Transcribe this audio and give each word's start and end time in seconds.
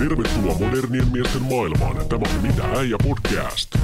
Tervetuloa 0.00 0.58
modernien 0.58 1.12
miesten 1.12 1.42
maailmaan. 1.42 2.08
Tämä 2.08 2.22
on 2.36 2.42
Mitä 2.42 2.62
äijä 2.78 2.96
podcast. 3.04 3.74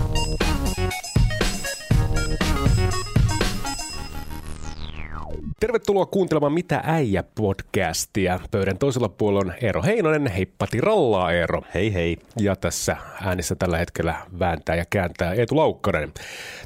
Tervetuloa 5.61 6.07
kuuntelemaan 6.07 6.53
Mitä 6.53 6.81
äijä 6.85 7.23
podcastia. 7.23 8.41
Pöydän 8.51 8.79
toisella 8.79 9.09
puolella 9.09 9.53
on 9.53 9.55
Eero 9.63 9.83
Heinonen. 9.83 10.27
Heippati 10.27 10.81
rallaa 10.81 11.33
Eero. 11.33 11.63
Hei 11.75 11.95
hei. 11.95 12.17
Ja 12.41 12.57
tässä 12.57 12.97
äänissä 13.23 13.55
tällä 13.55 13.79
hetkellä 13.79 14.15
vääntää 14.39 14.77
ja 14.77 14.85
kääntää 14.91 15.33
Eetu 15.33 15.57
Laukkanen. 15.57 16.13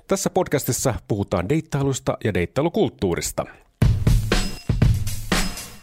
Tässä 0.09 0.31
podcastissa 0.31 0.95
puhutaan 1.09 1.49
deittailusta 1.49 2.19
ja 2.25 2.35
deittailukulttuurista. 2.35 3.47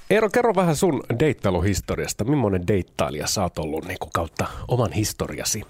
Eero, 0.10 0.30
kerro 0.30 0.56
vähän 0.56 0.76
sun 0.76 1.04
deittailuhistoriasta. 1.20 2.24
Millainen 2.24 2.68
deittailija 2.68 3.28
sä 3.28 3.44
oot 3.44 3.60
ollut 3.60 3.86
niin 3.86 4.00
kuin 4.00 4.12
kautta 4.14 4.46
oman 4.68 4.92
historiasi? 4.92 5.64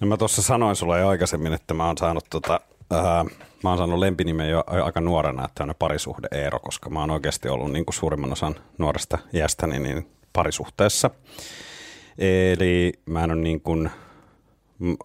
No 0.00 0.06
mä 0.06 0.16
tuossa 0.16 0.42
sanoin 0.42 0.76
sulle 0.76 1.00
jo 1.00 1.08
aikaisemmin, 1.08 1.52
että 1.52 1.74
mä 1.74 1.86
oon 1.86 1.98
saanut 1.98 2.24
tota, 2.30 2.60
ää, 2.90 3.24
mä 3.62 3.68
oon 3.68 3.78
saanut 3.78 3.98
lempinimen 3.98 4.50
jo 4.50 4.64
aika 4.66 5.00
nuorena, 5.00 5.44
että 5.44 5.64
on 5.64 5.74
parisuhde 5.78 6.28
Eero, 6.30 6.58
koska 6.58 6.90
mä 6.90 7.00
oon 7.00 7.10
oikeasti 7.10 7.48
ollut 7.48 7.72
niin 7.72 7.84
kuin 7.84 7.94
suurimman 7.94 8.32
osan 8.32 8.54
nuoresta 8.78 9.18
iästäni 9.34 9.78
niin 9.78 10.06
parisuhteessa. 10.32 11.10
Eli 12.18 12.92
mä 13.06 13.24
en 13.24 13.30
ole 13.30 13.40
niin 13.40 13.60
kuin, 13.60 13.90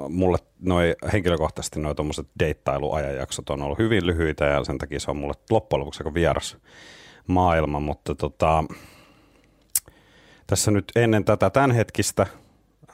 mulle 0.10 0.38
noi, 0.60 0.96
henkilökohtaisesti 1.14 1.80
noin 1.80 1.96
tuommoiset 1.96 2.28
deittailuajanjaksot 2.40 3.50
on 3.50 3.62
ollut 3.62 3.80
hyvin 3.80 4.08
lyhyitä 4.08 4.46
ja 4.46 4.64
sen 4.64 4.78
takia 4.78 5.00
se 5.00 5.12
on 5.12 5.18
mulle 5.18 5.34
loppujen 5.50 5.80
lopuksi 5.80 6.00
aika 6.02 6.14
vieras 6.14 6.58
maailma, 7.28 7.80
mutta 7.80 8.16
tota, 8.16 8.64
tässä 10.48 10.72
nyt 10.72 10.92
ennen 10.96 11.26
tätä 11.26 11.50
tämänhetkistä 11.50 12.28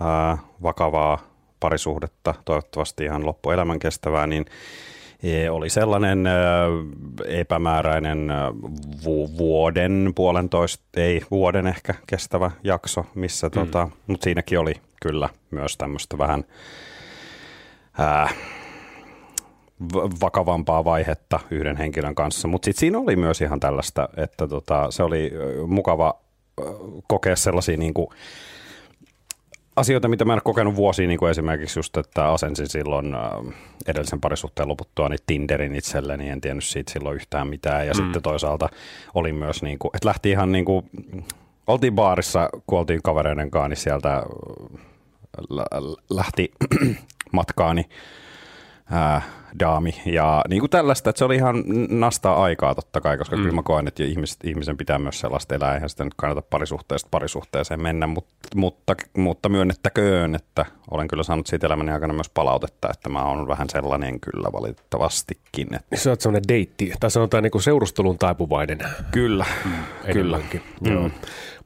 ää, 0.01 0.37
vakavaa 0.63 1.19
parisuhdetta, 1.59 2.33
toivottavasti 2.45 3.03
ihan 3.03 3.25
loppuelämän 3.25 3.79
kestävää, 3.79 4.27
niin 4.27 4.45
e, 5.23 5.49
oli 5.49 5.69
sellainen 5.69 6.27
epämääräinen 7.27 8.31
vuoden, 9.37 10.11
puolentoista, 10.15 10.83
ei 10.97 11.21
vuoden 11.31 11.67
ehkä 11.67 11.93
kestävä 12.07 12.51
jakso, 12.63 13.05
missä 13.15 13.47
mm. 13.47 13.51
tota, 13.51 13.89
mutta 14.07 14.23
siinäkin 14.23 14.59
oli 14.59 14.73
kyllä 15.01 15.29
myös 15.51 15.77
tämmöistä 15.77 16.17
vähän 16.17 16.43
ää, 17.97 18.29
vakavampaa 20.21 20.85
vaihetta 20.85 21.39
yhden 21.51 21.77
henkilön 21.77 22.15
kanssa, 22.15 22.47
mutta 22.47 22.65
sitten 22.65 22.79
siinä 22.79 22.99
oli 22.99 23.15
myös 23.15 23.41
ihan 23.41 23.59
tällaista, 23.59 24.09
että 24.17 24.47
tota, 24.47 24.91
se 24.91 25.03
oli 25.03 25.31
mukava 25.67 26.13
kokea 27.07 27.35
sellaisia 27.35 27.77
niin 27.77 27.93
kuin, 27.93 28.07
asioita, 29.75 30.07
mitä 30.07 30.25
mä 30.25 30.33
en 30.33 30.37
ole 30.37 30.41
kokenut 30.43 30.75
vuosiin, 30.75 31.07
niin 31.07 31.19
kuin 31.19 31.31
esimerkiksi 31.31 31.79
just, 31.79 31.97
että 31.97 32.31
asensin 32.31 32.69
silloin 32.69 33.15
edellisen 33.87 34.21
parisuhteen 34.21 34.69
loputtua 34.69 35.09
niin 35.09 35.19
Tinderin 35.25 35.75
itselleni, 35.75 36.29
en 36.29 36.41
tiennyt 36.41 36.63
siitä 36.63 36.91
silloin 36.91 37.15
yhtään 37.15 37.47
mitään. 37.47 37.87
Ja 37.87 37.93
mm. 37.93 37.97
sitten 37.97 38.21
toisaalta 38.21 38.69
oli 39.13 39.33
myös, 39.33 39.63
niin 39.63 39.79
kuin, 39.79 39.91
että 39.93 40.07
lähti 40.07 40.29
ihan 40.29 40.51
niin 40.51 40.65
kuin, 40.65 40.89
oltiin 41.67 41.95
baarissa, 41.95 42.49
kun 42.67 42.79
oltiin 42.79 43.01
kavereiden 43.03 43.51
kanssa, 43.51 43.67
niin 43.67 43.77
sieltä 43.77 44.23
lähti 46.09 46.51
matkaani 47.31 47.85
ää, 48.91 49.21
daami 49.59 49.95
ja 50.05 50.41
niin 50.49 50.59
kuin 50.59 50.69
tällaista, 50.69 51.09
että 51.09 51.17
se 51.17 51.25
oli 51.25 51.35
ihan 51.35 51.63
nastaa 51.89 52.43
aikaa 52.43 52.75
totta 52.75 53.01
kai, 53.01 53.17
koska 53.17 53.35
mm. 53.35 53.41
kyllä 53.41 53.55
mä 53.55 53.63
koen, 53.63 53.87
että 53.87 54.03
ihmiset, 54.03 54.37
ihmisen 54.43 54.77
pitää 54.77 54.99
myös 54.99 55.19
sellaista 55.19 55.55
elää, 55.55 55.73
eihän 55.73 55.89
sitä 55.89 56.03
nyt 56.03 56.13
kannata 56.17 56.41
parisuhteesta 56.41 57.07
parisuhteeseen 57.11 57.81
mennä, 57.81 58.07
mutta, 58.07 58.33
mutta, 58.55 58.95
mutta 59.17 59.49
myönnettäköön, 59.49 60.35
että 60.35 60.65
olen 60.91 61.07
kyllä 61.07 61.23
saanut 61.23 61.47
siitä 61.47 61.67
elämäni 61.67 61.91
aikana 61.91 62.13
myös 62.13 62.29
palautetta, 62.29 62.89
että 62.93 63.09
mä 63.09 63.25
oon 63.25 63.47
vähän 63.47 63.69
sellainen 63.69 64.19
kyllä 64.19 64.51
valitettavastikin. 64.53 65.75
Että... 65.75 65.95
Se 65.95 66.09
on 66.09 66.15
sellainen 66.19 66.47
deitti, 66.47 66.93
tai 66.99 67.11
sanotaan 67.11 67.43
niin 67.43 67.51
kuin 67.51 67.61
seurustelun 67.61 68.17
taipuvainen. 68.17 68.79
Kyllä, 69.11 69.45
mm, 69.65 69.71
kyllä. 70.13 70.37
Mm. 70.37 70.91
Joo. 70.91 71.09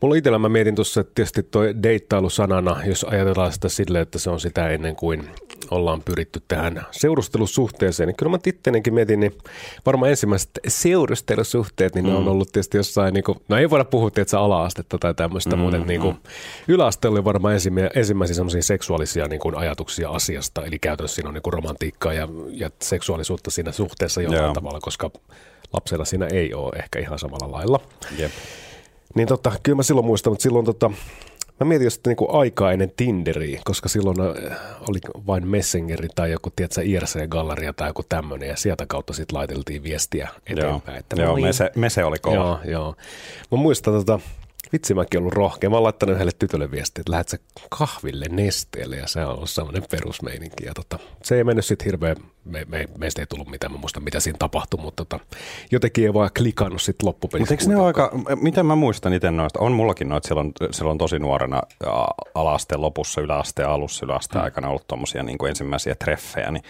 Mulla 0.01 0.15
itsellä 0.15 0.39
mä 0.39 0.49
mietin 0.49 0.75
tuossa, 0.75 1.01
että 1.01 1.11
tietysti 1.15 1.43
toi 1.43 1.75
deittailu 1.83 2.29
sanana, 2.29 2.83
jos 2.85 3.03
ajatellaan 3.03 3.51
sitä 3.51 3.69
silleen, 3.69 4.01
että 4.01 4.19
se 4.19 4.29
on 4.29 4.39
sitä 4.39 4.69
ennen 4.69 4.95
kuin 4.95 5.29
ollaan 5.71 6.01
pyritty 6.03 6.41
tähän 6.47 6.85
seurustelusuhteeseen, 6.91 7.76
niin 7.79 8.15
kyllä 8.15 8.29
mä 8.29 8.37
tittenenkin 8.37 8.93
mietin, 8.93 9.19
niin 9.19 9.37
varmaan 9.85 10.09
ensimmäiset 10.09 10.49
seurustelusuhteet, 10.67 11.95
niin 11.95 12.05
mm. 12.05 12.11
ne 12.11 12.17
on 12.17 12.23
mm. 12.23 12.27
ollut 12.27 12.51
tietysti 12.51 12.77
jossain, 12.77 13.13
niin 13.13 13.23
kuin, 13.23 13.37
no 13.47 13.57
ei 13.57 13.69
voida 13.69 13.85
puhua 13.85 14.11
tietysti 14.11 14.35
ala-astetta 14.35 14.97
tai 14.97 15.13
tämmöistä, 15.13 15.55
mm, 15.55 15.61
mutta 15.61 15.77
niin 15.77 16.01
kuin, 16.01 16.15
mm. 16.15 16.21
yläaste 16.67 17.07
oli 17.07 17.23
varmaan 17.23 17.53
ensimmäisiä 17.95 18.35
semmoisia 18.35 18.63
seksuaalisia 18.63 19.27
niin 19.27 19.39
kuin 19.39 19.55
ajatuksia 19.55 20.09
asiasta, 20.09 20.65
eli 20.65 20.79
käytännössä 20.79 21.15
siinä 21.15 21.27
on 21.27 21.33
niin 21.33 21.43
kuin 21.43 21.53
romantiikkaa 21.53 22.13
ja, 22.13 22.27
ja 22.51 22.69
seksuaalisuutta 22.81 23.51
siinä 23.51 23.71
suhteessa 23.71 24.21
jollain 24.21 24.43
Joo. 24.43 24.53
tavalla, 24.53 24.79
koska 24.79 25.11
lapsella 25.73 26.05
siinä 26.05 26.27
ei 26.27 26.53
ole 26.53 26.75
ehkä 26.75 26.99
ihan 26.99 27.19
samalla 27.19 27.51
lailla. 27.51 27.79
Jep. 28.17 28.31
Niin 29.15 29.27
tota, 29.27 29.51
kyllä 29.63 29.75
mä 29.75 29.83
silloin 29.83 30.05
muistan, 30.07 30.31
mutta 30.31 30.43
silloin 30.43 30.65
tota, 30.65 30.91
Mä 31.59 31.67
mietin 31.67 31.85
just 31.85 32.07
niinku 32.07 32.37
aikaa 32.37 32.71
ennen 32.71 32.91
Tinderiä, 32.97 33.61
koska 33.65 33.89
silloin 33.89 34.17
äh, 34.21 34.57
oli 34.89 34.99
vain 35.27 35.47
Messengeri 35.47 36.07
tai 36.15 36.31
joku, 36.31 36.49
tiedätkö, 36.55 36.81
IRC-galleria 36.81 37.73
tai 37.73 37.89
joku 37.89 38.03
tämmöinen, 38.09 38.49
ja 38.49 38.55
sieltä 38.55 38.85
kautta 38.85 39.13
sitten 39.13 39.37
laiteltiin 39.37 39.83
viestiä 39.83 40.29
eteenpäin. 40.47 40.95
Joo, 40.95 40.99
että 40.99 41.21
joo 41.21 41.37
mese, 41.37 41.71
mese 41.75 42.03
oli 42.03 42.17
kova. 42.19 42.35
Joo, 42.35 42.59
joo. 42.65 42.95
Mä 43.51 43.57
muistan 43.57 43.93
tota, 43.93 44.19
Vitsi 44.73 44.93
mäkin 44.93 45.19
ollut 45.19 45.33
rohkea. 45.33 45.69
Mä 45.69 45.75
oon 45.75 45.83
laittanut 45.83 46.15
yhdelle 46.15 46.31
tytölle 46.39 46.71
viestiä, 46.71 47.01
että 47.01 47.11
lähdet 47.11 47.29
sä 47.29 47.37
kahville 47.69 48.25
nesteelle 48.29 48.95
ja 48.95 49.07
se 49.07 49.25
on 49.25 49.35
ollut 49.35 49.49
semmoinen 49.49 49.83
perusmeininki. 49.91 50.65
Ja 50.65 50.73
tota, 50.73 50.99
se 51.23 51.35
ei 51.35 51.43
mennyt 51.43 51.65
sitten 51.65 51.85
hirveän, 51.85 52.15
me, 52.45 52.65
me, 52.67 52.85
meistä 52.97 53.21
ei 53.21 53.25
tullut 53.25 53.49
mitään, 53.49 53.71
mä 53.71 53.77
muistan 53.77 54.03
mitä 54.03 54.19
siinä 54.19 54.37
tapahtui, 54.39 54.79
mutta 54.81 55.05
tota, 55.05 55.25
jotenkin 55.71 56.03
ei 56.03 56.13
vaan 56.13 56.29
klikannut 56.37 56.81
sitten 56.81 57.07
loppupelissä. 57.07 57.55
Mutta 57.55 57.69
ne 57.69 57.85
aika, 57.85 58.11
miten 58.41 58.65
mä 58.65 58.75
muistan 58.75 59.13
itse 59.13 59.31
noista, 59.31 59.59
on 59.59 59.71
mullakin 59.71 60.09
noita 60.09 60.27
silloin, 60.27 60.51
silloin 60.71 60.97
tosi 60.97 61.19
nuorena 61.19 61.61
alasteen 62.35 62.81
lopussa, 62.81 63.21
yläasteen 63.21 63.69
alussa, 63.69 64.05
yläasteen 64.05 64.39
hmm. 64.39 64.45
aikana 64.45 64.69
ollut 64.69 64.87
tuommoisia 64.87 65.23
niin 65.23 65.47
ensimmäisiä 65.47 65.95
treffejä, 65.95 66.51
niin 66.51 66.63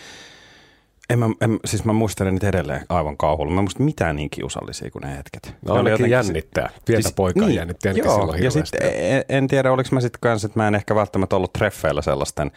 en 1.09 1.19
mä, 1.19 1.25
en, 1.41 1.59
siis 1.65 1.85
mä 1.85 1.93
muistelen 1.93 2.33
niitä 2.33 2.49
edelleen 2.49 2.85
aivan 2.89 3.17
kauhulla. 3.17 3.51
Mä 3.51 3.61
muistan 3.61 3.85
mitään 3.85 4.15
niin 4.15 4.29
kiusallisia 4.29 4.91
kuin 4.91 5.01
ne 5.01 5.17
hetket. 5.17 5.55
No 5.65 5.73
ne 5.73 5.79
ainakin 5.79 6.09
jännittää. 6.09 6.69
Pientä 6.85 7.07
siis, 7.07 7.15
poikaa 7.15 7.47
niin, 7.47 7.55
jännittää 7.55 7.91
joo, 7.91 8.15
silloin 8.19 8.43
ja 8.43 8.51
sitten 8.51 8.79
en, 8.83 9.23
en, 9.29 9.47
tiedä, 9.47 9.71
oliko 9.71 9.89
mä 9.91 10.01
sitten 10.01 10.19
kanssa, 10.21 10.45
että 10.45 10.59
mä 10.59 10.67
en 10.67 10.75
ehkä 10.75 10.95
välttämättä 10.95 11.35
ollut 11.35 11.53
treffeillä 11.53 12.01
sellaisten 12.01 12.51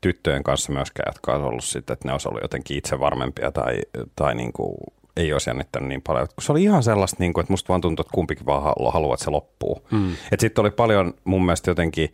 tyttöjen 0.00 0.42
kanssa 0.42 0.72
myöskään, 0.72 1.10
jotka 1.10 1.34
on 1.34 1.44
ollut 1.44 1.64
sitten, 1.64 1.94
että 1.94 2.08
ne 2.08 2.12
olisi 2.12 2.28
ollut 2.28 2.42
jotenkin 2.42 2.78
itse 2.78 3.00
varmempia 3.00 3.52
tai, 3.52 3.78
tai 4.16 4.34
niin 4.34 4.52
kuin 4.52 4.76
ei 5.16 5.32
olisi 5.32 5.50
jännittänyt 5.50 5.88
niin 5.88 6.02
paljon. 6.02 6.26
Se 6.40 6.52
oli 6.52 6.62
ihan 6.62 6.82
sellaista, 6.82 7.16
niin 7.18 7.32
kuin, 7.32 7.42
että 7.42 7.52
musta 7.52 7.68
vaan 7.68 7.80
tuntui, 7.80 8.02
että 8.02 8.14
kumpikin 8.14 8.46
vaan 8.46 8.62
haluaa, 8.92 9.14
että 9.14 9.24
se 9.24 9.30
loppuu. 9.30 9.86
Mm. 9.90 10.12
Sitten 10.38 10.62
oli 10.62 10.70
paljon 10.70 11.14
mun 11.24 11.44
mielestä 11.44 11.70
jotenkin, 11.70 12.12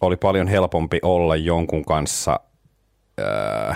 oli 0.00 0.16
paljon 0.16 0.48
helpompi 0.48 0.98
olla 1.02 1.36
jonkun 1.36 1.84
kanssa... 1.84 2.40
Öö, 3.20 3.74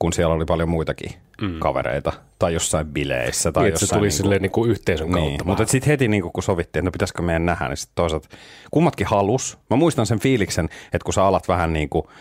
kun 0.00 0.12
siellä 0.12 0.34
oli 0.34 0.44
paljon 0.44 0.68
muitakin 0.68 1.10
mm. 1.40 1.58
kavereita 1.58 2.12
tai 2.38 2.54
jossain 2.54 2.86
bileissä. 2.86 3.52
Tai 3.52 3.62
niin, 3.62 3.70
jossain 3.70 3.88
se 3.88 3.94
tuli 3.94 4.00
niin 4.00 4.10
kuin, 4.10 4.16
silleen 4.16 4.42
niin 4.42 4.52
kuin 4.52 4.70
yhteisön 4.70 5.10
kautta. 5.10 5.28
Niin, 5.28 5.46
mutta 5.46 5.66
sitten 5.66 5.90
heti 5.90 6.08
niin 6.08 6.22
kuin, 6.22 6.32
kun 6.32 6.42
sovittiin, 6.42 6.80
että 6.80 6.88
no 6.88 6.92
pitäisikö 6.92 7.22
meidän 7.22 7.46
nähdä, 7.46 7.68
niin 7.68 7.76
sitten 7.76 7.94
toisaalta 7.94 8.28
kummatkin 8.70 9.06
halus. 9.06 9.58
Mä 9.70 9.76
muistan 9.76 10.06
sen 10.06 10.20
fiiliksen, 10.20 10.64
että 10.64 11.04
kun 11.04 11.14
sä 11.14 11.24
alat 11.24 11.48
vähän 11.48 11.72
niin 11.72 11.88
kuin– 11.88 12.04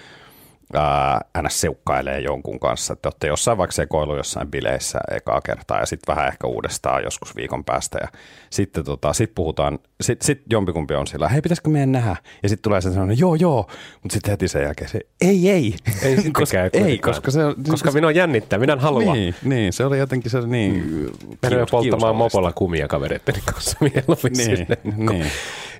ää, 0.74 1.22
seukkailee 1.50 2.20
jonkun 2.20 2.60
kanssa, 2.60 2.94
että 2.94 3.10
olette 3.10 3.28
jossain 3.28 3.58
vaikka 3.58 3.72
sekoilu 3.72 4.18
jossain 4.18 4.52
bileissä 4.52 5.00
ekaa 5.12 5.42
kertaa 5.42 5.80
ja 5.80 5.86
sitten 5.86 6.16
vähän 6.16 6.28
ehkä 6.28 6.48
uudestaan 6.48 7.04
joskus 7.04 7.36
viikon 7.36 7.64
päästä 7.64 7.98
ja 8.02 8.08
sitten 8.50 8.84
tota, 8.84 9.14
sit 9.14 9.36
puhutaan, 9.36 9.80
sitten 10.02 10.26
sit 10.26 10.42
jompikumpi 10.50 10.94
on 10.96 11.08
sillä, 11.08 11.30
hei 11.30 11.42
pitäisikö 11.42 11.70
meidän 11.70 11.92
nähdä? 11.92 12.16
Ja 12.44 12.50
sitten 12.50 12.64
tulee 12.64 12.82
se 12.82 12.90
sellainen, 12.90 13.20
joo 13.20 13.36
joo, 13.36 13.68
mutta 14.04 14.14
sitten 14.14 14.32
heti 14.32 14.48
sen 14.48 14.64
jälkeen 14.64 14.90
se, 14.90 15.00
ei 15.22 15.50
ei. 15.50 15.76
Ei, 16.02 16.32
koska, 16.34 16.58
ei, 16.74 16.98
koska, 16.98 17.32
se, 17.32 17.40
koska 17.70 17.92
minua 17.92 18.12
jännittää, 18.12 18.60
minä 18.60 18.74
en 18.74 18.80
halua. 18.80 19.14
Niin, 19.14 19.36
niin, 19.44 19.74
se 19.74 19.86
oli 19.86 19.98
jotenkin 19.98 20.32
se 20.32 20.42
niin 20.42 20.74
mm. 20.74 21.38
Mennään 21.42 21.68
polttamaan 21.72 22.16
mopolla 22.16 22.52
kumia 22.52 22.88
kavereiden 22.88 23.36
kanssa 23.54 23.78
mieluummin 23.94 24.34
niin, 24.38 24.68
niin. 25.10 25.32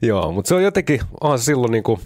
Joo, 0.02 0.32
mutta 0.32 0.50
se 0.50 0.56
on 0.56 0.64
jotenkin, 0.64 1.02
on 1.22 1.40
silloin 1.40 1.72
niin 1.72 1.84
kuin, 1.84 2.00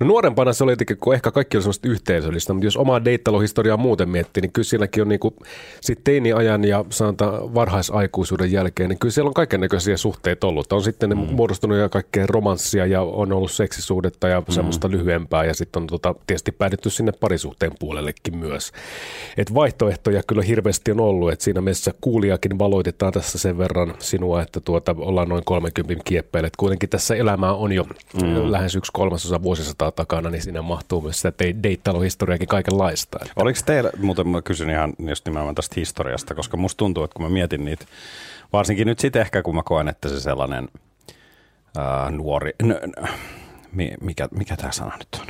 No 0.00 0.06
nuorempana 0.06 0.52
se 0.52 0.64
oli 0.64 0.72
jotenkin, 0.72 0.96
kun 0.96 1.14
ehkä 1.14 1.30
kaikki 1.30 1.56
oli 1.56 1.62
semmoista 1.62 1.88
yhteisöllistä, 1.88 2.52
mutta 2.52 2.66
jos 2.66 2.76
omaa 2.76 3.04
deittailuhistoriaa 3.04 3.76
muuten 3.76 4.08
miettii, 4.08 4.40
niin 4.40 4.52
kyllä 4.52 4.64
siinäkin 4.64 5.02
on 5.02 5.08
niinku 5.08 5.36
sit 5.80 6.04
teini-ajan 6.04 6.64
ja 6.64 6.84
sanotaan 6.90 7.54
varhaisaikuisuuden 7.54 8.52
jälkeen, 8.52 8.88
niin 8.88 8.98
kyllä 8.98 9.12
siellä 9.12 9.28
on 9.28 9.34
kaiken 9.34 9.60
näköisiä 9.60 9.96
suhteita 9.96 10.46
ollut. 10.46 10.72
On 10.72 10.82
sitten 10.82 11.10
mm. 11.10 11.16
muodostunut 11.16 11.78
ja 11.78 11.88
kaikkea 11.88 12.26
romanssia 12.26 12.86
ja 12.86 13.02
on 13.02 13.32
ollut 13.32 13.50
seksisuudetta 13.50 14.28
ja 14.28 14.40
mm. 14.40 14.52
semmoista 14.52 14.90
lyhyempää 14.90 15.44
ja 15.44 15.54
sitten 15.54 15.82
on 15.82 15.86
tota, 15.86 16.14
tietysti 16.26 16.52
päädytty 16.52 16.90
sinne 16.90 17.12
parisuhteen 17.12 17.72
puolellekin 17.78 18.36
myös. 18.36 18.72
Et 19.36 19.54
vaihtoehtoja 19.54 20.22
kyllä 20.26 20.42
hirveästi 20.42 20.90
on 20.90 21.00
ollut, 21.00 21.32
että 21.32 21.44
siinä 21.44 21.60
mielessä 21.60 21.94
kuulijakin 22.00 22.58
valoitetaan 22.58 23.12
tässä 23.12 23.38
sen 23.38 23.58
verran 23.58 23.94
sinua, 23.98 24.42
että 24.42 24.60
tuota, 24.60 24.94
ollaan 24.98 25.28
noin 25.28 25.44
30 25.44 26.02
kieppeille. 26.04 26.50
kuitenkin 26.56 26.88
tässä 26.88 27.14
elämää 27.14 27.52
on 27.52 27.72
jo 27.72 27.84
mm. 28.22 28.52
lähes 28.52 28.74
yksi 28.74 28.92
kolmasosa 28.92 29.42
vuosisataa 29.86 30.04
takana, 30.04 30.30
niin 30.30 30.42
sinne 30.42 30.60
mahtuu 30.60 31.00
myös 31.00 31.16
sitä 31.16 31.32
deittailuhistoriakin 31.62 32.48
kaikenlaista. 32.48 33.18
Että. 33.22 33.32
Oliko 33.36 33.60
teillä, 33.66 33.90
muuten 33.98 34.28
mä 34.28 34.42
kysyn 34.42 34.70
ihan 34.70 34.92
just 34.98 35.26
nimenomaan 35.26 35.54
tästä 35.54 35.74
historiasta, 35.76 36.34
koska 36.34 36.56
musta 36.56 36.78
tuntuu, 36.78 37.04
että 37.04 37.14
kun 37.14 37.22
mä 37.22 37.28
mietin 37.28 37.64
niitä, 37.64 37.84
varsinkin 38.52 38.86
nyt 38.86 38.98
sitten 38.98 39.22
ehkä 39.22 39.42
kun 39.42 39.54
mä 39.54 39.62
koen, 39.62 39.88
että 39.88 40.08
se 40.08 40.20
sellainen 40.20 40.68
ää, 41.78 42.10
nuori, 42.10 42.52
n, 42.62 42.68
n, 42.68 43.88
mikä, 44.00 44.28
mikä 44.30 44.56
tämä 44.56 44.72
sana 44.72 44.96
nyt 44.96 45.20
on? 45.20 45.26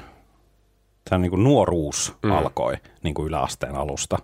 Tämä 1.09 1.19
niin 1.19 1.31
kuin 1.31 1.45
nuoruus 1.45 2.13
mm. 2.23 2.31
alkoi 2.31 2.75
niin 3.03 3.15
kuin 3.15 3.29
yläasteen 3.29 3.75
alusta, 3.75 4.19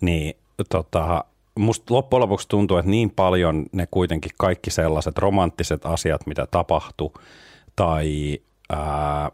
niin 0.00 0.34
tota, 0.68 1.24
musta 1.58 1.94
loppujen 1.94 2.20
lopuksi 2.20 2.48
tuntuu, 2.48 2.76
että 2.76 2.90
niin 2.90 3.10
paljon 3.10 3.66
ne 3.72 3.86
kuitenkin 3.90 4.32
kaikki 4.38 4.70
sellaiset 4.70 5.18
romanttiset 5.18 5.86
asiat, 5.86 6.26
mitä 6.26 6.46
tapahtui, 6.50 7.12
tai, 7.76 8.38
ää, 8.70 9.30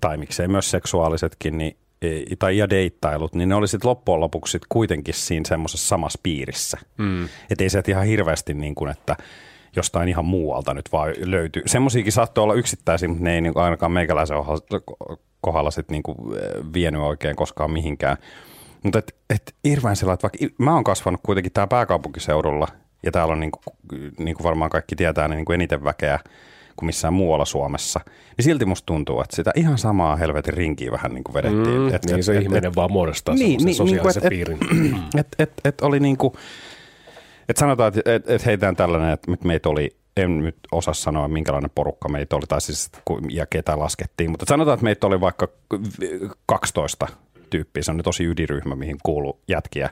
tai 0.00 0.16
miksei 0.16 0.48
myös 0.48 0.70
seksuaalisetkin, 0.70 1.58
niin, 1.58 1.76
tai 2.38 2.58
ja 2.58 2.70
deittailut, 2.70 3.34
niin 3.34 3.48
ne 3.48 3.54
oli 3.54 3.68
sitten 3.68 3.88
loppujen 3.88 4.20
lopuksi 4.20 4.50
sit 4.50 4.62
kuitenkin 4.68 5.14
siinä 5.14 5.48
semmoisessa 5.48 5.88
samassa 5.88 6.20
piirissä. 6.22 6.78
Mm. 6.98 7.24
Että 7.24 7.64
ei 7.64 7.70
se 7.70 7.82
ihan 7.88 8.06
hirveästi 8.06 8.54
niin 8.54 8.74
kuin, 8.74 8.90
että 8.90 9.16
jostain 9.76 10.08
ihan 10.08 10.24
muualta 10.24 10.74
nyt 10.74 10.92
vaan 10.92 11.14
löytyy. 11.18 11.62
Semmoisiakin 11.66 12.12
saattoi 12.12 12.44
olla 12.44 12.54
yksittäisiä, 12.54 13.08
mutta 13.08 13.24
ne 13.24 13.34
ei 13.34 13.40
niin 13.40 13.52
ainakaan 13.56 13.92
meikäläisen 13.92 14.36
kohdalla 15.40 15.70
sitten 15.70 15.94
niin 15.94 16.02
kuin 16.02 16.16
vienyt 16.72 17.00
oikein 17.00 17.36
koskaan 17.36 17.70
mihinkään. 17.70 18.16
Mutta 18.82 18.98
et, 18.98 19.14
et 19.30 19.54
hirveän 19.64 19.96
sellainen, 19.96 20.14
että 20.14 20.28
vaikka 20.40 20.64
mä 20.64 20.74
oon 20.74 20.84
kasvanut 20.84 21.20
kuitenkin 21.22 21.52
täällä 21.52 21.68
pääkaupunkiseudulla, 21.68 22.68
ja 23.02 23.12
täällä 23.12 23.32
on 23.32 23.40
niin 23.40 23.50
kuin, 23.50 23.62
niin 24.18 24.36
kuin 24.36 24.44
varmaan 24.44 24.70
kaikki 24.70 24.96
tietää, 24.96 25.28
niin 25.28 25.44
kuin 25.44 25.54
eniten 25.54 25.84
väkeä 25.84 26.18
kuin 26.76 26.86
missään 26.86 27.14
muualla 27.14 27.44
Suomessa, 27.44 28.00
niin 28.36 28.44
silti 28.44 28.64
musta 28.64 28.86
tuntuu, 28.86 29.20
että 29.20 29.36
sitä 29.36 29.52
ihan 29.54 29.78
samaa 29.78 30.16
helvetin 30.16 30.54
rinkiä 30.54 30.90
vähän 30.90 31.14
niin 31.14 31.24
kuin 31.24 31.34
vedettiin. 31.34 31.80
Mm, 31.80 31.94
et, 31.94 32.04
niin 32.04 32.18
et, 32.18 32.24
se 32.24 32.36
et, 32.36 32.42
ihminen 32.42 32.68
et, 32.68 32.76
vaan 32.76 32.92
muodostaa 32.92 33.34
niin, 33.34 33.64
niin, 33.64 33.74
sosiaalisen 33.74 34.22
niin, 34.22 34.30
piirin. 34.30 34.58
Että 35.18 35.36
et, 35.38 35.48
et, 35.48 35.60
et 35.64 35.80
oli 35.80 36.00
niin 36.00 36.16
kuin, 36.16 36.32
että 37.48 37.60
sanotaan, 37.60 37.88
että 37.88 38.12
et, 38.12 38.30
et 38.30 38.46
heitään 38.46 38.76
tällainen, 38.76 39.10
että 39.10 39.32
meitä 39.44 39.68
oli 39.68 39.96
en 40.16 40.38
nyt 40.38 40.56
osaa 40.72 40.94
sanoa, 40.94 41.28
minkälainen 41.28 41.70
porukka 41.74 42.08
meitä 42.08 42.36
oli, 42.36 42.46
tai 42.48 42.60
siis 42.60 42.90
ja 43.30 43.46
ketä 43.46 43.78
laskettiin, 43.78 44.30
mutta 44.30 44.46
sanotaan, 44.48 44.74
että 44.74 44.84
meitä 44.84 45.06
oli 45.06 45.20
vaikka 45.20 45.48
12 46.46 47.06
tyyppiä, 47.50 47.82
se 47.82 47.90
on 47.90 48.00
tosi 48.04 48.24
ydinryhmä, 48.24 48.76
mihin 48.76 48.96
kuuluu 49.02 49.40
jätkiä 49.48 49.90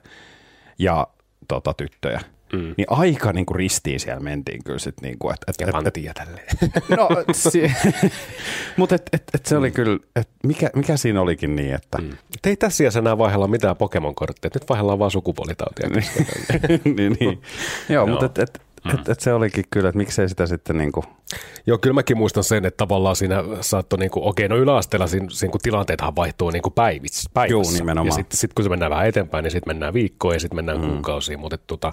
ja 0.78 1.06
tota, 1.48 1.74
tyttöjä. 1.74 2.20
Mm. 2.52 2.74
Niin 2.76 2.86
aika 2.88 3.32
niin 3.32 3.46
kuin 3.46 3.56
ristiin 3.56 4.00
siellä 4.00 4.20
mentiin 4.20 4.64
kyllä 4.64 4.78
sitten. 4.78 5.08
Niin 5.08 5.18
kuin, 5.18 5.34
et, 5.34 5.40
et, 5.48 5.66
ja 5.66 5.72
pantiin 5.72 6.08
et, 6.10 6.14
tälleen. 6.14 6.46
No, 6.96 7.08
si- 7.32 7.72
mutta 8.76 8.94
et, 8.94 9.02
et, 9.12 9.22
et 9.34 9.46
se 9.46 9.56
oli 9.56 9.68
mm. 9.68 9.74
kyllä, 9.74 9.98
et 10.16 10.28
mikä, 10.46 10.70
mikä 10.76 10.96
siinä 10.96 11.20
olikin 11.20 11.56
niin, 11.56 11.74
että... 11.74 11.98
Mm. 11.98 12.10
ei 12.46 12.56
tässä 12.56 12.84
iässä 12.84 12.98
enää 12.98 13.18
vaihella 13.18 13.48
mitään 13.48 13.76
Pokemon-kortteja, 13.76 14.50
nyt 14.54 14.68
vaihdellaan 14.68 14.98
vaan 14.98 15.10
sukupuolitautia. 15.10 15.88
niin, 16.96 17.16
niin. 17.20 17.42
Joo, 17.88 18.06
mutta 18.06 18.26
et, 18.26 18.38
et, 18.38 18.60
Mm. 18.84 18.90
Et, 18.94 19.08
et 19.08 19.20
se 19.20 19.32
olikin 19.32 19.64
kyllä, 19.70 19.88
että 19.88 19.96
miksei 19.98 20.28
sitä 20.28 20.46
sitten 20.46 20.78
niin 20.78 20.92
kuin... 20.92 21.06
Joo, 21.66 21.78
kyllä 21.78 21.94
mäkin 21.94 22.18
muistan 22.18 22.44
sen, 22.44 22.64
että 22.64 22.76
tavallaan 22.76 23.16
siinä 23.16 23.44
saattoi, 23.60 23.98
niin 23.98 24.10
kuin, 24.10 24.24
okei, 24.24 24.48
no 24.48 24.56
yläasteella 24.56 25.06
siinä, 25.06 25.26
siinä 25.30 25.52
kun 25.52 25.60
tilanteethan 25.60 26.16
vaihtuu 26.16 26.50
niin 26.50 26.62
kuin 26.62 26.72
päivissä, 26.72 27.30
päivässä. 27.34 27.72
Joo, 27.72 27.78
nimenomaan. 27.78 28.06
Ja 28.06 28.12
sitten 28.12 28.38
sit, 28.38 28.54
kun 28.54 28.62
se 28.64 28.68
mennään 28.68 28.90
vähän 28.90 29.06
eteenpäin, 29.06 29.42
niin 29.42 29.50
sitten 29.50 29.70
mennään 29.70 29.94
viikkoon 29.94 30.34
ja 30.34 30.40
sitten 30.40 30.56
mennään 30.56 30.80
mm. 30.80 30.86
kuukausiin. 30.86 31.40
Mutta 31.40 31.58
tota, 31.66 31.92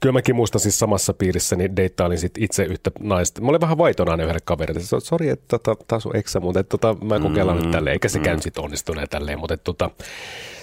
kyllä 0.00 0.12
mäkin 0.12 0.36
muistan 0.36 0.60
siis 0.60 0.78
samassa 0.78 1.14
piirissä, 1.14 1.56
niin 1.56 1.76
deittailin 1.76 2.18
sit 2.18 2.32
itse 2.38 2.64
yhtä 2.64 2.90
naista. 3.00 3.40
Mä 3.40 3.48
olin 3.48 3.60
vähän 3.60 3.78
vaitonainen 3.78 4.24
yhdelle 4.24 4.40
kaverille. 4.44 4.80
Sori, 4.98 5.28
että 5.28 5.58
tota, 5.58 5.84
taas 5.88 6.06
on 6.06 6.16
eksä, 6.16 6.40
mutta 6.40 6.64
tota, 6.64 6.96
mä 7.04 7.20
kokeillaan 7.20 7.58
mm. 7.58 7.62
nyt 7.62 7.70
tälleen. 7.70 7.92
Eikä 7.92 8.08
se 8.08 8.18
mm. 8.18 8.24
käynyt 8.24 8.42
sitten 8.42 8.64
onnistuneen 8.64 9.08
tälleen, 9.08 9.38
mutta 9.38 9.56
tota, 9.56 9.90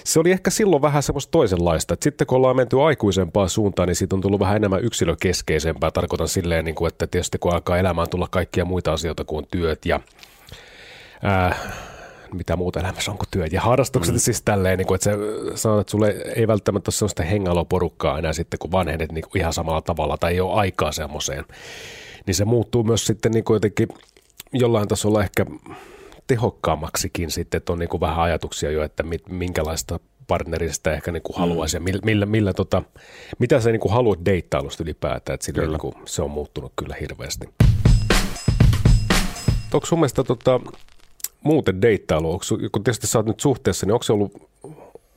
se 0.04 0.20
oli 0.20 0.30
ehkä 0.30 0.50
silloin 0.50 0.82
vähän 0.82 1.02
semmoista 1.02 1.30
toisenlaista. 1.30 1.94
Että 1.94 2.04
sitten 2.04 2.26
kun 2.26 2.36
ollaan 2.36 2.56
menty 2.56 2.82
aikuisempaan 2.82 3.48
suuntaan, 3.48 3.88
niin 3.88 3.96
siitä 3.96 4.16
on 4.16 4.20
tullut 4.20 4.40
vähän 4.40 4.56
enemmän 4.56 4.84
yksilökeskeisempää. 4.84 5.90
Tarkoitan 5.90 6.28
silleen, 6.28 6.64
niin 6.64 6.74
kuin, 6.74 6.88
että 6.88 7.06
tietysti 7.06 7.38
kun 7.38 7.52
alkaa 7.52 7.78
elämään 7.78 8.08
tulla 8.18 8.28
kaikkia 8.30 8.64
muita 8.64 8.92
asioita 8.92 9.24
kuin 9.24 9.46
työt 9.50 9.86
ja 9.86 10.00
ää, 11.22 11.56
mitä 12.32 12.56
muuta 12.56 12.80
elämässä 12.80 13.10
on 13.10 13.18
kuin 13.18 13.28
työt 13.30 13.52
ja 13.52 13.60
harrastukset 13.60 14.14
mm. 14.14 14.18
siis 14.18 14.42
tälleen, 14.42 14.78
niin 14.78 14.86
kuin, 14.86 14.94
että 14.94 15.04
se 15.04 15.16
sanoo, 15.54 15.80
että 15.80 15.90
sulle 15.90 16.08
ei 16.36 16.48
välttämättä 16.48 16.88
ole 16.88 16.94
sellaista 16.94 17.22
hengailuporukkaa 17.22 18.18
enää 18.18 18.32
sitten, 18.32 18.58
kun 18.58 18.72
vanhenet 18.72 19.12
niin 19.12 19.24
kuin 19.30 19.40
ihan 19.40 19.52
samalla 19.52 19.82
tavalla 19.82 20.16
tai 20.16 20.32
ei 20.32 20.40
ole 20.40 20.54
aikaa 20.60 20.92
semmoiseen. 20.92 21.44
Niin 22.26 22.34
se 22.34 22.44
muuttuu 22.44 22.84
myös 22.84 23.06
sitten 23.06 23.32
niin 23.32 23.44
kuin 23.44 23.54
jotenkin 23.54 23.88
jollain 24.52 24.88
tasolla 24.88 25.22
ehkä 25.22 25.46
tehokkaammaksikin 26.26 27.30
sitten, 27.30 27.58
että 27.58 27.72
on 27.72 27.78
niin 27.78 27.88
kuin 27.88 28.00
vähän 28.00 28.24
ajatuksia 28.24 28.70
jo, 28.70 28.82
että 28.82 29.04
minkälaista 29.28 30.00
partnerista 30.26 30.92
ehkä 30.92 31.12
niin 31.12 31.22
kuin 31.22 31.36
mm. 31.36 31.40
haluaisi 31.40 31.76
ja 31.76 31.80
millä, 31.80 32.00
millä, 32.04 32.26
millä 32.26 32.52
tota, 32.52 32.82
mitä 33.38 33.60
sä 33.60 33.70
niin 33.70 33.80
kuin 33.80 33.92
haluat 33.92 34.24
deittailusta 34.24 34.82
ylipäätään, 34.82 35.34
että 35.34 35.46
sillä 35.46 35.66
niin 35.66 35.78
kuin, 35.78 35.94
se 36.04 36.22
on 36.22 36.30
muuttunut 36.30 36.72
kyllä 36.76 36.96
hirveästi. 37.00 37.48
Onko 39.74 39.86
sun 39.86 39.98
mielestä 39.98 40.24
tota, 40.24 40.60
muuten 41.42 41.82
deittailu, 41.82 42.32
onko, 42.32 42.44
kun 42.72 42.84
tietysti 42.84 43.06
sä 43.06 43.18
oot 43.18 43.26
nyt 43.26 43.40
suhteessa, 43.40 43.86
niin 43.86 43.92
onko 43.92 44.02
se 44.02 44.12
ollut 44.12 44.32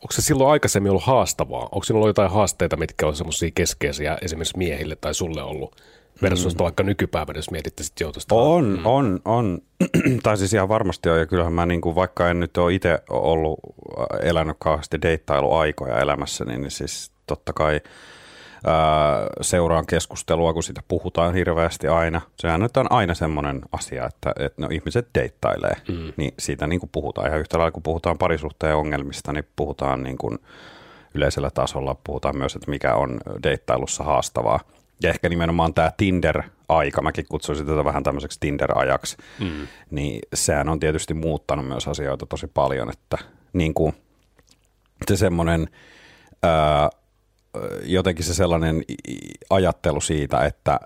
onko 0.02 0.12
se 0.12 0.22
silloin 0.22 0.52
aikaisemmin 0.52 0.90
ollut 0.90 1.04
haastavaa? 1.04 1.64
Onko 1.64 1.84
sinulla 1.84 2.04
ollut 2.04 2.18
jotain 2.18 2.32
haasteita, 2.32 2.78
mitkä 2.78 3.08
on 3.08 3.16
semmoisia 3.16 3.52
keskeisiä 3.56 4.18
esimerkiksi 4.22 4.58
miehille 4.58 4.96
tai 4.96 5.14
sulle 5.14 5.44
ollut 5.44 5.76
versus 6.22 6.56
mm. 6.56 6.64
vaikka 6.64 6.84
nykypäivänä, 6.84 7.38
jos 7.38 7.52
mietitte 7.52 7.84
sitten 7.84 8.06
joutusta. 8.06 8.36
On, 8.36 8.66
mm. 8.80 8.86
on, 8.86 9.20
on. 9.26 9.60
tai 10.24 10.38
siis 10.38 10.54
ihan 10.54 10.70
varmasti 10.70 11.10
on, 11.10 11.20
ja 11.20 11.26
kyllähän 11.26 11.54
mä 11.54 11.66
niin 11.66 11.82
kuin, 11.82 11.96
vaikka 11.96 12.30
en 12.30 12.40
nyt 12.40 12.58
ole 12.58 12.74
itse 12.74 13.00
ollut 13.10 13.60
äh, 14.00 14.30
elänyt 14.30 14.56
kauheasti 14.60 15.02
deittailuaikoja 15.02 16.00
elämässäni, 16.00 16.58
niin 16.58 16.72
siis 16.72 17.12
totta 17.28 17.54
kai 17.54 17.82
ää, 18.66 19.28
seuraan 19.42 19.86
keskustelua, 19.86 20.54
kun 20.54 20.64
sitä 20.64 20.82
puhutaan 20.88 21.34
hirveästi 21.34 21.88
aina. 21.88 22.22
Sehän 22.36 22.60
nyt 22.60 22.78
on 22.78 22.92
aina 22.92 23.14
semmoinen 23.14 23.62
asia, 23.72 24.06
että, 24.06 24.34
että 24.40 24.62
no, 24.62 24.68
ihmiset 24.72 25.08
deittailee, 25.16 25.76
mm. 25.88 26.14
niin 26.18 26.34
siitä 26.40 26.68
niin 26.68 26.80
kuin 26.80 26.90
puhutaan. 26.94 27.28
Ihan 27.28 27.40
yhtä 27.40 27.58
lailla, 27.58 27.72
kun 27.72 27.84
puhutaan 27.84 28.18
parisuhteen 28.18 28.76
ongelmista, 28.76 29.34
niin 29.34 29.48
puhutaan 29.56 30.04
niin 30.04 30.18
kuin 30.18 30.40
yleisellä 31.14 31.50
tasolla, 31.50 31.96
puhutaan 32.04 32.38
myös, 32.38 32.56
että 32.56 32.72
mikä 32.72 32.96
on 32.96 33.20
deittailussa 33.44 34.04
haastavaa– 34.04 34.60
ja 35.04 35.10
ehkä 35.10 35.30
nimenomaan 35.30 35.74
tämä 35.74 35.92
Tinder-aika, 35.98 37.02
mäkin 37.02 37.26
kutsuisin 37.30 37.66
tätä 37.66 37.86
vähän 37.86 38.04
tämmöiseksi 38.04 38.40
Tinder-ajaksi, 38.40 39.18
mm. 39.40 39.68
niin 39.92 40.22
sehän 40.34 40.70
on 40.70 40.80
tietysti 40.80 41.14
muuttanut 41.14 41.68
myös 41.68 41.88
asioita 41.88 42.26
tosi 42.26 42.48
paljon, 42.48 42.90
että 42.90 43.18
niin 43.54 43.74
kuin 43.74 43.94
se 45.08 45.16
semmoinen, 45.18 45.68
ää, 46.44 46.90
jotenkin 47.84 48.26
se 48.26 48.34
sellainen 48.34 48.84
ajattelu 49.50 50.02
siitä, 50.02 50.46
että 50.46 50.80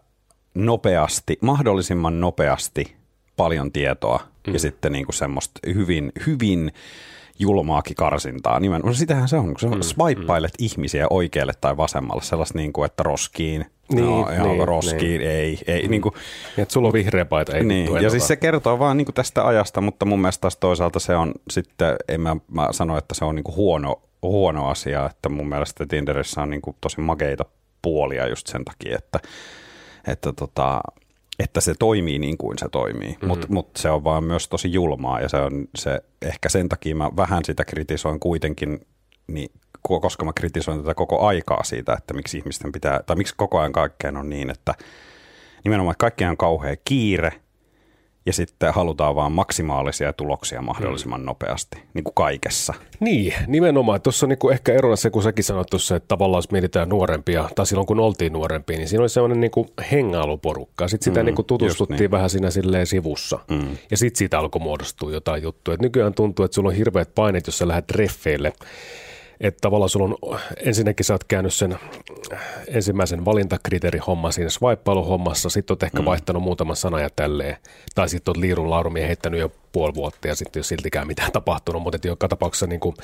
nopeasti, 0.54 1.38
mahdollisimman 1.42 2.22
nopeasti 2.22 2.96
paljon 3.36 3.72
tietoa 3.72 4.20
mm. 4.48 4.54
ja 4.54 4.60
sitten 4.60 4.92
niin 4.92 5.06
kuin 5.06 5.16
semmoista 5.16 5.60
hyvin, 5.74 6.12
hyvin 6.28 6.72
julmaakin 7.40 7.96
karsintaa. 7.96 8.60
Nimenomaan 8.60 8.92
no 8.92 8.98
sitähän 8.98 9.28
se 9.28 9.38
on, 9.38 9.46
kun 9.46 9.60
sä 9.60 9.68
mm, 9.68 9.82
swipeilet 9.82 10.54
mm. 10.60 10.66
ihmisiä 10.66 11.08
oikealle 11.10 11.54
tai 11.62 11.78
vasemmalle, 11.78 12.24
sellaista 12.24 12.58
niin 12.58 12.74
kuin, 12.74 12.86
että 12.86 13.04
roskiin, 13.04 13.66
niin, 13.92 14.06
no, 14.06 14.30
ihan 14.30 14.48
niin, 14.48 14.68
roskiin, 14.68 15.00
niin. 15.02 15.22
ei. 15.22 15.60
ei 15.68 15.88
niin 15.88 16.02
kuin, 16.02 16.14
niin, 16.14 16.64
että 16.64 16.74
sulla 16.74 16.88
on 16.88 16.94
vihreä 16.94 17.26
paita, 17.26 17.58
ei 17.58 17.64
niin, 17.64 18.04
Ja 18.04 18.10
siis 18.10 18.28
se 18.28 18.36
kertoo 18.36 18.80
vaan 18.80 18.98
niin 18.98 19.06
kuin 19.06 19.16
tästä 19.16 19.48
ajasta, 19.48 19.82
mutta 19.82 20.06
mun 20.06 20.22
mielestä 20.22 20.42
taas 20.42 20.58
toisaalta 20.58 21.00
se 21.00 21.16
on 21.16 21.34
sitten, 21.50 21.96
en 22.08 22.22
mä, 22.22 22.36
mä 22.52 22.68
sano, 22.72 22.98
että 22.98 23.16
se 23.16 23.26
on 23.26 23.36
niin 23.36 23.44
kuin 23.44 23.56
huono, 23.56 24.02
huono 24.28 24.68
asia, 24.68 25.06
että 25.06 25.30
mun 25.30 25.50
mielestä 25.50 25.86
Tinderissä 25.86 26.42
on 26.42 26.50
niin 26.50 26.62
kuin 26.62 26.78
tosi 26.82 27.02
makeita 27.02 27.46
puolia 27.82 28.28
just 28.28 28.48
sen 28.48 28.66
takia, 28.66 28.98
että, 28.98 29.20
että 30.08 30.34
tota, 30.34 30.82
että 31.40 31.62
se 31.62 31.74
toimii 31.80 32.20
niin 32.20 32.38
kuin 32.38 32.58
se 32.58 32.70
toimii, 32.70 33.10
mm-hmm. 33.10 33.28
mutta 33.28 33.48
mut 33.50 33.70
se 33.76 33.90
on 33.90 34.04
vaan 34.04 34.24
myös 34.24 34.48
tosi 34.48 34.74
julmaa 34.74 35.22
ja 35.22 35.30
se 35.30 35.38
on 35.38 35.68
se, 35.76 36.02
ehkä 36.22 36.50
sen 36.50 36.70
takia 36.70 36.96
mä 36.96 37.10
vähän 37.18 37.46
sitä 37.46 37.66
kritisoin 37.66 38.20
kuitenkin, 38.20 38.80
niin, 39.28 39.52
koska 39.82 40.26
mä 40.26 40.34
kritisoin 40.34 40.80
tätä 40.80 40.94
koko 40.94 41.26
aikaa 41.26 41.64
siitä, 41.64 41.94
että 41.94 42.14
miksi 42.14 42.38
ihmisten 42.38 42.72
pitää, 42.72 43.00
tai 43.06 43.16
miksi 43.16 43.34
koko 43.38 43.60
ajan 43.60 43.72
kaikkeen 43.72 44.18
on 44.18 44.30
niin, 44.30 44.50
että 44.50 44.74
nimenomaan 45.64 45.96
kaikkeen 45.98 46.30
on 46.30 46.38
kauhea 46.38 46.76
kiire 46.86 47.32
ja 48.26 48.34
sitten 48.34 48.74
halutaan 48.74 49.16
vaan 49.16 49.32
maksimaalisia 49.32 50.14
tuloksia 50.14 50.62
mahdollisimman 50.62 51.22
mm. 51.22 51.26
nopeasti, 51.26 51.78
niin 51.94 52.04
kuin 52.04 52.14
kaikessa. 52.14 52.74
Niin, 53.00 53.34
nimenomaan. 53.48 54.02
Tuossa 54.02 54.26
on 54.26 54.30
niin 54.30 54.52
ehkä 54.52 54.74
erona 54.74 54.96
se, 54.96 55.10
kun 55.10 55.24
säkin 55.24 55.44
sanoit 55.44 55.68
tuossa, 55.70 55.96
että 55.96 56.08
tavallaan 56.08 56.38
jos 56.38 56.52
mietitään 56.52 56.90
nuorempia, 56.90 57.50
tai 57.56 57.66
silloin 57.66 57.88
kun 57.88 58.00
oltiin 58.00 58.34
nuorempia, 58.34 58.78
niin 58.78 58.88
siinä 58.88 59.02
oli 59.02 59.10
sellainen 59.10 59.40
niin 59.40 59.52
kuin 59.52 59.68
hengailuporukka. 59.92 60.88
Sitten 60.88 61.06
sitä 61.06 61.20
mm, 61.20 61.26
niin 61.26 61.36
kuin 61.36 61.46
tutustuttiin 61.46 62.00
niin. 62.00 62.12
vähän 62.12 62.30
siinä 62.30 62.52
silleen 62.52 62.88
sivussa. 62.88 63.40
Mm. 63.50 63.78
Ja 63.92 63.98
sitten 63.98 64.18
siitä 64.18 64.40
alkoi 64.40 64.62
muodostua 64.62 65.12
jotain 65.12 65.44
juttuja. 65.44 65.76
Et 65.76 65.82
nykyään 65.82 66.14
tuntuu, 66.14 66.46
että 66.46 66.56
sulla 66.56 66.70
on 66.70 66.76
hirveät 66.76 67.16
paineet, 67.16 67.48
jos 67.48 67.58
sä 67.58 67.68
lähdet 67.68 67.88
treffeille 67.88 68.54
että 69.40 69.62
tavallaan 69.62 69.90
sulla 69.90 70.16
on, 70.22 70.40
ensinnäkin 70.58 71.06
sä 71.06 71.14
oot 71.14 71.24
käynyt 71.24 71.54
sen 71.54 71.80
ensimmäisen 72.68 73.26
valintakriteerihomman 73.26 74.34
siinä 74.34 74.50
swipe-hommassa, 74.50 75.50
sitten 75.50 75.74
oot 75.74 75.84
ehkä 75.84 76.00
mm. 76.00 76.06
vaihtanut 76.06 76.44
muutaman 76.44 76.76
sana 76.76 77.00
ja 77.00 77.10
tälleen, 77.16 77.58
tai 77.96 78.10
sitten 78.10 78.30
oot 78.30 78.38
liirun 78.38 78.70
laurumia 78.70 79.08
heittänyt 79.08 79.40
jo 79.40 79.52
puoli 79.72 79.96
vuotta 79.96 80.28
ja 80.28 80.36
sitten 80.36 80.60
ei 80.60 80.60
ole 80.60 80.66
siltikään 80.66 81.08
mitään 81.08 81.32
tapahtunut, 81.40 81.84
mutta 81.84 82.08
joka 82.08 82.28
tapauksessa 82.28 82.68
niin 82.68 82.80
kuin, 82.80 82.96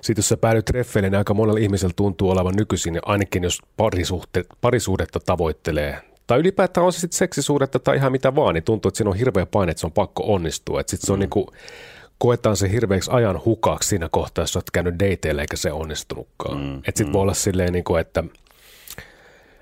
sitten 0.00 0.18
jos 0.20 0.28
sä 0.28 0.36
päädyt 0.36 0.64
treffeille, 0.64 1.10
niin 1.10 1.18
aika 1.18 1.34
monella 1.34 1.60
ihmisellä 1.60 1.92
tuntuu 1.96 2.30
olevan 2.30 2.54
nykyisin, 2.56 2.98
ainakin 3.02 3.42
jos 3.42 3.58
parisuhte, 3.76 4.44
parisuhdetta 4.60 5.20
tavoittelee, 5.26 5.98
tai 6.28 6.38
ylipäätään 6.38 6.86
on 6.86 6.92
se 6.92 7.00
sitten 7.00 7.18
seksisuudetta 7.18 7.78
tai 7.78 7.96
ihan 7.96 8.12
mitä 8.12 8.34
vaan, 8.34 8.54
niin 8.54 8.64
tuntuu, 8.64 8.88
että 8.88 8.96
siinä 8.96 9.10
on 9.10 9.16
hirveä 9.16 9.46
paine, 9.46 9.70
että 9.70 9.80
se 9.80 9.86
on 9.86 9.92
pakko 9.92 10.34
onnistua. 10.34 10.80
Että 10.80 10.90
sitten 10.90 11.06
se 11.06 11.12
on 11.12 11.18
mm. 11.18 11.20
niin 11.20 11.30
kuin, 11.30 11.46
koetaan 12.18 12.56
se 12.56 12.70
hirveäksi 12.70 13.10
ajan 13.10 13.44
hukaksi 13.44 13.88
siinä 13.88 14.08
kohtaa, 14.12 14.42
jos 14.42 14.56
olet 14.56 14.70
käynyt 14.70 14.94
dateille 14.94 15.40
eikä 15.40 15.56
se 15.56 15.72
onnistunutkaan. 15.72 16.58
Mm, 16.58 16.78
että 16.78 16.86
sitten 16.86 17.06
mm. 17.06 17.12
voi 17.12 17.22
olla 17.22 17.34
silleen, 17.34 17.72
niin 17.72 17.84
kuin, 17.84 18.00
että– 18.00 18.24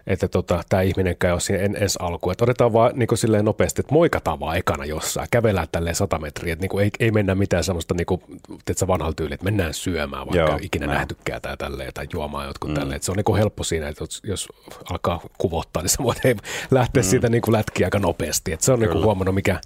että 0.07 0.29
tota, 0.29 0.63
tämä 0.69 0.83
ihminen 0.83 1.17
käy 1.19 1.41
siinä 1.41 1.63
en, 1.63 1.77
ensi 1.81 1.99
alkuun. 2.03 2.33
Että 2.33 2.45
otetaan 2.45 2.73
vaan 2.73 2.93
niin 2.95 3.07
kuin 3.07 3.19
silleen 3.19 3.45
nopeasti, 3.45 3.81
että 3.81 3.95
moikataan 3.95 4.41
vaan 4.41 4.57
ekana 4.57 4.85
jossain, 4.85 5.29
kävellään 5.31 5.69
tälleen 5.73 5.97
sata 5.97 6.19
metriä, 6.19 6.53
että 6.53 6.63
niin 6.63 6.71
kuin 6.71 6.85
ei, 6.85 6.91
ei, 7.01 7.11
mennä 7.11 7.35
mitään 7.35 7.65
semmoista 7.65 7.95
niin 7.95 8.07
kuin, 8.07 8.21
tiedätkö, 8.65 8.87
vanhalla 8.87 9.15
tyyliä, 9.15 9.35
että 9.35 9.45
mennään 9.45 9.75
syömään, 9.75 10.27
vaikka 10.27 10.53
Joo, 10.53 10.59
ikinä 10.63 10.87
näin. 10.87 10.97
nähtykään 10.97 11.43
tai 11.43 11.57
tälleen, 11.57 11.95
tai 11.95 12.07
juomaan 12.13 12.47
jotkut 12.47 12.71
mm. 12.71 12.75
tälleen. 12.75 12.97
Että 12.97 13.07
se 13.07 13.13
on 13.13 13.17
niin 13.17 13.25
kuin 13.25 13.39
helppo 13.39 13.65
siinä, 13.65 13.89
että 13.89 14.05
jos 14.23 14.49
alkaa 14.91 15.21
kuvottaa, 15.39 15.83
niin 15.83 15.91
sä 15.91 16.03
voit 16.03 16.25
hei, 16.25 16.37
lähteä 16.71 17.03
mm. 17.03 17.07
siitä 17.07 17.29
niin 17.29 17.43
kuin 17.43 17.53
lätkiä 17.53 17.87
aika 17.87 17.99
nopeasti. 17.99 18.53
Että 18.53 18.67
se 18.67 18.73
on 18.73 18.81
niin 18.81 18.91
kuin 18.91 19.05
huomannut, 19.05 19.35
mikä 19.35 19.61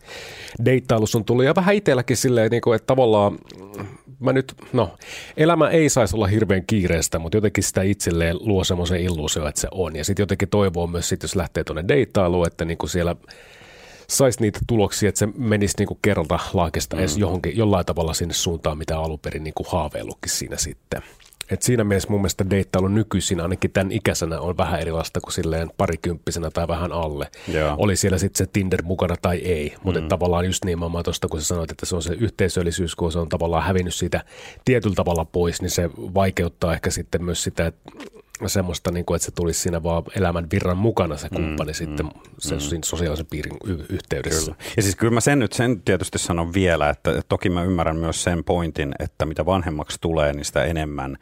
deittailussa 0.65 1.19
on 1.19 1.25
tullut. 1.25 1.45
Ja 1.45 1.55
vähän 1.55 1.75
itselläkin 1.75 2.17
silleen, 2.17 2.51
niin 2.51 2.63
kuin, 2.63 2.77
että 2.77 2.87
tavallaan 2.87 3.39
mä 4.21 4.33
nyt, 4.33 4.55
no, 4.73 4.97
elämä 5.37 5.69
ei 5.69 5.89
saisi 5.89 6.17
olla 6.17 6.27
hirveän 6.27 6.67
kiireistä, 6.67 7.19
mutta 7.19 7.37
jotenkin 7.37 7.65
sitä 7.65 7.83
itselleen 7.83 8.37
luo 8.41 8.65
semmoisen 8.65 9.01
illuusio, 9.01 9.49
että 9.49 9.61
se 9.61 9.69
on. 9.71 9.97
Ja 9.97 10.05
sitten 10.05 10.23
jotenkin 10.23 10.49
toivoo 10.49 10.87
myös, 10.87 11.09
sit, 11.09 11.23
jos 11.23 11.37
lähtee 11.37 11.65
tuonne 11.65 11.85
deittailuun, 11.89 12.47
että 12.47 12.65
niinku 12.65 12.87
siellä 12.87 13.17
saisi 14.09 14.41
niitä 14.41 14.59
tuloksia, 14.67 15.09
että 15.09 15.19
se 15.19 15.29
menisi 15.37 15.75
niinku 15.79 15.99
kerralta 16.03 16.39
laakista 16.53 16.97
mm. 16.97 17.01
edes 17.01 17.19
johonkin, 17.19 17.57
jollain 17.57 17.87
tavalla 17.87 18.15
sinne 18.15 18.35
suuntaan, 18.35 18.79
mitä 18.79 18.99
alun 18.99 19.19
perin 19.19 19.45
niinku 19.45 19.67
haaveillutkin 19.69 20.31
siinä 20.33 20.57
sitten. 20.57 21.03
Et 21.51 21.63
siinä 21.63 21.85
mielessä 21.85 22.11
mun 22.11 22.21
mielestä 22.21 22.51
deittailu 22.51 22.89
nykyisin 22.89 23.41
ainakin 23.41 23.71
tämän 23.71 23.93
ikäisenä 23.93 24.41
on 24.41 24.57
vähän 24.57 24.81
erilaista 24.81 25.21
kuin 25.21 25.33
silleen 25.33 25.71
parikymppisenä 25.77 26.51
tai 26.51 26.69
vähän 26.69 26.93
alle. 26.93 27.29
Joo. 27.49 27.75
Oli 27.79 27.97
siellä 27.97 28.19
sitten 28.19 28.47
se 28.47 28.51
Tinder 28.53 28.83
mukana 28.83 29.15
tai 29.23 29.39
ei, 29.39 29.75
mutta 29.83 30.01
mm. 30.01 30.09
tavallaan 30.09 30.47
just 30.47 30.65
niin 30.65 30.79
mä 30.79 31.03
tuosta 31.05 31.29
kun 31.29 31.41
sä 31.41 31.47
sanoit, 31.47 31.71
että 31.71 31.87
se 31.87 31.97
on 31.97 32.03
se 32.03 32.15
yhteisöllisyys, 32.15 32.95
kun 32.95 33.13
se 33.13 33.19
on 33.19 33.29
tavallaan 33.29 33.65
hävinnyt 33.65 33.95
siitä 33.95 34.25
tietyllä 34.65 34.95
tavalla 34.95 35.25
pois, 35.25 35.63
niin 35.63 35.71
se 35.71 35.91
vaikeuttaa 35.97 36.73
ehkä 36.73 36.91
sitten 36.91 37.25
myös 37.25 37.43
sitä, 37.43 37.67
että 37.67 37.91
semmoista, 38.49 38.91
niin 38.91 39.05
kuin, 39.05 39.17
että 39.17 39.27
se 39.27 39.31
tulisi 39.31 39.61
siinä 39.61 39.83
vaan 39.83 40.03
elämän 40.17 40.47
virran 40.53 40.77
mukana 40.77 41.17
se 41.17 41.29
kumppani 41.29 41.71
mm, 41.71 41.75
sitten 41.75 42.07
mm, 42.07 42.13
sen 42.39 42.59
mm. 42.59 42.79
sosiaalisen 42.85 43.27
piirin 43.27 43.57
y- 43.65 43.87
yhteydessä. 43.89 44.53
Kyllä. 44.53 44.73
Ja 44.77 44.83
siis 44.83 44.97
kyllä 44.97 45.13
mä 45.15 45.21
sen 45.21 45.39
nyt 45.39 45.53
sen 45.53 45.83
tietysti 45.83 46.19
sanon 46.19 46.55
vielä, 46.55 46.91
että 46.91 47.23
toki 47.29 47.51
mä 47.51 47.63
ymmärrän 47.63 47.97
myös 47.97 48.23
sen 48.23 48.45
pointin, 48.45 48.93
että 48.99 49.27
mitä 49.27 49.47
vanhemmaksi 49.47 49.99
tulee, 50.01 50.33
niin 50.33 50.45
sitä 50.45 50.65
enemmän 50.65 51.17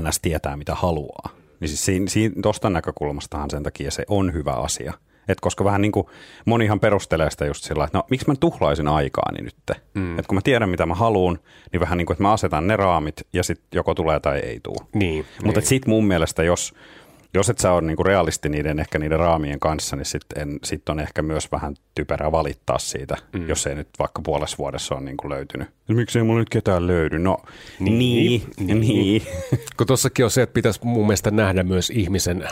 NS 0.00 0.20
tietää, 0.20 0.56
mitä 0.56 0.74
haluaa. 0.74 1.30
Niin 1.60 1.68
siis 1.68 1.84
siinä, 1.84 2.06
siinä, 2.08 2.34
tuosta 2.42 2.70
näkökulmastahan 2.70 3.50
sen 3.50 3.62
takia 3.62 3.90
se 3.90 4.04
on 4.08 4.32
hyvä 4.32 4.52
asia– 4.52 4.92
et 5.28 5.40
koska 5.40 5.64
vähän 5.64 5.82
niin 5.82 5.92
kuin 5.92 6.06
monihan 6.44 6.80
perustelee 6.80 7.30
sitä 7.30 7.44
just 7.46 7.64
sillä 7.64 7.84
että 7.84 7.98
no 7.98 8.04
miksi 8.10 8.28
mä 8.28 8.34
tuhlaisin 8.40 8.88
aikaani 8.88 9.42
nyt. 9.42 9.54
Mm. 9.94 10.18
Et 10.18 10.26
kun 10.26 10.36
mä 10.36 10.40
tiedän 10.44 10.68
mitä 10.68 10.86
mä 10.86 10.94
haluan, 10.94 11.38
niin 11.72 11.80
vähän 11.80 11.98
niin 11.98 12.06
kuin, 12.06 12.14
että 12.14 12.22
mä 12.22 12.32
asetan 12.32 12.66
ne 12.66 12.76
raamit 12.76 13.26
ja 13.32 13.42
sitten 13.42 13.66
joko 13.74 13.94
tulee 13.94 14.20
tai 14.20 14.38
ei 14.38 14.60
tule. 14.62 14.88
Niin, 14.94 15.24
Mutta 15.44 15.60
niin. 15.60 15.68
sitten 15.68 15.90
mun 15.90 16.06
mielestä, 16.06 16.42
jos, 16.42 16.74
jos 17.34 17.50
et 17.50 17.58
sä 17.58 17.72
ole 17.72 17.82
niinku 17.82 18.02
realisti 18.02 18.48
niiden 18.48 18.80
ehkä 18.80 18.98
niiden 18.98 19.18
raamien 19.18 19.60
kanssa, 19.60 19.96
niin 19.96 20.06
sitten 20.06 20.58
sit 20.64 20.88
on 20.88 21.00
ehkä 21.00 21.22
myös 21.22 21.52
vähän 21.52 21.74
typerää 21.94 22.32
valittaa 22.32 22.78
siitä, 22.78 23.16
mm. 23.32 23.48
jos 23.48 23.66
ei 23.66 23.74
nyt 23.74 23.88
vaikka 23.98 24.22
puolessa 24.24 24.58
vuodessa 24.58 24.94
ole 24.94 25.04
niinku 25.04 25.30
löytynyt. 25.30 25.68
Miksi 25.88 26.18
ei 26.18 26.24
mulla 26.24 26.40
nyt 26.40 26.50
ketään 26.50 26.86
löydy? 26.86 27.18
No 27.18 27.38
niin, 27.78 27.96
niin. 27.98 28.66
niin. 28.66 28.80
niin. 28.80 29.22
Kun 29.76 29.86
tuossakin 29.86 30.24
on 30.24 30.30
se, 30.30 30.42
että 30.42 30.54
pitäisi 30.54 30.80
mun 30.84 31.06
mielestä 31.06 31.30
nähdä 31.30 31.62
myös 31.62 31.90
ihmisen 31.90 32.48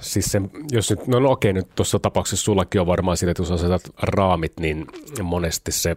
siis 0.00 0.26
se, 0.26 0.40
jos 0.70 0.90
nyt, 0.90 1.06
no, 1.06 1.18
no 1.20 1.30
okei, 1.30 1.52
nyt 1.52 1.74
tuossa 1.74 1.98
tapauksessa 1.98 2.44
sullakin 2.44 2.80
on 2.80 2.86
varmaan 2.86 3.16
sille, 3.16 3.30
että 3.30 3.42
jos 3.42 3.50
asetat 3.50 3.82
raamit, 4.02 4.52
niin 4.60 4.86
monesti 5.22 5.72
se 5.72 5.96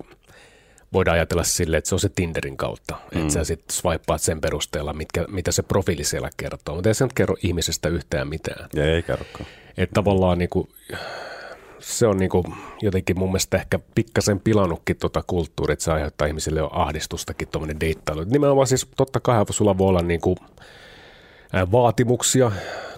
voidaan 0.93 1.15
ajatella 1.15 1.43
sille, 1.43 1.77
että 1.77 1.89
se 1.89 1.95
on 1.95 1.99
se 1.99 2.09
Tinderin 2.09 2.57
kautta, 2.57 2.95
mm. 3.15 3.21
että 3.21 3.33
sä 3.33 3.43
sitten 3.43 3.75
swipeaat 3.75 4.21
sen 4.21 4.41
perusteella, 4.41 4.93
mitkä, 4.93 5.25
mitä 5.27 5.51
se 5.51 5.63
profiili 5.63 6.03
siellä 6.03 6.29
kertoo, 6.37 6.75
mutta 6.75 6.89
ei 6.89 6.93
se 6.93 7.03
nyt 7.03 7.13
kerro 7.13 7.35
ihmisestä 7.43 7.89
yhtään 7.89 8.27
mitään. 8.27 8.69
Ja 8.73 8.85
ei 8.85 9.03
kerrokaan. 9.03 9.45
Että 9.77 9.93
tavallaan 9.93 10.37
niin 10.37 10.49
kuin, 10.49 10.69
se 11.79 12.07
on 12.07 12.17
niin 12.17 12.29
kuin 12.29 12.45
jotenkin 12.81 13.19
mun 13.19 13.29
mielestä 13.29 13.57
ehkä 13.57 13.79
pikkasen 13.95 14.39
pilannutkin 14.39 14.97
tuota 14.97 15.23
kulttuuria, 15.27 15.73
että 15.73 15.85
se 15.85 15.91
aiheuttaa 15.91 16.27
ihmisille 16.27 16.59
jo 16.59 16.69
ahdistustakin 16.73 17.47
tuommoinen 17.47 17.79
deittailu. 17.79 18.23
Nimenomaan 18.23 18.67
siis 18.67 18.87
totta 18.97 19.19
kai 19.19 19.45
sulla 19.49 19.77
voi 19.77 19.87
olla 19.87 20.01
niin 20.01 20.21
kuin 20.21 20.37
vaatimuksia 21.71 22.51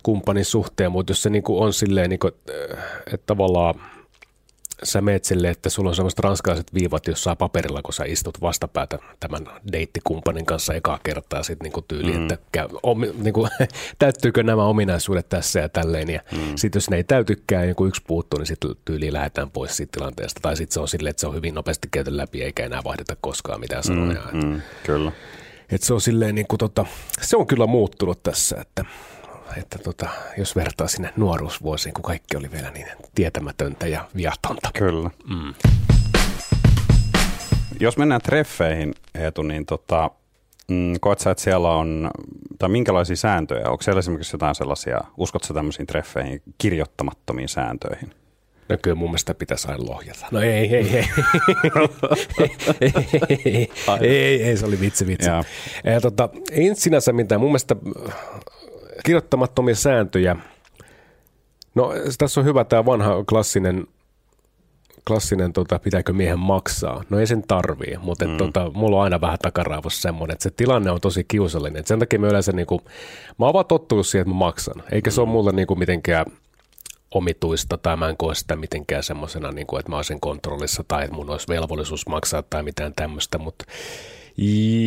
kumppanin 0.04 0.46
suhteen, 0.46 0.92
mutta 0.92 1.12
jos 1.12 1.24
se 1.24 1.30
niin 1.30 1.44
kuin 1.44 1.64
on 1.64 1.74
silleen, 1.74 2.10
niin 2.10 2.20
kuin, 2.20 2.34
että 3.08 3.26
tavallaan 3.26 3.76
sä 4.84 5.02
meet 5.02 5.26
silleen, 5.26 5.52
että 5.52 5.70
sulla 5.70 5.90
on 5.90 5.96
semmoiset 5.96 6.20
ranskalaiset 6.20 6.74
viivat 6.74 7.08
jossain 7.08 7.38
paperilla, 7.38 7.82
kun 7.82 7.94
sä 7.94 8.04
istut 8.04 8.42
vastapäätä 8.42 9.00
tämän 9.20 9.46
deittikumppanin 9.72 10.46
kanssa 10.46 10.74
ekaa 10.74 11.00
kertaa 11.04 11.44
sitten 11.44 11.72
niin 11.72 11.84
tyyli, 11.88 12.12
mm. 12.12 12.24
että 12.24 12.38
käy, 12.52 12.68
om, 12.84 13.02
niin 13.24 13.34
kuin, 13.34 13.50
täyttyykö 14.00 14.44
nämä 14.44 14.66
ominaisuudet 14.66 15.30
tässä 15.30 15.60
ja 15.60 15.70
tälleen. 15.70 16.10
Ja 16.10 16.22
mm. 16.32 16.40
sitten 16.56 16.80
jos 16.80 16.90
ne 16.90 16.98
ei 16.98 17.04
täytykään 17.04 17.68
ja 17.68 17.76
yksi 17.88 18.02
puuttuu, 18.08 18.40
niin 18.40 18.48
sitten 18.48 18.72
tyyli 18.86 19.14
lähdetään 19.14 19.52
pois 19.52 19.78
siitä 19.78 19.92
tilanteesta. 19.92 20.40
Tai 20.42 20.58
sitten 20.58 20.74
se 20.74 20.80
on 20.80 20.88
silleen, 20.88 21.12
että 21.12 21.22
se 21.22 21.28
on 21.28 21.36
hyvin 21.36 21.56
nopeasti 21.56 21.88
käyty 21.92 22.18
läpi 22.18 22.44
eikä 22.44 22.66
enää 22.66 22.82
vaihdeta 22.84 23.16
koskaan 23.22 23.60
mitään 23.60 23.84
sanoja. 23.84 24.22
Mm, 24.34 24.46
mm, 24.46 24.62
kyllä. 24.84 25.12
Et 25.70 25.84
se 25.84 25.94
on 25.94 26.02
silleen 26.02 26.36
niin 26.36 26.48
kuin 26.48 26.58
tota, 26.58 26.86
se 27.22 27.38
on 27.38 27.48
kyllä 27.48 27.68
muuttunut 27.68 28.24
tässä, 28.24 28.62
että, 28.62 28.86
että 29.58 29.80
tota, 29.80 30.10
jos 30.38 30.56
vertaa 30.56 30.88
sinne 30.88 31.14
nuoruusvuosiin, 31.18 31.94
kun 31.94 32.04
kaikki 32.04 32.38
oli 32.38 32.52
vielä 32.52 32.72
niin 32.72 32.88
tietämätöntä 33.16 33.88
ja 33.88 34.08
viatonta. 34.16 34.70
Kyllä. 34.74 35.10
Mm. 35.30 35.54
Jos 37.80 37.98
mennään 37.98 38.22
treffeihin, 38.22 38.96
Eetu, 39.16 39.42
niin 39.42 39.66
tota, 39.66 40.12
mm, 40.68 40.94
koet 41.02 41.20
sä, 41.20 41.32
että 41.32 41.44
siellä 41.44 41.70
on, 41.70 42.12
tai 42.60 42.70
minkälaisia 42.70 43.16
sääntöjä? 43.16 43.70
Onko 43.70 43.82
siellä 43.82 44.00
esimerkiksi 44.00 44.36
jotain 44.36 44.56
sellaisia, 44.56 45.02
uskotko 45.18 45.54
tämmöisiin 45.54 45.88
treffeihin, 45.88 46.42
kirjoittamattomiin 46.58 47.50
sääntöihin? 47.50 48.23
No 48.70 48.78
kyllä 48.82 48.96
mun 48.96 49.10
mielestä 49.10 49.34
pitäisi 49.34 49.68
aina 49.68 49.86
lohjata. 49.90 50.26
No 50.32 50.42
ei, 50.42 50.76
ei, 50.76 50.98
ei. 50.98 51.06
ei, 54.02 54.10
ei, 54.10 54.44
ei, 54.44 54.58
se 54.58 54.66
oli 54.66 54.80
vitsi, 54.80 55.08
vitsi. 55.08 55.30
Ja, 55.84 56.02
tota, 56.02 56.30
ei 56.52 56.76
sinänsä 56.76 57.14
mitään. 57.14 57.42
Mun 57.42 57.50
mielestä 57.50 57.76
äh, 58.08 58.14
kirjoittamattomia 59.06 59.76
sääntöjä. 59.76 60.36
No 61.76 61.92
tässä 62.18 62.40
on 62.40 62.46
hyvä 62.46 62.64
tämä 62.64 62.86
vanha 62.86 63.24
klassinen 63.24 63.88
klassinen, 65.08 65.54
tota, 65.54 65.80
pitääkö 65.80 66.14
miehen 66.14 66.40
maksaa. 66.40 67.04
No 67.10 67.20
ei 67.20 67.28
sen 67.28 67.44
tarvii, 67.48 67.98
mutta 68.02 68.28
mm. 68.28 68.38
tota, 68.38 68.72
mulla 68.74 68.98
on 68.98 69.04
aina 69.04 69.22
vähän 69.22 69.40
takaraivossa 69.42 70.02
semmoinen, 70.02 70.34
että 70.34 70.44
se 70.44 70.52
tilanne 70.52 70.92
on 70.92 71.02
tosi 71.02 71.24
kiusallinen. 71.24 71.80
Et 71.80 71.88
sen 71.88 72.00
takia 72.00 72.20
mä 72.20 72.28
yleensä, 72.28 72.52
niin 72.52 72.68
kuin, 72.68 72.82
mä 73.40 73.46
oon 73.46 73.54
vaan 73.54 73.66
tottunut 73.66 74.08
siihen, 74.08 74.22
että 74.22 74.34
mä 74.34 74.38
maksan. 74.38 74.84
Eikä 74.92 75.10
mm. 75.10 75.14
se 75.14 75.22
ole 75.22 75.30
mulle 75.30 75.52
niin 75.52 75.68
kuin, 75.68 75.80
mitenkään 75.80 76.26
omituista 77.14 77.78
tai 77.78 77.98
mä 77.98 78.10
en 78.10 78.18
koe 78.18 78.36
sitä 78.36 78.56
mitenkään 78.56 79.04
semmoisena, 79.04 79.52
niin 79.52 79.68
kuin, 79.68 79.80
että 79.80 79.90
mä 79.90 79.96
olisin 79.96 80.20
kontrollissa 80.20 80.84
tai 80.88 81.04
että 81.04 81.16
mun 81.16 81.30
olisi 81.30 81.48
velvollisuus 81.48 82.08
maksaa 82.08 82.44
tai 82.44 82.64
mitään 82.64 82.94
tämmöistä, 82.96 83.38
mutta 83.38 83.66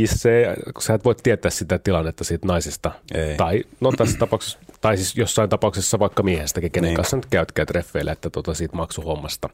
se, 0.04 0.56
sä 0.80 0.94
et 0.94 1.04
voi 1.04 1.14
tietää 1.22 1.50
sitä 1.50 1.78
tilannetta 1.78 2.24
siitä 2.24 2.46
naisesta. 2.46 2.92
Ei. 3.14 3.36
Tai 3.36 3.64
no 3.80 3.92
tässä 3.92 4.18
tapauksessa, 4.18 4.58
tai 4.80 4.96
siis 4.96 5.16
jossain 5.16 5.50
tapauksessa 5.50 5.98
vaikka 5.98 6.22
miehestäkin, 6.22 6.70
kenen 6.70 6.88
niin. 6.88 6.96
kanssa 6.96 7.16
nyt 7.16 7.26
käytkää 7.26 7.66
treffeillä, 7.66 8.12
että 8.12 8.30
tota 8.30 8.54
siitä 8.54 8.76
maksuhommasta. 8.76 9.48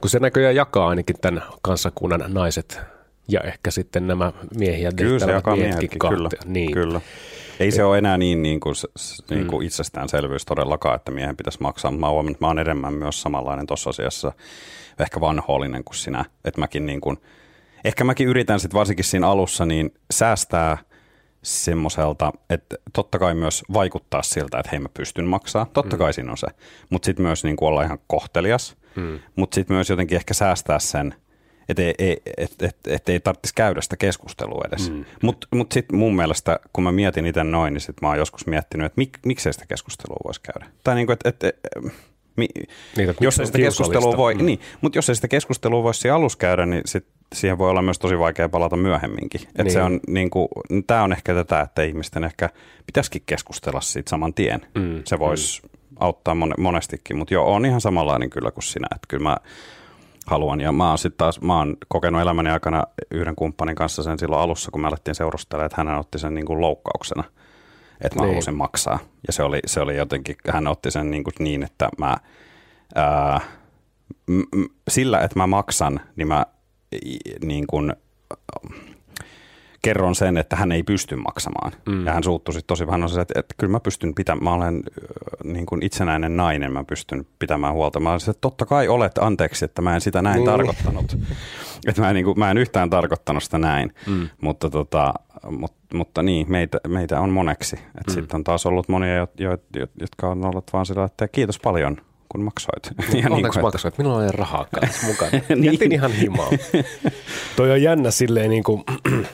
Kun 0.00 0.10
se 0.10 0.18
näköjään 0.18 0.54
jakaa 0.54 0.88
ainakin 0.88 1.16
tämän 1.20 1.42
kansakunnan 1.62 2.24
naiset 2.28 2.80
ja 3.28 3.40
ehkä 3.40 3.70
sitten 3.70 4.06
nämä 4.06 4.32
miehiä 4.56 4.92
Kyllä 4.96 5.18
se 5.18 5.32
jakaa 5.32 5.56
miehetkin, 5.56 5.98
kyllä. 5.98 6.28
Niin. 6.44 6.72
kyllä. 6.72 7.00
Ei 7.60 7.70
se 7.70 7.84
ole 7.84 7.98
enää 7.98 8.18
niin, 8.18 8.42
niin, 8.42 8.60
kuin, 8.60 8.74
niin 9.30 9.46
kuin 9.46 9.62
mm. 9.62 9.66
itsestäänselvyys 9.66 10.44
todellakaan, 10.44 10.96
että 10.96 11.10
miehen 11.10 11.36
pitäisi 11.36 11.58
maksaa. 11.60 11.90
Mä 11.90 12.08
oon, 12.08 12.36
mä 12.40 12.46
oon 12.46 12.58
enemmän 12.58 12.94
myös 12.94 13.22
samanlainen 13.22 13.66
tuossa 13.66 13.90
asiassa, 13.90 14.32
ehkä 15.00 15.20
vanhollinen 15.20 15.84
kuin 15.84 15.96
sinä. 15.96 16.24
Että 16.44 16.60
mäkin 16.60 16.86
niin 16.86 17.00
kuin, 17.00 17.16
ehkä 17.84 18.04
mäkin 18.04 18.28
yritän 18.28 18.60
sitten 18.60 18.78
varsinkin 18.78 19.04
siinä 19.04 19.28
alussa 19.28 19.66
niin 19.66 19.94
säästää 20.10 20.78
semmoiselta, 21.42 22.32
että 22.50 22.76
totta 22.92 23.18
kai 23.18 23.34
myös 23.34 23.62
vaikuttaa 23.72 24.22
siltä, 24.22 24.58
että 24.58 24.70
hei 24.70 24.80
mä 24.80 24.88
pystyn 24.94 25.26
maksaa. 25.26 25.66
Totta 25.72 25.96
mm. 25.96 25.98
kai 25.98 26.12
siinä 26.12 26.30
on 26.30 26.38
se. 26.38 26.46
Mutta 26.90 27.06
sitten 27.06 27.26
myös 27.26 27.44
niin 27.44 27.56
kuin 27.56 27.68
olla 27.68 27.82
ihan 27.82 27.98
kohtelias. 28.06 28.76
Mm. 28.96 29.18
Mutta 29.36 29.54
sitten 29.54 29.76
myös 29.76 29.90
jotenkin 29.90 30.16
ehkä 30.16 30.34
säästää 30.34 30.78
sen– 30.78 31.14
että 31.70 31.82
ei, 31.82 31.94
ei, 31.98 32.22
et, 32.36 32.62
et, 32.62 32.76
et 32.86 33.08
ei 33.08 33.20
tarvitsisi 33.20 33.54
käydä 33.54 33.80
sitä 33.80 33.96
keskustelua 33.96 34.64
edes. 34.68 34.90
Mm. 34.90 35.04
Mutta 35.22 35.46
mut 35.54 35.72
sitten 35.72 35.98
mun 35.98 36.16
mielestä, 36.16 36.60
kun 36.72 36.84
mä 36.84 36.92
mietin 36.92 37.26
itse 37.26 37.44
noin, 37.44 37.72
niin 37.74 37.80
sitten 37.80 37.98
mä 38.02 38.08
oon 38.08 38.18
joskus 38.18 38.46
miettinyt, 38.46 38.86
että 38.86 38.98
mik, 39.00 39.18
miksei 39.26 39.52
sitä 39.52 39.66
keskustelua 39.66 40.16
voisi 40.24 40.40
käydä. 40.42 40.66
Tai 40.84 40.94
niin 40.94 41.06
kuin, 41.06 41.16
että 41.24 41.48
et, 41.48 41.56
mi, 42.36 42.48
niin, 42.96 43.14
jos 43.20 43.40
ei 43.40 43.46
sitä 43.46 43.58
keskustelua 43.58 44.16
voi, 44.16 44.34
mm. 44.34 44.46
niin, 44.46 44.60
mutta 44.80 44.98
jos 44.98 45.08
ei 45.08 45.14
sitä 45.14 45.28
keskustelua 45.28 45.82
voisi 45.82 46.00
siinä 46.00 46.14
alussa 46.14 46.38
käydä, 46.38 46.66
niin 46.66 46.82
sit 46.86 47.06
siihen 47.34 47.58
voi 47.58 47.70
olla 47.70 47.82
myös 47.82 47.98
tosi 47.98 48.18
vaikea 48.18 48.48
palata 48.48 48.76
myöhemminkin. 48.76 49.40
Et 49.40 49.64
niin. 49.64 49.72
se 49.72 49.82
on, 49.82 50.00
niin 50.08 50.30
kuin, 50.30 50.48
tämä 50.86 51.02
on 51.02 51.12
ehkä 51.12 51.34
tätä, 51.34 51.60
että 51.60 51.82
ihmisten 51.82 52.24
ehkä 52.24 52.50
pitäisikin 52.86 53.22
keskustella 53.26 53.80
siitä 53.80 54.10
saman 54.10 54.34
tien. 54.34 54.66
Mm. 54.74 55.02
Se 55.04 55.18
voisi 55.18 55.62
mm. 55.62 55.68
auttaa 56.00 56.36
monestikin, 56.58 57.16
mutta 57.16 57.34
joo, 57.34 57.54
on 57.54 57.66
ihan 57.66 57.80
samanlainen 57.80 58.30
kyllä 58.30 58.50
kuin 58.50 58.64
sinä. 58.64 58.86
Että 58.94 59.06
kyllä 59.08 59.22
mä 59.22 59.36
haluan. 60.26 60.60
Ja 60.60 60.72
mä 60.72 60.88
oon 60.88 60.98
sitten 60.98 61.18
taas, 61.18 61.40
mä 61.40 61.58
oon 61.58 61.76
kokenut 61.88 62.20
elämäni 62.20 62.50
aikana 62.50 62.82
yhden 63.10 63.36
kumppanin 63.36 63.76
kanssa 63.76 64.02
sen 64.02 64.18
silloin 64.18 64.42
alussa, 64.42 64.70
kun 64.70 64.80
me 64.80 64.88
alettiin 64.88 65.14
seurustella, 65.14 65.64
että 65.64 65.84
hän 65.84 65.98
otti 65.98 66.18
sen 66.18 66.34
niin 66.34 66.46
kuin 66.46 66.60
loukkauksena, 66.60 67.24
että 68.00 68.18
mä 68.18 68.22
niin. 68.22 68.32
halusin 68.32 68.54
maksaa. 68.56 68.98
Ja 69.26 69.32
se 69.32 69.42
oli, 69.42 69.60
se 69.66 69.80
oli 69.80 69.96
jotenkin, 69.96 70.36
hän 70.50 70.66
otti 70.66 70.90
sen 70.90 71.10
niin, 71.10 71.24
kuin 71.24 71.34
niin 71.38 71.62
että 71.62 71.88
mä, 71.98 72.16
ää, 72.94 73.40
m- 74.26 74.64
sillä, 74.88 75.20
että 75.20 75.38
mä 75.38 75.46
maksan, 75.46 76.00
niin 76.16 76.28
mä 76.28 76.46
niin 77.44 77.66
kuin, 77.66 77.92
kerron 79.82 80.14
sen, 80.14 80.36
että 80.36 80.56
hän 80.56 80.72
ei 80.72 80.82
pysty 80.82 81.16
maksamaan. 81.16 81.72
Mm. 81.86 82.06
Ja 82.06 82.12
hän 82.12 82.24
suuttui 82.24 82.54
sitten 82.54 82.66
tosi 82.66 82.86
vähän, 82.86 83.02
että, 83.04 83.22
että, 83.22 83.40
että 83.40 83.54
kyllä 83.58 83.70
mä 83.70 83.80
pystyn 83.80 84.14
pitämään, 84.14 84.44
mä 84.44 84.54
olen 84.54 84.82
niin 85.44 85.66
kuin 85.66 85.82
itsenäinen 85.82 86.36
nainen, 86.36 86.72
mä 86.72 86.84
pystyn 86.84 87.26
pitämään 87.38 87.74
huolta. 87.74 88.00
Mä 88.00 88.12
olisin, 88.12 88.30
että 88.30 88.40
totta 88.40 88.66
kai 88.66 88.88
olet, 88.88 89.18
anteeksi, 89.18 89.64
että 89.64 89.82
mä 89.82 89.94
en 89.94 90.00
sitä 90.00 90.22
näin 90.22 90.40
mm. 90.40 90.44
tarkoittanut. 90.44 91.16
että 91.88 92.02
mä 92.02 92.08
en, 92.08 92.14
niin 92.14 92.24
kuin, 92.24 92.38
mä 92.38 92.50
en 92.50 92.58
yhtään 92.58 92.90
tarkoittanut 92.90 93.42
sitä 93.42 93.58
näin, 93.58 93.94
mm. 94.06 94.28
mutta, 94.40 94.70
tota, 94.70 95.14
mutta, 95.50 95.96
mutta 95.96 96.22
niin, 96.22 96.50
meitä, 96.50 96.78
meitä 96.88 97.20
on 97.20 97.30
moneksi. 97.30 97.76
Mm. 97.76 98.12
Sitten 98.14 98.36
on 98.36 98.44
taas 98.44 98.66
ollut 98.66 98.88
monia, 98.88 99.16
jo, 99.16 99.28
jo, 99.38 99.86
jotka 100.00 100.28
on 100.28 100.44
ollut 100.44 100.72
vaan 100.72 100.86
sillä, 100.86 101.04
että 101.04 101.28
kiitos 101.28 101.58
paljon– 101.58 101.96
kun 102.32 102.42
maksoit. 102.42 102.90
Ja 103.22 103.28
niin 103.28 103.50
kuin, 103.52 103.62
maksoit? 103.62 103.98
Minulla 103.98 104.18
oli 104.18 104.32
rahaa 104.32 104.66
kanssa 104.80 105.06
mukana. 105.06 105.30
niin. 105.48 105.64
Jätin 105.64 105.92
ihan 105.92 106.12
himaa. 106.12 106.50
Toi 107.56 107.70
on 107.70 107.82
jännä 107.82 108.10
silleen 108.10 108.50
niin 108.50 108.64
kuin, 108.64 108.84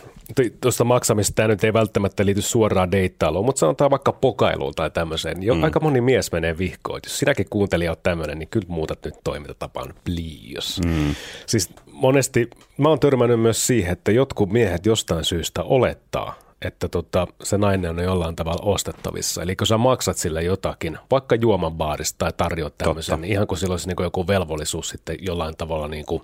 tuosta 0.60 0.84
maksamista 0.84 1.34
tämä 1.34 1.48
nyt 1.48 1.64
ei 1.64 1.72
välttämättä 1.72 2.26
liity 2.26 2.42
suoraan 2.42 2.92
deittailuun, 2.92 3.44
mutta 3.44 3.60
sanotaan 3.60 3.90
vaikka 3.90 4.12
pokailuun 4.12 4.74
tai 4.74 4.90
tämmöiseen. 4.90 5.42
Jo, 5.42 5.54
mm. 5.54 5.62
Aika 5.62 5.80
moni 5.80 6.00
mies 6.00 6.32
menee 6.32 6.58
vihkoon. 6.58 7.00
Jos 7.04 7.18
sinäkin 7.18 7.46
kuuntelija 7.50 7.90
on 7.90 7.96
tämmöinen, 8.02 8.38
niin 8.38 8.48
kyllä 8.48 8.66
muutat 8.68 9.04
nyt 9.04 9.14
toimintatapaan, 9.24 9.94
please. 10.04 10.82
Mm. 10.86 11.14
Siis 11.46 11.70
monesti 11.92 12.50
mä 12.78 12.88
oon 12.88 13.00
törmännyt 13.00 13.40
myös 13.40 13.66
siihen, 13.66 13.92
että 13.92 14.12
jotkut 14.12 14.52
miehet 14.52 14.86
jostain 14.86 15.24
syystä 15.24 15.62
olettaa, 15.62 16.34
että 16.62 16.88
tota, 16.88 17.26
se 17.42 17.58
nainen 17.58 17.90
on 17.90 18.04
jollain 18.04 18.36
tavalla 18.36 18.62
ostettavissa. 18.64 19.42
Eli 19.42 19.56
kun 19.56 19.66
sä 19.66 19.78
maksat 19.78 20.16
sille 20.16 20.42
jotakin, 20.42 20.98
vaikka 21.10 21.34
juoman 21.34 21.72
baarista 21.72 22.18
tai 22.18 22.32
tarjoat 22.36 22.78
tämmöisen, 22.78 23.20
niin 23.20 23.32
ihan 23.32 23.46
kuin 23.46 23.58
sillä 23.58 23.72
olisi 23.72 23.88
niin 23.88 23.96
kuin 23.96 24.04
joku 24.04 24.26
velvollisuus 24.26 24.88
sitten 24.88 25.16
jollain 25.20 25.56
tavalla 25.56 25.88
niin 25.88 26.06
kuin, 26.06 26.22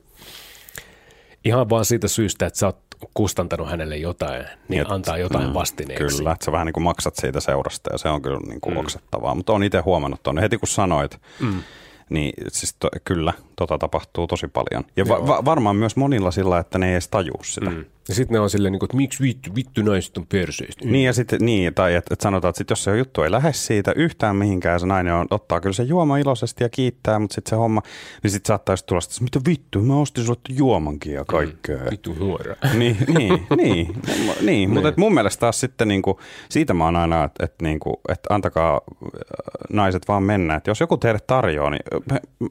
ihan 1.44 1.70
vaan 1.70 1.84
siitä 1.84 2.08
syystä, 2.08 2.46
että 2.46 2.58
sä 2.58 2.66
oot 2.66 2.91
kustantanut 3.14 3.70
hänelle 3.70 3.96
jotain, 3.96 4.44
niin 4.68 4.82
Et, 4.82 4.90
antaa 4.90 5.18
jotain 5.18 5.46
mm, 5.46 5.54
vastineeksi. 5.54 6.16
Kyllä, 6.16 6.32
että 6.32 6.44
sä 6.44 6.52
vähän 6.52 6.66
niin 6.66 6.72
kuin 6.72 6.84
maksat 6.84 7.16
siitä 7.16 7.40
seurasta 7.40 7.92
ja 7.92 7.98
se 7.98 8.08
on 8.08 8.22
kyllä 8.22 8.40
niin 8.46 8.60
kuin 8.60 8.74
mm. 8.74 8.80
oksettavaa. 8.80 9.34
Mutta 9.34 9.52
on 9.52 9.64
itse 9.64 9.78
huomannut 9.78 10.22
tuonne 10.22 10.42
heti 10.42 10.58
kun 10.58 10.68
sanoit, 10.68 11.20
mm. 11.40 11.62
niin 12.10 12.32
siis 12.48 12.76
to, 12.78 12.88
kyllä, 13.04 13.32
tota 13.56 13.78
tapahtuu 13.78 14.26
tosi 14.26 14.48
paljon. 14.48 14.84
Ja 14.96 15.08
va, 15.08 15.26
va, 15.26 15.44
varmaan 15.44 15.76
myös 15.76 15.96
monilla 15.96 16.30
sillä, 16.30 16.58
että 16.58 16.78
ne 16.78 16.86
ei 16.86 16.92
edes 16.92 17.08
tajuu 17.08 17.44
sitä. 17.44 17.70
Mm. 17.70 17.84
Ja 18.08 18.14
sitten 18.14 18.34
ne 18.34 18.40
on 18.40 18.50
silleen, 18.50 18.72
niin 18.72 18.84
että 18.84 18.96
miksi 18.96 19.22
vittu, 19.22 19.50
vittu 19.54 19.82
naiset 19.82 20.16
on 20.16 20.26
perseistä. 20.26 20.84
Niin, 20.84 21.04
ja 21.04 21.12
sitten, 21.12 21.38
niin, 21.42 21.74
tai 21.74 21.94
että 21.94 22.14
et 22.14 22.20
sanotaan, 22.20 22.50
että 22.50 22.58
sit 22.58 22.70
jos 22.70 22.84
se 22.84 22.98
juttu 22.98 23.22
ei 23.22 23.30
lähde 23.30 23.52
siitä 23.52 23.92
yhtään 23.96 24.36
mihinkään, 24.36 24.80
se 24.80 24.86
nainen 24.86 25.14
on, 25.14 25.26
ottaa 25.30 25.60
kyllä 25.60 25.72
se 25.72 25.82
juoma 25.82 26.16
iloisesti 26.16 26.64
ja 26.64 26.68
kiittää, 26.68 27.18
mutta 27.18 27.34
sitten 27.34 27.50
se 27.50 27.56
homma, 27.56 27.82
niin 28.22 28.30
sitten 28.30 28.48
saattaisi 28.48 28.86
tulla 28.86 29.00
että 29.04 29.24
mitä 29.24 29.40
vittu, 29.46 29.80
mä 29.80 29.96
ostin 29.96 30.24
sulle 30.24 30.38
juomankin 30.48 31.12
ja 31.12 31.24
kaikkea. 31.24 31.78
Mm, 31.78 31.90
vittu 31.90 32.14
huora. 32.20 32.56
niin, 32.78 32.96
niin, 33.18 33.46
niin, 33.56 33.94
niin, 34.40 34.70
mutta 34.70 34.88
niin. 34.88 35.00
mun 35.00 35.14
mielestä 35.14 35.40
taas 35.40 35.60
sitten 35.60 35.88
niin 35.88 36.02
kuin, 36.02 36.16
siitä 36.48 36.74
mä 36.74 36.84
oon 36.84 36.96
aina, 36.96 37.24
että, 37.24 37.44
että, 37.44 37.64
niin 37.64 37.80
kuin, 37.80 37.96
että 38.08 38.34
antakaa 38.34 38.74
äh, 38.74 39.10
naiset 39.72 40.08
vaan 40.08 40.22
mennä, 40.22 40.54
että 40.54 40.70
jos 40.70 40.80
joku 40.80 40.96
teille 40.96 41.20
tarjoaa, 41.26 41.70
niin 41.70 41.82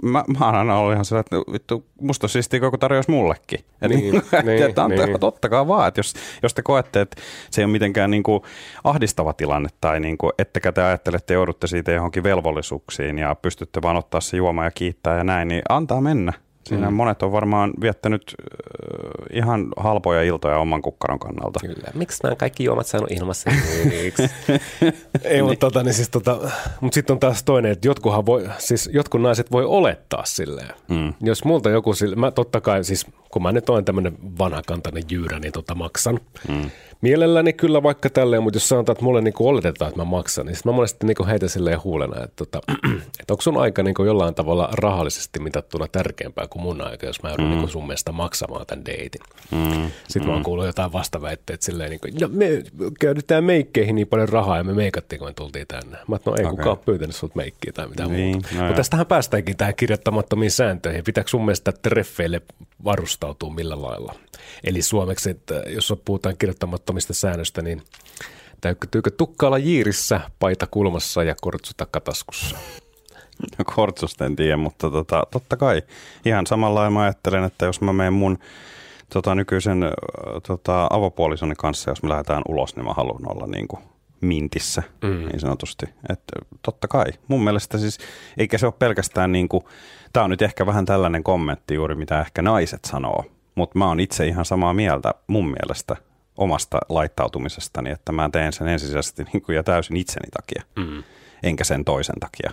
mä, 0.03 0.23
mä 0.39 0.45
oon 0.45 0.55
aina 0.55 0.77
ollut 0.77 0.93
ihan 0.93 1.05
sellainen, 1.05 1.39
että 1.41 1.51
vittu, 1.51 1.85
musta 2.01 2.25
on 2.25 2.29
siistiä, 2.29 2.59
kun 2.59 2.67
joku 2.67 2.77
tarjoaisi 2.77 3.11
mullekin. 3.11 3.59
Että, 3.59 3.87
niin, 3.87 4.11
niin, 4.45 4.63
että, 4.63 4.87
niin. 4.87 5.19
Ottakaa 5.51 5.67
vaan, 5.67 5.87
että 5.87 5.99
jos, 5.99 6.13
jos 6.43 6.53
te 6.53 6.61
koette, 6.61 7.01
että 7.01 7.21
se 7.51 7.61
ei 7.61 7.65
ole 7.65 7.71
mitenkään 7.71 8.11
niin 8.11 8.23
kuin 8.23 8.43
ahdistava 8.83 9.33
tilanne 9.33 9.69
tai 9.81 9.99
niin 9.99 10.17
kuin, 10.17 10.31
ettekä 10.37 10.71
te 10.71 10.83
ajattelette, 10.83 11.23
että 11.23 11.33
joudutte 11.33 11.67
siitä 11.67 11.91
johonkin 11.91 12.23
velvollisuuksiin 12.23 13.19
ja 13.19 13.35
pystytte 13.35 13.81
vaan 13.81 13.97
ottaa 13.97 14.21
se 14.21 14.37
juoma 14.37 14.63
ja 14.63 14.71
kiittää 14.71 15.17
ja 15.17 15.23
näin, 15.23 15.47
niin 15.47 15.61
antaa 15.69 16.01
mennä. 16.01 16.33
Siinä 16.63 16.89
mm. 16.89 16.93
monet 16.93 17.23
on 17.23 17.31
varmaan 17.31 17.73
viettänyt 17.81 18.35
äh, 18.41 19.37
ihan 19.37 19.67
halpoja 19.77 20.23
iltoja 20.23 20.57
oman 20.57 20.81
kukkaron 20.81 21.19
kannalta. 21.19 21.59
Kyllä. 21.59 21.91
Miksi 21.93 22.23
nämä 22.23 22.35
kaikki 22.35 22.63
juomat 22.63 22.87
saanut 22.87 23.11
ilmassa? 23.11 23.49
Ei, 25.23 25.41
mutta 25.41 25.65
tota, 25.65 25.83
niin 25.83 25.93
siis 25.93 26.09
tota, 26.09 26.51
mut 26.81 26.93
sitten 26.93 27.13
on 27.13 27.19
taas 27.19 27.43
toinen, 27.43 27.71
että 27.71 27.87
jotkuhan 27.87 28.25
voi, 28.25 28.49
siis 28.57 28.89
jotkut 28.93 29.21
naiset 29.21 29.51
voi 29.51 29.65
olettaa 29.65 30.25
silleen. 30.25 30.75
Mm. 30.89 31.13
Jos 31.21 31.43
multa 31.45 31.69
joku, 31.69 31.93
sille, 31.93 32.15
mä 32.15 32.31
totta 32.31 32.61
kai, 32.61 32.83
siis 32.83 33.05
kun 33.31 33.41
mä 33.41 33.51
nyt 33.51 33.69
olen 33.69 33.85
tämmöinen 33.85 34.17
vanhakantainen 34.39 35.03
jyyrä, 35.11 35.39
niin 35.39 35.53
tota 35.53 35.75
maksan. 35.75 36.19
Mm 36.47 36.71
mielelläni 37.01 37.53
kyllä 37.53 37.83
vaikka 37.83 38.09
tälleen, 38.09 38.43
mutta 38.43 38.55
jos 38.55 38.69
sanotaan, 38.69 38.93
että 38.93 39.05
mulle 39.05 39.21
niinku 39.21 39.47
oletetaan, 39.47 39.89
että 39.89 40.01
mä 40.01 40.05
maksan, 40.05 40.45
niin 40.45 40.57
mä 40.65 40.71
monesti 40.71 41.07
niinku 41.07 41.25
heitä 41.25 41.47
silleen 41.47 41.83
huulena, 41.83 42.23
että, 42.23 42.45
tota, 42.45 42.61
että 43.19 43.33
onko 43.33 43.41
sun 43.41 43.57
aika 43.57 43.83
niinku 43.83 44.03
jollain 44.03 44.35
tavalla 44.35 44.69
rahallisesti 44.71 45.39
mitattuna 45.39 45.87
tärkeämpää 45.87 46.47
kuin 46.47 46.63
mun 46.63 46.81
aika, 46.81 47.05
jos 47.05 47.23
mä 47.23 47.29
joudun 47.29 47.45
mm. 47.45 47.51
niinku 47.51 47.67
sun 47.67 47.87
mielestä 47.87 48.11
maksamaan 48.11 48.65
tämän 48.65 48.85
deitin. 48.85 49.21
Mm. 49.51 49.91
Sitten 50.07 50.21
mm. 50.21 50.25
mä 50.25 50.31
oon 50.31 50.41
mm. 50.41 50.43
kuullut 50.43 50.65
jotain 50.65 50.93
vastaväitteet 50.93 51.61
silleen, 51.61 51.89
niinku, 51.89 52.07
no 52.21 52.27
me 52.31 52.63
käytetään 52.99 53.43
meikkeihin 53.43 53.95
niin 53.95 54.07
paljon 54.07 54.29
rahaa 54.29 54.57
ja 54.57 54.63
me 54.63 54.73
meikattiin, 54.73 55.19
kun 55.19 55.27
me 55.27 55.33
tultiin 55.33 55.67
tänne. 55.67 55.97
Mä 56.07 56.17
no 56.25 56.35
ei 56.35 56.45
okay. 56.45 56.57
kukaan 56.57 56.77
pyytänyt 56.77 57.15
sulta 57.15 57.35
meikkiä 57.35 57.71
tai 57.73 57.87
mitään 57.87 58.11
niin, 58.11 58.31
muuta. 58.31 58.47
No 58.55 58.61
mutta 58.61 58.75
tästähän 58.75 59.05
päästäänkin 59.05 59.57
tähän 59.57 59.75
kirjoittamattomiin 59.75 60.51
sääntöihin. 60.51 61.03
Pitääkö 61.03 61.29
sun 61.29 61.45
mielestä 61.45 61.71
treffeille 61.71 62.41
varustautua 63.21 63.55
millä 63.55 63.81
lailla? 63.81 64.15
Eli 64.63 64.81
suomeksi, 64.81 65.29
että 65.29 65.53
jos 65.67 65.93
puhutaan 66.05 66.37
kirjoittamattomista 66.37 67.13
säännöistä, 67.13 67.61
niin 67.61 67.81
täytyykö 68.61 69.11
tukkaalla 69.17 69.57
jiirissä, 69.57 70.21
paita 70.39 70.67
kulmassa 70.67 71.23
ja 71.23 71.35
kortsu 71.41 71.73
takataskussa? 71.77 72.57
No 73.57 73.65
kortsusta 73.75 74.25
en 74.25 74.35
tiedä, 74.35 74.57
mutta 74.57 74.89
tota, 74.89 75.23
totta 75.31 75.57
kai 75.57 75.81
ihan 76.25 76.47
samalla 76.47 76.89
mä 76.89 77.01
ajattelen, 77.01 77.43
että 77.43 77.65
jos 77.65 77.81
mä 77.81 77.93
menen 77.93 78.13
mun 78.13 78.37
tota, 79.13 79.35
nykyisen 79.35 79.83
tota, 80.47 80.87
avopuolisoni 80.89 81.55
kanssa, 81.57 81.91
jos 81.91 82.03
me 82.03 82.09
lähdetään 82.09 82.41
ulos, 82.47 82.75
niin 82.75 82.85
mä 82.85 82.93
haluan 82.93 83.31
olla 83.31 83.47
niin 83.47 83.67
kuin 83.67 83.83
mintissä 84.21 84.83
mm. 85.03 85.09
niin 85.09 85.39
sanotusti. 85.39 85.85
Että 86.09 86.33
totta 86.61 86.87
kai. 86.87 87.05
Mun 87.27 87.43
mielestä 87.43 87.77
siis, 87.77 87.97
eikä 88.37 88.57
se 88.57 88.65
ole 88.65 88.73
pelkästään 88.79 89.31
niin 89.31 89.49
kuin, 89.49 89.63
tämä 90.13 90.23
on 90.23 90.29
nyt 90.29 90.41
ehkä 90.41 90.65
vähän 90.65 90.85
tällainen 90.85 91.23
kommentti 91.23 91.73
juuri, 91.73 91.95
mitä 91.95 92.21
ehkä 92.21 92.41
naiset 92.41 92.85
sanoo, 92.85 93.25
mutta 93.55 93.79
mä 93.79 93.87
oon 93.87 93.99
itse 93.99 94.27
ihan 94.27 94.45
samaa 94.45 94.73
mieltä 94.73 95.13
mun 95.27 95.45
mielestä 95.45 95.95
omasta 96.37 96.79
laittautumisestani, 96.89 97.89
että 97.89 98.11
mä 98.11 98.29
teen 98.29 98.53
sen 98.53 98.67
ensisijaisesti 98.67 99.23
niin 99.33 99.41
kuin 99.41 99.55
ja 99.55 99.63
täysin 99.63 99.97
itseni 99.97 100.27
takia, 100.31 100.63
mm. 100.75 101.03
enkä 101.43 101.63
sen 101.63 101.85
toisen 101.85 102.19
takia. 102.19 102.51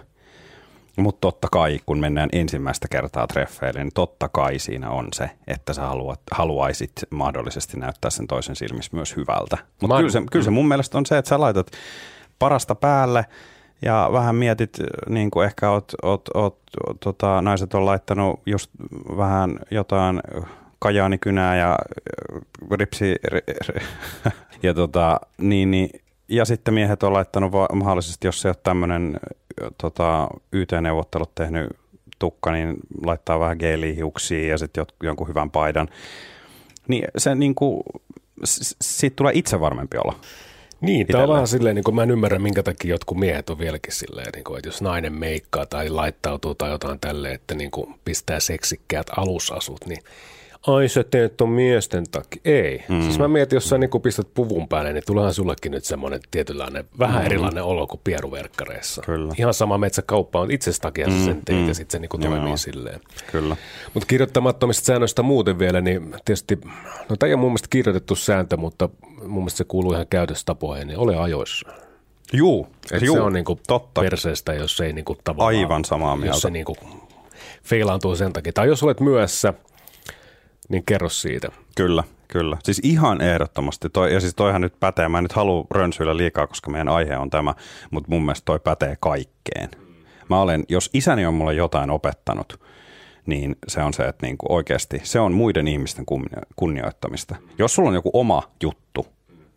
Mutta 0.98 1.20
totta 1.20 1.48
kai, 1.52 1.80
kun 1.86 1.98
mennään 1.98 2.28
ensimmäistä 2.32 2.88
kertaa 2.90 3.26
treffeille, 3.26 3.84
niin 3.84 3.92
totta 3.94 4.28
kai 4.28 4.58
siinä 4.58 4.90
on 4.90 5.08
se, 5.12 5.30
että 5.46 5.72
sä 5.72 5.82
haluat, 5.82 6.20
haluaisit 6.32 6.92
mahdollisesti 7.10 7.76
näyttää 7.76 8.10
sen 8.10 8.26
toisen 8.26 8.56
silmissä 8.56 8.96
myös 8.96 9.16
hyvältä. 9.16 9.58
Mutta 9.80 9.96
kyllä, 9.96 10.10
se, 10.10 10.22
kyllä 10.32 10.44
se 10.44 10.50
mun 10.50 10.68
mielestä 10.68 10.98
on 10.98 11.06
se, 11.06 11.18
että 11.18 11.28
sä 11.28 11.40
laitat 11.40 11.70
parasta 12.38 12.74
päälle 12.74 13.24
ja 13.82 14.08
vähän 14.12 14.34
mietit, 14.34 14.78
niin 15.08 15.30
kuin 15.30 15.46
ehkä 15.46 15.70
oot, 15.70 15.92
oot, 16.02 16.28
oot, 16.34 16.58
tota, 17.00 17.42
naiset 17.42 17.74
on 17.74 17.86
laittanut 17.86 18.40
just 18.46 18.70
vähän 19.16 19.58
jotain 19.70 20.20
kajaanikynää 20.78 21.56
ja 21.56 21.78
ripsi, 22.70 23.14
ri, 23.24 23.40
ri, 23.68 23.80
ja 24.62 24.74
tota, 24.74 25.20
niin, 25.38 25.70
niin 25.70 25.90
ja 26.28 26.44
sitten 26.44 26.74
miehet 26.74 27.02
on 27.02 27.12
laittanut 27.12 27.52
mahdollisesti, 27.72 28.26
jos 28.26 28.40
se 28.40 28.48
ei 28.48 28.50
ole 28.50 28.60
tämmöinen 28.62 29.20
tota, 29.78 30.28
YT-neuvottelut 30.52 31.34
tehnyt 31.34 31.68
tukka, 32.18 32.52
niin 32.52 32.76
laittaa 33.04 33.40
vähän 33.40 33.56
geelihiuksia 33.60 34.48
ja 34.48 34.58
sitten 34.58 34.86
jonkun 35.02 35.28
hyvän 35.28 35.50
paidan. 35.50 35.88
Niin 36.88 37.04
se 37.16 37.34
niin 37.34 37.54
kuin, 37.54 37.82
siitä 38.80 39.16
tulee 39.16 39.32
itse 39.34 39.60
varmempi 39.60 39.96
olla. 39.96 40.14
Niin, 40.80 41.06
tämä 41.06 41.22
on 41.22 41.28
vähän 41.28 41.46
silleen, 41.46 41.74
niin 41.74 41.84
kuin 41.84 41.94
mä 41.94 42.02
en 42.02 42.10
ymmärrä, 42.10 42.38
minkä 42.38 42.62
takia 42.62 42.90
jotkut 42.90 43.18
miehet 43.18 43.50
on 43.50 43.58
vieläkin 43.58 43.92
silleen, 43.92 44.26
niin 44.34 44.44
kuin, 44.44 44.58
että 44.58 44.68
jos 44.68 44.82
nainen 44.82 45.12
meikkaa 45.12 45.66
tai 45.66 45.88
laittautuu 45.88 46.54
tai 46.54 46.70
jotain 46.70 47.00
tälleen, 47.00 47.34
että 47.34 47.54
niin 47.54 47.70
kuin 47.70 47.94
pistää 48.04 48.40
seksikkäät 48.40 49.06
alusasut, 49.16 49.86
niin 49.86 50.02
ai 50.74 50.88
sä 50.88 51.04
teet 51.04 51.36
ton 51.36 51.48
miesten 51.48 52.04
takia. 52.10 52.42
Ei. 52.44 52.84
Mm. 52.88 53.02
Siis 53.02 53.18
mä 53.18 53.28
mietin, 53.28 53.56
jos 53.56 53.68
sä 53.68 53.78
niin 53.78 53.90
pistät 54.02 54.28
puvun 54.34 54.68
päälle, 54.68 54.92
niin 54.92 55.02
tuleehan 55.06 55.34
sullekin 55.34 55.72
nyt 55.72 55.84
semmoinen 55.84 56.20
tietynlainen, 56.30 56.84
vähän 56.98 57.22
mm. 57.22 57.26
erilainen 57.26 57.64
olo 57.64 57.86
kuin 57.86 58.00
pieruverkkareissa. 58.04 59.02
Kyllä. 59.06 59.34
Ihan 59.38 59.54
sama 59.54 59.78
metsäkauppa 59.78 60.40
on 60.40 60.50
itse 60.50 60.70
takia 60.80 61.06
mm. 61.06 61.24
sen 61.24 61.42
teet 61.44 61.60
mm. 61.60 61.68
ja 61.68 61.74
sitten 61.74 61.92
se 61.92 61.98
niin 61.98 62.30
toimii 62.30 62.48
Joo. 62.48 62.56
silleen. 62.56 63.00
Kyllä. 63.32 63.56
Mutta 63.94 64.06
kirjoittamattomista 64.06 64.84
säännöistä 64.84 65.22
muuten 65.22 65.58
vielä, 65.58 65.80
niin 65.80 66.14
tietysti, 66.24 66.58
no 67.08 67.16
tämä 67.18 67.28
ei 67.28 67.34
ole 67.34 67.40
mun 67.40 67.50
mielestä 67.50 67.68
kirjoitettu 67.70 68.16
sääntö, 68.16 68.56
mutta 68.56 68.88
mun 69.22 69.42
mielestä 69.42 69.58
se 69.58 69.64
kuuluu 69.64 69.92
ihan 69.92 70.06
käytöstapoihin, 70.10 70.88
niin 70.88 70.98
ole 70.98 71.16
ajoissa. 71.16 71.68
Juu, 72.32 72.68
Et 72.92 73.02
juu, 73.02 73.16
se 73.16 73.22
on 73.22 73.32
niinku 73.32 73.60
totta. 73.66 74.00
perseestä, 74.00 74.54
jos 74.54 74.80
ei 74.80 74.92
niinku 74.92 75.16
tavallaan... 75.24 75.56
Aivan 75.56 75.84
samaa 75.84 76.16
mieltä. 76.16 76.36
Jos 76.36 76.42
se 76.42 76.50
niinku 76.50 76.76
feilaantuu 77.62 78.16
sen 78.16 78.32
takia. 78.32 78.52
Tai 78.52 78.68
jos 78.68 78.82
olet 78.82 79.00
myössä, 79.00 79.54
niin 80.68 80.84
kerro 80.84 81.08
siitä. 81.08 81.48
Kyllä, 81.76 82.04
kyllä. 82.28 82.56
Siis 82.64 82.80
ihan 82.84 83.20
ehdottomasti. 83.20 83.88
Toi, 83.90 84.14
ja 84.14 84.20
siis 84.20 84.34
toihan 84.34 84.60
nyt 84.60 84.80
pätee. 84.80 85.08
Mä 85.08 85.18
en 85.18 85.24
nyt 85.24 85.32
halua 85.32 85.66
rönsyillä 85.70 86.16
liikaa, 86.16 86.46
koska 86.46 86.70
meidän 86.70 86.88
aihe 86.88 87.16
on 87.16 87.30
tämä, 87.30 87.54
mutta 87.90 88.10
mun 88.10 88.22
mielestä 88.22 88.44
toi 88.44 88.60
pätee 88.60 88.96
kaikkeen. 89.00 89.70
Mä 90.28 90.40
olen, 90.40 90.64
jos 90.68 90.90
isäni 90.94 91.26
on 91.26 91.34
mulle 91.34 91.54
jotain 91.54 91.90
opettanut, 91.90 92.60
niin 93.26 93.56
se 93.68 93.82
on 93.82 93.94
se, 93.94 94.02
että 94.02 94.26
niinku 94.26 94.46
oikeasti 94.48 95.00
se 95.02 95.20
on 95.20 95.32
muiden 95.32 95.68
ihmisten 95.68 96.04
kunnioittamista. 96.56 97.36
Jos 97.58 97.74
sulla 97.74 97.88
on 97.88 97.94
joku 97.94 98.10
oma 98.12 98.42
juttu, 98.62 99.06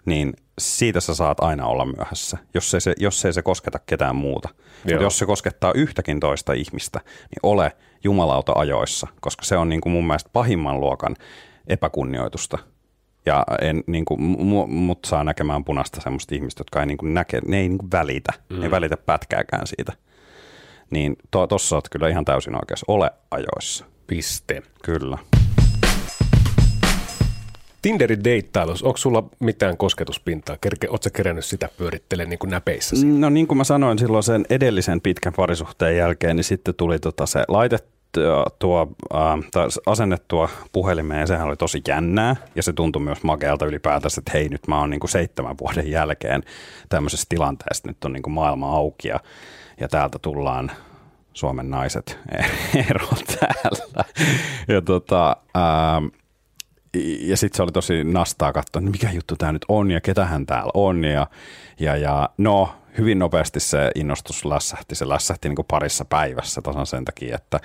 niin 0.05 0.33
siitä 0.61 0.99
sä 0.99 1.15
saat 1.15 1.39
aina 1.39 1.65
olla 1.65 1.85
myöhässä, 1.85 2.37
jos 2.53 2.73
ei 2.73 2.81
se, 2.81 2.93
jos 2.99 3.25
ei 3.25 3.33
se 3.33 3.41
kosketa 3.41 3.79
ketään 3.85 4.15
muuta. 4.15 4.49
Mutta 4.83 5.03
jos 5.03 5.17
se 5.17 5.25
koskettaa 5.25 5.71
yhtäkin 5.75 6.19
toista 6.19 6.53
ihmistä, 6.53 6.99
niin 7.05 7.39
ole 7.43 7.71
jumalauta 8.03 8.53
ajoissa, 8.55 9.07
koska 9.21 9.45
se 9.45 9.57
on 9.57 9.69
niin 9.69 9.81
kuin 9.81 9.93
mun 9.93 10.07
mielestä 10.07 10.29
pahimman 10.33 10.79
luokan 10.79 11.15
epäkunnioitusta. 11.67 12.57
Ja 13.25 13.43
en, 13.61 13.83
niin 13.87 14.05
kuin, 14.05 14.21
mut 14.67 14.99
saa 15.05 15.23
näkemään 15.23 15.63
punasta 15.63 16.01
semmoista 16.01 16.35
ihmistä, 16.35 16.61
jotka 16.61 16.79
ei 16.79 16.85
niin 16.85 16.97
kuin 16.97 17.13
näke, 17.13 17.41
ne 17.47 17.59
ei 17.59 17.69
niin 17.69 17.77
kuin 17.77 17.91
välitä, 17.91 18.33
mm. 18.49 18.55
ne 18.55 18.61
ei 18.65 18.69
mm. 18.69 18.71
välitä 18.71 18.97
pätkääkään 18.97 19.67
siitä. 19.67 19.93
Niin 20.89 21.15
tuossa 21.31 21.69
to, 21.69 21.75
oot 21.75 21.89
kyllä 21.89 22.09
ihan 22.09 22.25
täysin 22.25 22.55
oikeassa. 22.55 22.85
Ole 22.87 23.11
ajoissa. 23.31 23.85
Piste. 24.07 24.63
Kyllä. 24.83 25.17
Tinderin 27.81 28.23
deittailus, 28.23 28.83
onko 28.83 28.97
sulla 28.97 29.23
mitään 29.39 29.77
kosketuspintaa? 29.77 30.57
Kerke, 30.61 30.87
ootko 30.89 31.09
kerännyt 31.13 31.45
sitä 31.45 31.69
pyörittele 31.77 32.25
niin 32.25 32.39
kuin 32.39 32.49
näpeissä? 32.49 32.95
No 33.05 33.29
niin 33.29 33.47
kuin 33.47 33.57
mä 33.57 33.63
sanoin 33.63 33.99
silloin 33.99 34.23
sen 34.23 34.45
edellisen 34.49 35.01
pitkän 35.01 35.33
parisuhteen 35.33 35.97
jälkeen, 35.97 36.35
niin 36.35 36.43
sitten 36.43 36.75
tuli 36.75 36.99
tota 36.99 37.25
se 37.25 37.43
laitettu 37.47 37.91
tuo, 38.59 38.87
äh, 39.15 39.63
asennettua 39.85 40.49
puhelimeen 40.71 41.19
ja 41.19 41.27
sehän 41.27 41.47
oli 41.47 41.57
tosi 41.57 41.81
jännää 41.87 42.35
ja 42.55 42.63
se 42.63 42.73
tuntui 42.73 43.01
myös 43.01 43.23
makealta 43.23 43.65
ylipäätänsä, 43.65 44.21
että 44.21 44.31
hei 44.33 44.49
nyt 44.49 44.67
mä 44.67 44.79
oon 44.79 44.89
niin 44.89 44.99
kuin 44.99 45.09
seitsemän 45.09 45.55
vuoden 45.61 45.91
jälkeen 45.91 46.43
tämmöisessä 46.89 47.25
tilanteessa, 47.29 47.87
nyt 47.87 48.05
on 48.05 48.13
niin 48.13 48.23
kuin 48.23 48.33
maailma 48.33 48.75
auki 48.75 49.07
ja, 49.07 49.19
ja 49.79 49.87
täältä 49.87 50.19
tullaan 50.19 50.71
Suomen 51.33 51.69
naiset 51.69 52.19
eroon 52.89 53.17
täällä. 53.39 54.03
Ja 54.67 54.81
tota, 54.81 55.37
ähm, 55.57 56.20
ja 57.19 57.37
sitten 57.37 57.57
se 57.57 57.63
oli 57.63 57.71
tosi 57.71 58.03
nastaa 58.03 58.53
katsoa, 58.53 58.81
mikä 58.81 59.11
juttu 59.11 59.35
tämä 59.35 59.51
nyt 59.51 59.65
on 59.67 59.91
ja 59.91 60.01
ketähän 60.01 60.45
täällä 60.45 60.71
on. 60.73 61.03
Ja, 61.03 61.27
ja, 61.79 61.95
ja 61.95 62.29
no, 62.37 62.75
hyvin 62.97 63.19
nopeasti 63.19 63.59
se 63.59 63.91
innostus 63.95 64.45
lässähti. 64.45 64.95
Se 64.95 65.09
lässähti 65.09 65.49
niin 65.49 65.55
kuin 65.55 65.65
parissa 65.67 66.05
päivässä 66.05 66.61
tasan 66.61 66.87
sen 66.87 67.05
takia, 67.05 67.35
että 67.35 67.59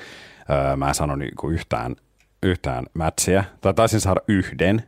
öö, 0.50 0.76
mä 0.76 0.88
en 0.88 0.94
sano 0.94 1.16
niin 1.16 1.36
kuin 1.36 1.54
yhtään, 1.54 1.96
yhtään 2.42 2.84
mätsiä. 2.94 3.44
Tai 3.60 3.74
taisin 3.74 4.00
saada 4.00 4.20
yhden. 4.28 4.82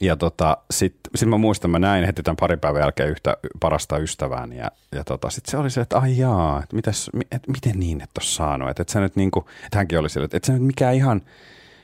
Ja 0.00 0.16
tota, 0.16 0.56
sitten 0.70 1.10
sit 1.14 1.28
mä 1.28 1.38
muistan, 1.38 1.70
mä 1.70 1.78
näin 1.78 2.04
heti 2.04 2.22
tämän 2.22 2.36
parin 2.36 2.60
päivän 2.60 2.80
jälkeen 2.80 3.10
yhtä 3.10 3.36
parasta 3.60 3.98
ystävääni. 3.98 4.56
Ja, 4.56 4.70
ja 4.92 5.04
tota, 5.04 5.30
sitten 5.30 5.50
se 5.50 5.56
oli 5.56 5.70
se, 5.70 5.80
että 5.80 5.98
ai 5.98 6.18
jaa, 6.18 6.62
että, 6.62 6.76
mitäs, 6.76 7.10
et, 7.32 7.48
miten 7.48 7.80
niin 7.80 8.00
et 8.00 8.10
ole 8.18 8.24
saanut. 8.24 8.70
Että 8.70 8.82
et 8.82 8.88
se 8.88 9.00
nyt 9.00 9.16
niinku, 9.16 9.46
että 9.64 9.78
hänkin 9.78 9.98
oli 9.98 10.10
sille, 10.10 10.24
että 10.24 10.36
et 10.36 10.44
se 10.44 10.52
nyt 10.52 10.62
mikään 10.62 10.94
ihan 10.94 11.22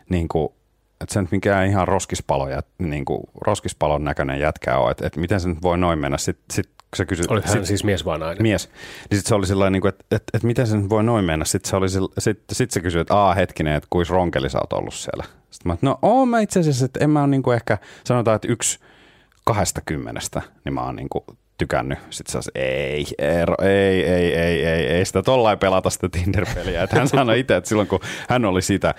niinku, 0.08 0.54
että 1.00 1.12
se 1.12 1.22
nyt 1.22 1.30
mikään 1.30 1.66
ihan 1.66 1.88
roskispalo, 1.88 2.46
niin 2.78 3.04
kuin 3.04 3.22
roskispalon 3.40 4.04
näköinen 4.04 4.40
jätkä 4.40 4.78
on, 4.78 4.90
että, 4.90 5.06
että 5.06 5.20
miten 5.20 5.40
se 5.40 5.48
nyt 5.48 5.62
voi 5.62 5.78
noin 5.78 5.98
mennä. 5.98 6.18
Sitten 6.18 6.54
sit, 6.54 6.70
se 6.96 7.06
kysyi, 7.06 7.24
Olit 7.28 7.44
hän 7.44 7.52
sit, 7.52 7.66
siis 7.66 7.84
mies 7.84 8.04
vai 8.04 8.18
nainen? 8.18 8.42
Mies. 8.42 8.68
Niin 9.10 9.18
sitten 9.18 9.28
se 9.28 9.34
oli 9.34 9.46
sellainen, 9.46 9.72
niin 9.72 9.80
kuin, 9.80 9.88
että, 9.88 10.04
että, 10.10 10.30
että, 10.34 10.46
miten 10.46 10.66
se 10.66 10.76
nyt 10.76 10.90
voi 10.90 11.04
noin 11.04 11.24
mennä. 11.24 11.44
Sitten 11.44 11.70
se, 11.70 11.76
oli, 11.76 11.88
sit, 12.18 12.40
sit 12.52 12.70
se 12.70 12.80
kysyi, 12.80 13.00
että 13.00 13.14
aa 13.14 13.34
hetkinen, 13.34 13.74
että 13.74 13.86
kuis 13.90 14.10
ronkeli 14.10 14.50
sä 14.50 14.58
oot 14.58 14.72
ollut 14.72 14.94
siellä. 14.94 15.24
Sitten 15.50 15.72
mä, 15.72 15.76
no 15.82 15.98
oon 16.02 16.28
mä 16.28 16.40
itse 16.40 16.60
asiassa, 16.60 16.84
että 16.84 17.04
en 17.04 17.10
mä 17.10 17.20
ole 17.20 17.28
niin 17.28 17.42
kuin 17.42 17.54
ehkä, 17.54 17.78
sanotaan, 18.04 18.36
että 18.36 18.48
yksi 18.48 18.78
kahdesta 19.44 19.80
kymmenestä, 19.86 20.42
niin 20.64 20.72
mä 20.74 20.82
oon 20.82 20.96
niin 20.96 21.08
kuin 21.08 21.24
tykännyt. 21.60 21.98
Sitten 22.10 22.42
se 22.42 22.50
ei, 22.54 23.06
Eero, 23.18 23.54
ei, 23.62 24.04
ei, 24.04 24.34
ei, 24.34 24.66
ei, 24.66 24.86
ei 24.86 25.04
sitä 25.04 25.22
tollain 25.22 25.58
pelata 25.58 25.90
sitä 25.90 26.08
Tinder-peliä. 26.08 26.82
Että 26.82 26.96
hän 26.96 27.08
sanoi 27.08 27.40
itse, 27.40 27.56
että 27.56 27.68
silloin 27.68 27.88
kun 27.88 28.00
hän 28.28 28.44
oli 28.44 28.62
sitä, 28.62 28.94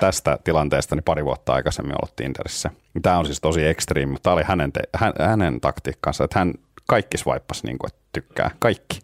tästä 0.00 0.38
tilanteesta 0.44 0.94
niin 0.94 1.04
pari 1.04 1.24
vuotta 1.24 1.52
aikaisemmin 1.52 1.94
ollut 2.02 2.16
Tinderissä. 2.16 2.70
Tämä 3.02 3.18
on 3.18 3.26
siis 3.26 3.40
tosi 3.40 3.66
ekstriimi, 3.66 4.12
mutta 4.12 4.22
tämä 4.22 4.34
oli 4.34 4.42
hänen, 4.44 4.72
te, 4.72 4.80
hän, 4.94 5.12
hänen 5.20 5.60
taktiikkansa, 5.60 6.24
että 6.24 6.38
hän 6.38 6.54
kaikki 6.86 7.18
swippas 7.18 7.64
niin 7.64 7.78
kuin, 7.78 7.90
että 7.92 8.00
tykkää, 8.12 8.50
kaikki. 8.58 9.00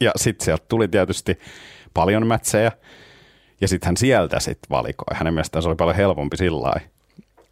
Ja 0.00 0.12
sitten 0.16 0.44
sieltä 0.44 0.64
tuli 0.68 0.88
tietysti 0.88 1.38
paljon 1.94 2.26
mätsejä, 2.26 2.72
ja 3.60 3.68
sitten 3.68 3.86
hän 3.86 3.96
sieltä 3.96 4.40
sitten 4.40 4.70
valikoi. 4.70 5.16
Hänen 5.16 5.34
mielestään 5.34 5.62
se 5.62 5.68
oli 5.68 5.76
paljon 5.76 5.96
helpompi 5.96 6.36
sillä 6.36 6.62
lailla 6.62 6.95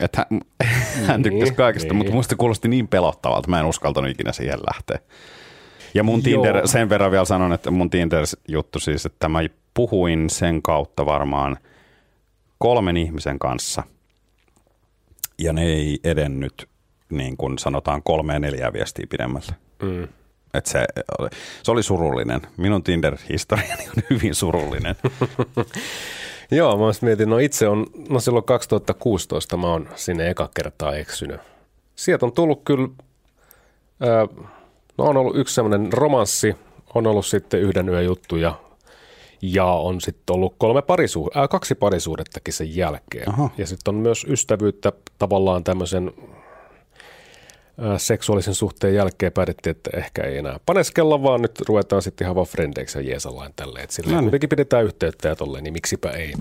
että 0.00 0.26
hän, 0.30 0.40
hän 1.06 1.22
tykkäsi 1.22 1.44
niin, 1.44 1.54
kaikesta, 1.54 1.88
niin. 1.88 1.96
mutta 1.96 2.12
musta 2.12 2.36
kuulosti 2.36 2.68
niin 2.68 2.88
pelottavalta, 2.88 3.50
mä 3.50 3.60
en 3.60 3.66
uskaltanut 3.66 4.10
ikinä 4.10 4.32
siihen 4.32 4.58
lähteä. 4.66 4.98
Ja 5.94 6.02
mun 6.02 6.22
Tinder, 6.22 6.56
Joo. 6.56 6.66
sen 6.66 6.88
verran 6.88 7.10
vielä 7.10 7.24
sanon, 7.24 7.52
että 7.52 7.70
mun 7.70 7.90
Tinder-juttu 7.90 8.78
siis, 8.78 9.06
että 9.06 9.28
mä 9.28 9.38
puhuin 9.74 10.30
sen 10.30 10.62
kautta 10.62 11.06
varmaan 11.06 11.56
kolmen 12.58 12.96
ihmisen 12.96 13.38
kanssa, 13.38 13.82
ja 15.38 15.52
ne 15.52 15.62
ei 15.62 15.98
edennyt 16.04 16.68
niin 17.10 17.36
kuin 17.36 17.58
sanotaan 17.58 18.02
kolmea 18.02 18.38
neljää 18.38 18.72
viestiä 18.72 19.06
pidemmälle. 19.10 19.54
Mm. 19.82 20.08
Et 20.54 20.66
se, 20.66 20.86
se 21.62 21.70
oli 21.70 21.82
surullinen. 21.82 22.40
Minun 22.56 22.82
Tinder-historiani 22.82 23.88
on 23.96 24.02
hyvin 24.10 24.34
surullinen. 24.34 24.96
Joo, 26.50 26.78
mä 26.78 26.84
mietin, 27.02 27.30
no 27.30 27.38
itse 27.38 27.68
on, 27.68 27.86
no 28.08 28.20
silloin 28.20 28.44
2016 28.44 29.56
mä 29.56 29.66
oon 29.66 29.88
sinne 29.94 30.30
eka 30.30 30.48
kertaa 30.54 30.94
eksynyt. 30.94 31.40
Sieltä 31.96 32.26
on 32.26 32.32
tullut 32.32 32.62
kyllä, 32.64 32.88
ää, 34.00 34.26
no 34.98 35.04
on 35.04 35.16
ollut 35.16 35.36
yksi 35.36 35.54
semmoinen 35.54 35.92
romanssi, 35.92 36.56
on 36.94 37.06
ollut 37.06 37.26
sitten 37.26 37.60
yhden 37.60 37.88
yön 37.88 38.04
juttuja 38.04 38.54
ja 39.42 39.66
on 39.66 40.00
sitten 40.00 40.34
ollut 40.34 40.54
kolme 40.58 40.80
parisuud- 40.80 41.30
ää, 41.38 41.48
kaksi 41.48 41.74
parisuudettakin 41.74 42.54
sen 42.54 42.76
jälkeen. 42.76 43.28
Aha. 43.28 43.50
Ja 43.58 43.66
sitten 43.66 43.94
on 43.94 44.00
myös 44.00 44.26
ystävyyttä 44.28 44.92
tavallaan 45.18 45.64
tämmöisen 45.64 46.12
seksuaalisen 47.96 48.54
suhteen 48.54 48.94
jälkeen 48.94 49.32
päätettiin, 49.32 49.76
että 49.76 49.90
ehkä 49.96 50.22
ei 50.22 50.38
enää 50.38 50.60
paneskella, 50.66 51.22
vaan 51.22 51.42
nyt 51.42 51.60
ruvetaan 51.68 52.02
sitten 52.02 52.24
ihan 52.24 52.34
vaan 52.34 52.46
frendeiksi 52.46 52.98
ja 52.98 53.04
jeesallain 53.04 53.52
tälleen. 53.56 53.86
Silleen 53.90 54.16
no 54.16 54.22
kuitenkin 54.22 54.48
pidetään 54.48 54.84
yhteyttä 54.84 55.28
ja 55.28 55.36
tolleen, 55.36 55.64
niin 55.64 55.72
miksipä 55.72 56.10
ei. 56.10 56.32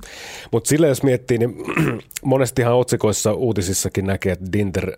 Mutta 0.52 0.68
silleen 0.68 0.90
jos 0.90 1.04
miettii, 1.04 1.38
niin 1.38 1.56
monestihan 2.24 2.76
otsikoissa 2.76 3.34
uutisissakin 3.34 4.06
näkee, 4.06 4.34
että 4.34 4.46
Dinder, 4.54 4.98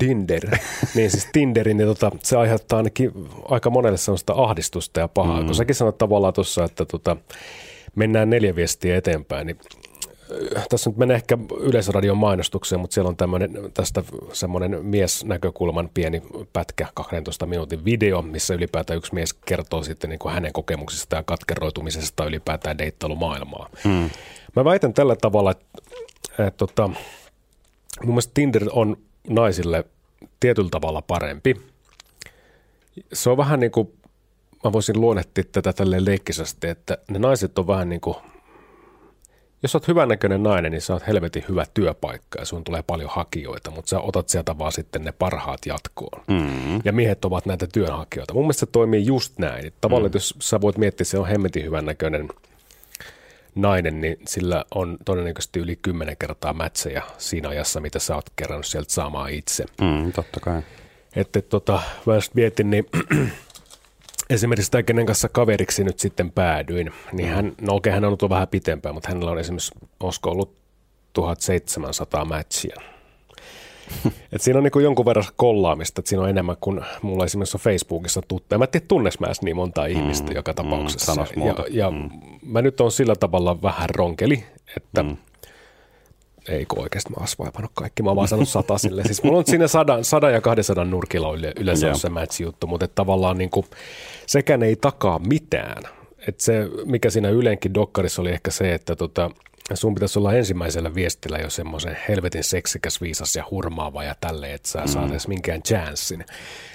Dinder, 0.00 0.58
niin 0.94 1.10
siis 1.10 1.28
Tinderi, 1.32 1.74
niin 1.74 1.88
tota, 1.88 2.10
se 2.22 2.36
aiheuttaa 2.36 2.76
ainakin 2.76 3.12
aika 3.48 3.70
monelle 3.70 3.98
sellaista 3.98 4.32
ahdistusta 4.36 5.00
ja 5.00 5.08
pahaa. 5.08 5.40
Mm. 5.40 5.46
Kun 5.46 5.54
säkin 5.54 5.74
sanoit 5.74 5.98
tavallaan 5.98 6.34
tuossa, 6.34 6.64
että 6.64 6.84
tota, 6.84 7.16
mennään 7.96 8.30
neljä 8.30 8.56
viestiä 8.56 8.96
eteenpäin, 8.96 9.46
niin 9.46 9.58
tässä 10.68 10.90
nyt 10.90 10.96
menee 10.96 11.14
ehkä 11.14 11.38
yleisradion 11.60 12.16
mainostukseen, 12.16 12.80
mutta 12.80 12.94
siellä 12.94 13.08
on 13.08 13.16
tämmöinen, 13.16 13.50
tästä 13.74 14.02
semmoinen 14.32 14.84
miesnäkökulman 14.84 15.90
pieni 15.94 16.22
pätkä, 16.52 16.88
12 16.94 17.46
minuutin 17.46 17.84
video, 17.84 18.22
missä 18.22 18.54
ylipäätään 18.54 18.96
yksi 18.96 19.14
mies 19.14 19.34
kertoo 19.34 19.82
sitten 19.82 20.10
niin 20.10 20.18
kuin 20.18 20.34
hänen 20.34 20.52
kokemuksistaan 20.52 21.20
ja 21.20 21.24
katkeroitumisesta 21.24 22.24
ylipäätään 22.24 22.78
deittailumaailmaa. 22.78 23.68
Hmm. 23.84 24.10
Mä 24.56 24.64
väitän 24.64 24.94
tällä 24.94 25.16
tavalla, 25.16 25.50
että, 25.50 25.64
että, 25.78 26.46
että 26.46 26.58
tota, 26.58 26.88
mun 26.88 26.96
mielestä 28.06 28.30
Tinder 28.34 28.62
on 28.72 28.96
naisille 29.28 29.84
tietyllä 30.40 30.70
tavalla 30.70 31.02
parempi, 31.02 31.56
Se 33.12 33.30
on 33.30 33.36
vähän 33.36 33.60
niin 33.60 33.70
kuin, 33.70 33.92
mä 34.64 34.72
voisin 34.72 35.00
luonnehtia 35.00 35.44
tätä 35.52 35.72
tälleen 35.72 36.04
leikkisesti, 36.04 36.68
että 36.68 36.98
ne 37.10 37.18
naiset 37.18 37.58
on 37.58 37.66
vähän 37.66 37.88
niin 37.88 38.00
kuin, 38.00 38.16
jos 39.62 39.74
oot 39.74 39.88
hyvännäköinen 39.88 40.42
nainen, 40.42 40.72
niin 40.72 40.82
sä 40.82 40.92
oot 40.92 41.06
helvetin 41.06 41.44
hyvä 41.48 41.64
työpaikka 41.74 42.38
ja 42.38 42.46
sun 42.46 42.64
tulee 42.64 42.82
paljon 42.82 43.10
hakijoita, 43.12 43.70
mutta 43.70 43.88
sä 43.88 44.00
otat 44.00 44.28
sieltä 44.28 44.58
vaan 44.58 44.72
sitten 44.72 45.04
ne 45.04 45.12
parhaat 45.12 45.66
jatkoon. 45.66 46.24
Mm. 46.26 46.80
Ja 46.84 46.92
miehet 46.92 47.24
ovat 47.24 47.46
näitä 47.46 47.66
työnhakijoita. 47.72 48.34
Mun 48.34 48.44
mielestä 48.44 48.60
se 48.60 48.66
toimii 48.66 49.06
just 49.06 49.38
näin. 49.38 49.72
Tavallaan, 49.80 50.10
mm. 50.10 50.16
jos 50.16 50.34
sä 50.40 50.60
voit 50.60 50.78
miettiä, 50.78 51.02
että 51.02 51.10
se 51.10 51.18
on 51.18 51.28
hemmetin 51.28 51.64
hyvännäköinen 51.64 52.28
nainen, 53.54 54.00
niin 54.00 54.16
sillä 54.26 54.64
on 54.74 54.96
todennäköisesti 55.04 55.60
yli 55.60 55.78
kymmenen 55.82 56.16
kertaa 56.16 56.52
mätsejä 56.52 57.02
siinä 57.18 57.48
ajassa, 57.48 57.80
mitä 57.80 57.98
sä 57.98 58.14
oot 58.14 58.30
kerännyt 58.36 58.66
sieltä 58.66 58.92
saamaan 58.92 59.30
itse. 59.30 59.64
Mm, 59.80 60.12
totta 60.12 60.40
kai. 60.40 60.62
Että 61.16 61.42
tota, 61.42 61.80
mä 62.06 62.14
mietin, 62.34 62.70
niin 62.70 62.86
esimerkiksi 64.30 64.70
tämä, 64.70 64.82
kenen 64.82 65.06
kanssa 65.06 65.28
kaveriksi 65.28 65.84
nyt 65.84 65.98
sitten 65.98 66.32
päädyin, 66.32 66.92
niin 67.12 67.28
mm. 67.28 67.34
hän, 67.34 67.52
no 67.60 67.74
okei, 67.74 67.92
hän 67.92 68.04
on 68.04 68.08
ollut 68.08 68.30
vähän 68.30 68.48
pitempään, 68.48 68.94
mutta 68.94 69.08
hänellä 69.08 69.30
on 69.30 69.38
esimerkiksi, 69.38 69.72
olisiko 70.00 70.30
ollut 70.30 70.56
1700 71.12 72.24
matchia. 72.24 72.76
Et 74.32 74.42
siinä 74.42 74.58
on 74.58 74.64
niin 74.64 74.82
jonkun 74.84 75.04
verran 75.04 75.24
kollaamista, 75.36 76.00
että 76.00 76.08
siinä 76.08 76.22
on 76.22 76.28
enemmän 76.28 76.56
kuin 76.60 76.80
mulla 77.02 77.24
esimerkiksi 77.24 77.56
on 77.56 77.60
Facebookissa 77.60 78.22
tuttuja. 78.28 78.58
Mä 78.58 78.64
en 78.64 78.70
tiedä, 78.70 78.86
tunnes 78.88 79.20
mä 79.20 79.26
niin 79.42 79.56
monta 79.56 79.86
ihmistä 79.86 80.30
mm, 80.30 80.36
joka 80.36 80.52
mm, 80.52 80.56
tapauksessa. 80.56 81.26
Mm, 81.36 81.46
ja 81.46 81.54
ja 81.70 81.90
mm. 81.90 82.10
mä 82.42 82.62
nyt 82.62 82.80
on 82.80 82.92
sillä 82.92 83.16
tavalla 83.16 83.62
vähän 83.62 83.90
ronkeli, 83.90 84.44
että 84.76 85.02
mm. 85.02 85.16
Ei 86.48 86.66
kun 86.66 86.82
oikeasti 86.82 87.10
mä 87.10 87.16
oon 87.38 87.68
kaikki, 87.74 88.02
mä 88.02 88.10
oon 88.10 88.16
vaan 88.16 88.28
sanonut 88.28 88.48
sata 88.48 88.78
sille. 88.78 89.04
Siis 89.04 89.22
mulla 89.22 89.38
on 89.38 89.46
siinä 89.46 89.68
sadan, 89.68 90.04
sadan 90.04 90.32
ja 90.32 90.40
kahdensadan 90.40 90.90
nurkilla 90.90 91.28
yleensä 91.56 91.86
yeah. 91.86 91.94
on 91.94 92.00
se 92.00 92.08
match-juttu, 92.08 92.66
mutta 92.66 92.88
tavallaan 92.88 93.38
niin 93.38 93.50
kuin, 93.50 93.66
sekään 94.26 94.62
ei 94.62 94.76
takaa 94.76 95.18
mitään. 95.18 95.82
Et 96.28 96.40
se, 96.40 96.68
mikä 96.84 97.10
siinä 97.10 97.28
Ylenkin 97.28 97.74
dokkarissa 97.74 98.22
oli 98.22 98.30
ehkä 98.30 98.50
se, 98.50 98.74
että 98.74 98.96
tota, 98.96 99.30
sun 99.74 99.94
pitäisi 99.94 100.18
olla 100.18 100.34
ensimmäisellä 100.34 100.94
viestillä 100.94 101.38
jo 101.38 101.50
semmoisen 101.50 101.96
helvetin 102.08 102.44
seksikäs, 102.44 103.00
viisas 103.00 103.36
ja 103.36 103.44
hurmaava 103.50 104.04
ja 104.04 104.14
tälleen, 104.20 104.54
että 104.54 104.68
sä 104.68 104.80
mm. 104.80 104.88
saat 104.88 105.10
edes 105.10 105.28
minkään 105.28 105.62
chanssin. 105.62 106.24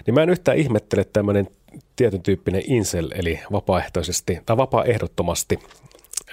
Niin 0.06 0.14
mä 0.14 0.24
en 0.24 0.30
yhtään 0.30 0.58
ihmettele 0.58 1.04
tämmöinen 1.04 1.48
tietyn 1.96 2.22
tyyppinen 2.24 2.64
insel, 2.68 3.10
eli 3.16 3.40
vapaaehtoisesti 3.52 4.40
tai 4.46 4.58
vapaaehdottomasti 4.58 5.60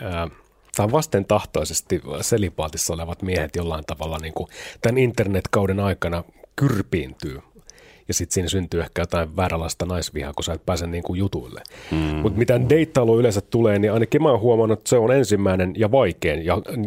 ää, 0.03 0.29
tai 0.77 0.93
vastentahtoisesti 0.93 2.01
selipaatissa 2.21 2.95
olevat 2.95 3.23
miehet 3.23 3.57
jollain 3.57 3.85
tavalla 3.87 4.19
niin 4.19 4.35
kuin 4.35 4.49
tämän 4.83 4.99
internetkauden 4.99 5.81
aikana 5.81 6.25
kyrpiintyy 6.57 7.41
ja 8.11 8.15
sitten 8.15 8.35
siinä 8.35 8.49
syntyy 8.49 8.81
ehkä 8.81 9.03
jotain 9.03 9.37
vääränlaista 9.37 9.87
naisvihaa, 9.87 10.33
kun 10.33 10.45
sä 10.45 10.53
et 10.53 10.67
pääse 10.67 10.87
niin 10.87 11.03
kuin 11.03 11.19
jutuille. 11.19 11.63
Mm. 11.91 11.99
Mutta 11.99 12.39
mitä 12.39 12.69
deittailu 12.69 13.21
yleensä 13.21 13.41
tulee, 13.41 13.79
niin 13.79 13.93
ainakin 13.93 14.23
mä 14.23 14.31
oon 14.31 14.41
huomannut, 14.41 14.79
että 14.79 14.89
se 14.89 14.99
on 14.99 15.13
ensimmäinen 15.13 15.73
ja 15.77 15.93
vaikein 15.93 16.43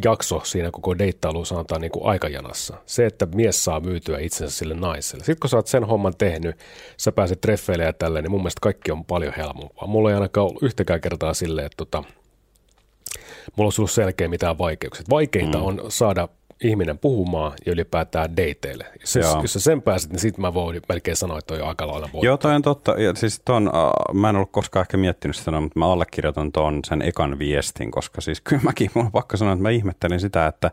jakso 0.05 0.41
siinä 0.43 0.71
koko 0.71 0.97
deittailu 0.97 1.45
sanotaan 1.45 1.81
niin 1.81 1.91
kuin 1.91 2.05
aikajanassa. 2.05 2.77
Se, 2.85 3.05
että 3.05 3.25
mies 3.25 3.63
saa 3.63 3.79
myytyä 3.79 4.19
itsensä 4.19 4.57
sille 4.57 4.73
naiselle. 4.73 5.23
Sitten 5.23 5.39
kun 5.39 5.49
sä 5.49 5.57
oot 5.57 5.67
sen 5.67 5.83
homman 5.83 6.13
tehnyt, 6.17 6.55
sä 6.97 7.11
pääset 7.11 7.41
treffeille 7.41 7.83
ja 7.83 7.93
tälleen, 7.93 8.23
niin 8.23 8.31
mun 8.31 8.41
mielestä 8.41 8.61
kaikki 8.61 8.91
on 8.91 9.05
paljon 9.05 9.33
helpompaa. 9.37 9.87
Mulla 9.87 10.09
ei 10.09 10.15
ainakaan 10.15 10.47
ollut 10.47 10.63
yhtäkään 10.63 11.01
kertaa 11.01 11.33
silleen, 11.33 11.65
että 11.65 11.77
tota, 11.77 12.03
mulla 13.55 13.67
on 13.67 13.73
ollut 13.77 13.91
selkeä 13.91 14.27
mitään 14.27 14.57
vaikeuksia. 14.57 15.05
Vaikeinta 15.09 15.57
mm. 15.57 15.63
on 15.63 15.81
saada 15.89 16.27
ihminen 16.63 16.97
puhumaan 16.97 17.51
ja 17.65 17.71
ylipäätään 17.71 18.37
dateille. 18.37 18.85
Jos, 18.99 19.15
jos 19.41 19.53
sä 19.53 19.59
sen 19.59 19.81
pääset, 19.81 20.11
niin 20.11 20.19
sitten 20.19 20.41
mä 20.41 20.53
voin 20.53 20.81
melkein 20.89 21.17
sanoa, 21.17 21.39
että 21.39 21.47
toi 21.47 21.61
on 21.61 21.67
aika 21.67 21.87
lailla 21.87 22.09
voittaa. 22.13 22.25
Joo, 22.25 22.37
toi 22.37 22.55
on 22.55 22.61
totta. 22.61 22.91
Ja 22.91 23.15
siis 23.15 23.41
ton, 23.45 23.67
uh, 23.67 24.15
mä 24.15 24.29
en 24.29 24.35
ollut 24.35 24.51
koskaan 24.51 24.81
ehkä 24.81 24.97
miettinyt 24.97 25.35
sitä, 25.35 25.51
mutta 25.51 25.79
mä 25.79 25.91
allekirjoitan 25.91 26.51
ton 26.51 26.79
sen 26.87 27.01
ekan 27.01 27.39
viestin, 27.39 27.91
koska 27.91 28.21
siis 28.21 28.41
kyllä 28.41 28.61
mäkin, 28.61 28.91
mun 28.93 29.05
on 29.05 29.11
pakko 29.11 29.37
sanoa, 29.37 29.53
että 29.53 29.63
mä 29.63 29.69
ihmettelin 29.69 30.19
sitä, 30.19 30.47
että, 30.47 30.71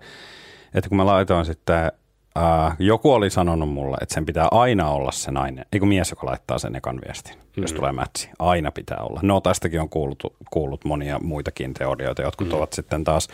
että 0.75 0.89
kun 0.89 0.97
mä 0.97 1.07
laitoin 1.07 1.45
sitten 1.45 1.93
Uh, 2.39 2.73
joku 2.79 3.13
oli 3.13 3.31
sanonut 3.31 3.69
mulle, 3.69 3.97
että 4.01 4.15
sen 4.15 4.27
pitää 4.27 4.49
aina 4.51 4.91
olla 4.91 5.13
se 5.13 5.31
nainen, 5.31 5.67
ei 5.73 5.81
kun 5.81 5.89
mies, 5.89 6.11
joka 6.11 6.27
laittaa 6.27 6.59
sen 6.59 6.77
ekan 6.77 7.01
viestin, 7.07 7.35
mm-hmm. 7.35 7.63
jos 7.63 7.73
tulee 7.73 7.93
mätsi. 7.93 8.31
Aina 8.39 8.71
pitää 8.73 8.99
olla. 9.01 9.21
No 9.23 9.41
tästäkin 9.41 9.81
on 9.81 9.89
kuullut, 9.89 10.23
kuullut 10.51 10.85
monia 10.85 11.19
muitakin 11.23 11.75
teorioita. 11.75 12.23
Jotkut 12.23 12.47
mm-hmm. 12.47 12.59
ovat 12.59 12.73
sitten 12.73 13.05
taas 13.05 13.29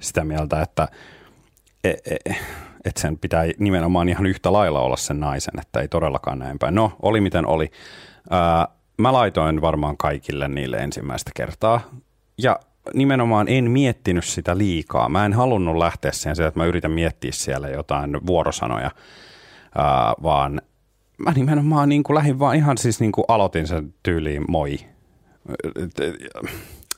sitä 0.00 0.24
mieltä, 0.24 0.62
että 0.62 0.88
E, 1.84 1.90
e, 1.90 2.34
että 2.84 3.00
sen 3.00 3.18
pitää 3.18 3.44
nimenomaan 3.58 4.08
ihan 4.08 4.26
yhtä 4.26 4.52
lailla 4.52 4.80
olla 4.80 4.96
sen 4.96 5.20
naisen, 5.20 5.60
että 5.60 5.80
ei 5.80 5.88
todellakaan 5.88 6.38
näin 6.38 6.58
päin. 6.58 6.74
No, 6.74 6.92
oli 7.02 7.20
miten 7.20 7.46
oli. 7.46 7.70
Ää, 8.30 8.68
mä 8.98 9.12
laitoin 9.12 9.60
varmaan 9.60 9.96
kaikille 9.96 10.48
niille 10.48 10.76
ensimmäistä 10.76 11.30
kertaa 11.34 11.80
ja 12.38 12.60
nimenomaan 12.94 13.48
en 13.48 13.70
miettinyt 13.70 14.24
sitä 14.24 14.58
liikaa. 14.58 15.08
Mä 15.08 15.26
en 15.26 15.32
halunnut 15.32 15.76
lähteä 15.76 16.12
siihen 16.12 16.46
että 16.48 16.60
mä 16.60 16.66
yritän 16.66 16.90
miettiä 16.90 17.32
siellä 17.32 17.68
jotain 17.68 18.26
vuorosanoja, 18.26 18.90
ää, 19.78 20.14
vaan 20.22 20.62
mä 21.18 21.32
nimenomaan 21.32 21.88
niin 21.88 22.02
kuin 22.02 22.14
lähdin 22.14 22.38
vaan 22.38 22.56
ihan 22.56 22.78
siis 22.78 23.00
niin 23.00 23.12
kuin 23.12 23.24
aloitin 23.28 23.66
sen 23.66 23.94
tyyliin 24.02 24.44
moi 24.48 24.78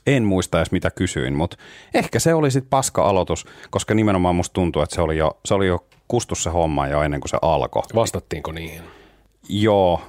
en 0.07 0.23
muista 0.23 0.57
edes 0.57 0.71
mitä 0.71 0.91
kysyin, 0.91 1.33
mutta 1.33 1.57
ehkä 1.93 2.19
se 2.19 2.33
oli 2.33 2.51
sitten 2.51 2.69
paska 2.69 3.09
aloitus, 3.09 3.45
koska 3.69 3.93
nimenomaan 3.93 4.35
musta 4.35 4.53
tuntuu, 4.53 4.81
että 4.81 4.95
se 4.95 5.01
oli 5.01 5.17
jo, 5.17 5.39
se 5.45 5.53
oli 5.53 5.67
jo 5.67 5.85
kustus 6.07 6.43
se 6.43 6.49
homma 6.49 6.87
jo 6.87 7.01
ennen 7.01 7.21
kuin 7.21 7.29
se 7.29 7.37
alkoi. 7.41 7.83
Vastattiinko 7.95 8.51
niihin? 8.51 8.81
Joo, 9.49 10.01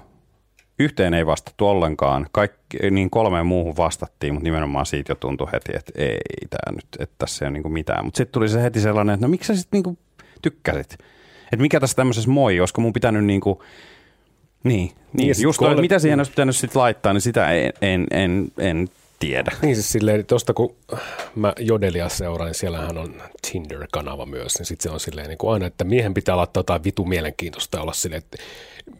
yhteen 0.82 1.14
ei 1.14 1.26
vastattu 1.26 1.68
ollenkaan. 1.68 2.26
Kaikki, 2.32 2.90
niin 2.90 3.10
kolmeen 3.10 3.46
muuhun 3.46 3.76
vastattiin, 3.76 4.34
mutta 4.34 4.44
nimenomaan 4.44 4.86
siitä 4.86 5.12
jo 5.12 5.16
tuntui 5.16 5.48
heti, 5.52 5.72
että 5.74 5.92
ei 5.96 6.48
tämä 6.50 6.76
nyt, 6.76 6.86
että 6.98 7.14
tässä 7.18 7.44
ei 7.44 7.48
ole 7.48 7.58
niin 7.58 7.72
mitään. 7.72 8.04
Mutta 8.04 8.16
sitten 8.16 8.32
tuli 8.32 8.48
se 8.48 8.62
heti 8.62 8.80
sellainen, 8.80 9.14
että 9.14 9.26
no 9.26 9.30
miksi 9.30 9.46
sä 9.46 9.60
sitten 9.60 9.82
niin 9.82 9.98
tykkäsit? 10.42 10.92
Että 11.44 11.62
mikä 11.62 11.80
tässä 11.80 11.96
tämmöisessä 11.96 12.30
moi, 12.30 12.60
olisiko 12.60 12.80
mun 12.80 12.92
pitänyt 12.92 13.24
niin 13.24 13.40
kuin, 13.40 13.58
niin, 14.64 14.90
niin, 15.12 15.34
just 15.42 15.58
kolme... 15.58 15.80
mitä 15.80 15.98
siihen 15.98 16.20
olisi 16.20 16.32
pitänyt 16.32 16.56
sitten 16.56 16.82
laittaa, 16.82 17.12
niin 17.12 17.20
sitä 17.20 17.50
en, 17.52 17.72
en, 17.82 18.06
en, 18.10 18.48
en 18.58 18.88
tiedä. 19.22 19.52
Niin 19.62 19.74
siis 19.74 19.92
silleen, 19.92 20.20
että 20.20 20.28
tosta 20.28 20.54
kun 20.54 20.76
mä 21.34 21.52
Jodelia 21.58 22.08
seuraan, 22.08 22.46
niin 22.46 22.54
siellähän 22.54 22.98
on 22.98 23.22
Tinder-kanava 23.50 24.26
myös, 24.26 24.58
niin 24.58 24.66
sitten 24.66 24.82
se 24.82 24.94
on 24.94 25.00
silleen 25.00 25.28
niin 25.28 25.38
kuin 25.38 25.52
aina, 25.52 25.66
että 25.66 25.84
miehen 25.84 26.14
pitää 26.14 26.36
laittaa 26.36 26.60
jotain 26.60 26.84
vitu 26.84 27.04
mielenkiintoista 27.04 27.78
ja 27.78 27.82
olla 27.82 27.92
silleen, 27.92 28.22
että 28.22 28.38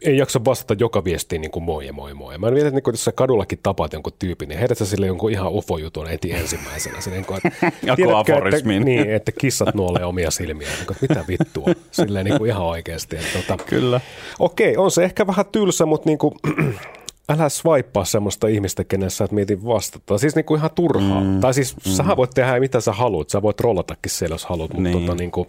ei 0.01 0.17
jaksa 0.17 0.45
vastata 0.45 0.75
joka 0.79 1.03
viestiin 1.03 1.41
niin 1.41 1.51
kuin 1.51 1.63
moi 1.63 1.85
ja 1.85 1.93
moi 1.93 2.13
moi. 2.13 2.37
Mä 2.37 2.51
mietin, 2.51 2.67
että 2.67 2.89
niin 2.89 2.93
tässä 2.93 3.11
kadullakin 3.11 3.59
tapaat 3.63 3.93
jonkun 3.93 4.13
tyypin, 4.19 4.49
niin 4.49 4.59
heidät 4.59 4.77
sä 4.77 4.85
sille 4.85 5.07
jonkun 5.07 5.31
ihan 5.31 5.51
ufo-jutun 5.51 6.09
eti 6.09 6.31
ensimmäisenä. 6.31 7.01
Se, 7.01 7.09
niin 7.09 7.25
kuin, 7.25 7.37
että, 7.37 7.71
tiedätkö, 7.95 8.33
että, 8.55 8.69
niin, 8.85 9.09
että 9.09 9.31
kissat 9.31 9.75
nuolee 9.75 10.05
omia 10.05 10.31
silmiä. 10.31 10.69
Niin 10.69 10.87
kuin, 10.87 10.97
mitä 11.01 11.25
vittua? 11.27 11.67
Silleen 11.91 12.25
niin 12.25 12.37
kuin 12.37 12.49
ihan 12.49 12.65
oikeasti. 12.65 13.15
Että, 13.15 13.39
tota, 13.39 13.63
Kyllä. 13.63 14.01
Okei, 14.39 14.77
on 14.77 14.91
se 14.91 15.03
ehkä 15.03 15.27
vähän 15.27 15.45
tylsä, 15.51 15.85
mutta 15.85 16.09
niin 16.09 16.17
kuin, 16.17 16.33
älä 17.29 17.49
swipea 17.49 18.05
semmoista 18.05 18.47
ihmistä, 18.47 18.83
kenen 18.83 19.11
sä 19.11 19.23
et 19.23 19.31
mieti 19.31 19.65
vastata. 19.65 20.17
Siis 20.17 20.35
niinku 20.35 20.55
ihan 20.55 20.69
turhaa. 20.75 21.21
Mm, 21.21 21.39
tai 21.39 21.53
siis 21.53 21.75
mm. 21.75 21.91
sähän 21.91 22.17
voit 22.17 22.31
tehdä 22.31 22.59
mitä 22.59 22.81
sä 22.81 22.91
haluat. 22.91 23.29
Sä 23.29 23.41
voit 23.41 23.59
rollatakin 23.59 24.11
siellä, 24.11 24.33
jos 24.33 24.45
haluat. 24.45 24.73
Mutta 24.73 24.89
niin. 24.89 24.99
tota, 24.99 25.15
niinku... 25.15 25.47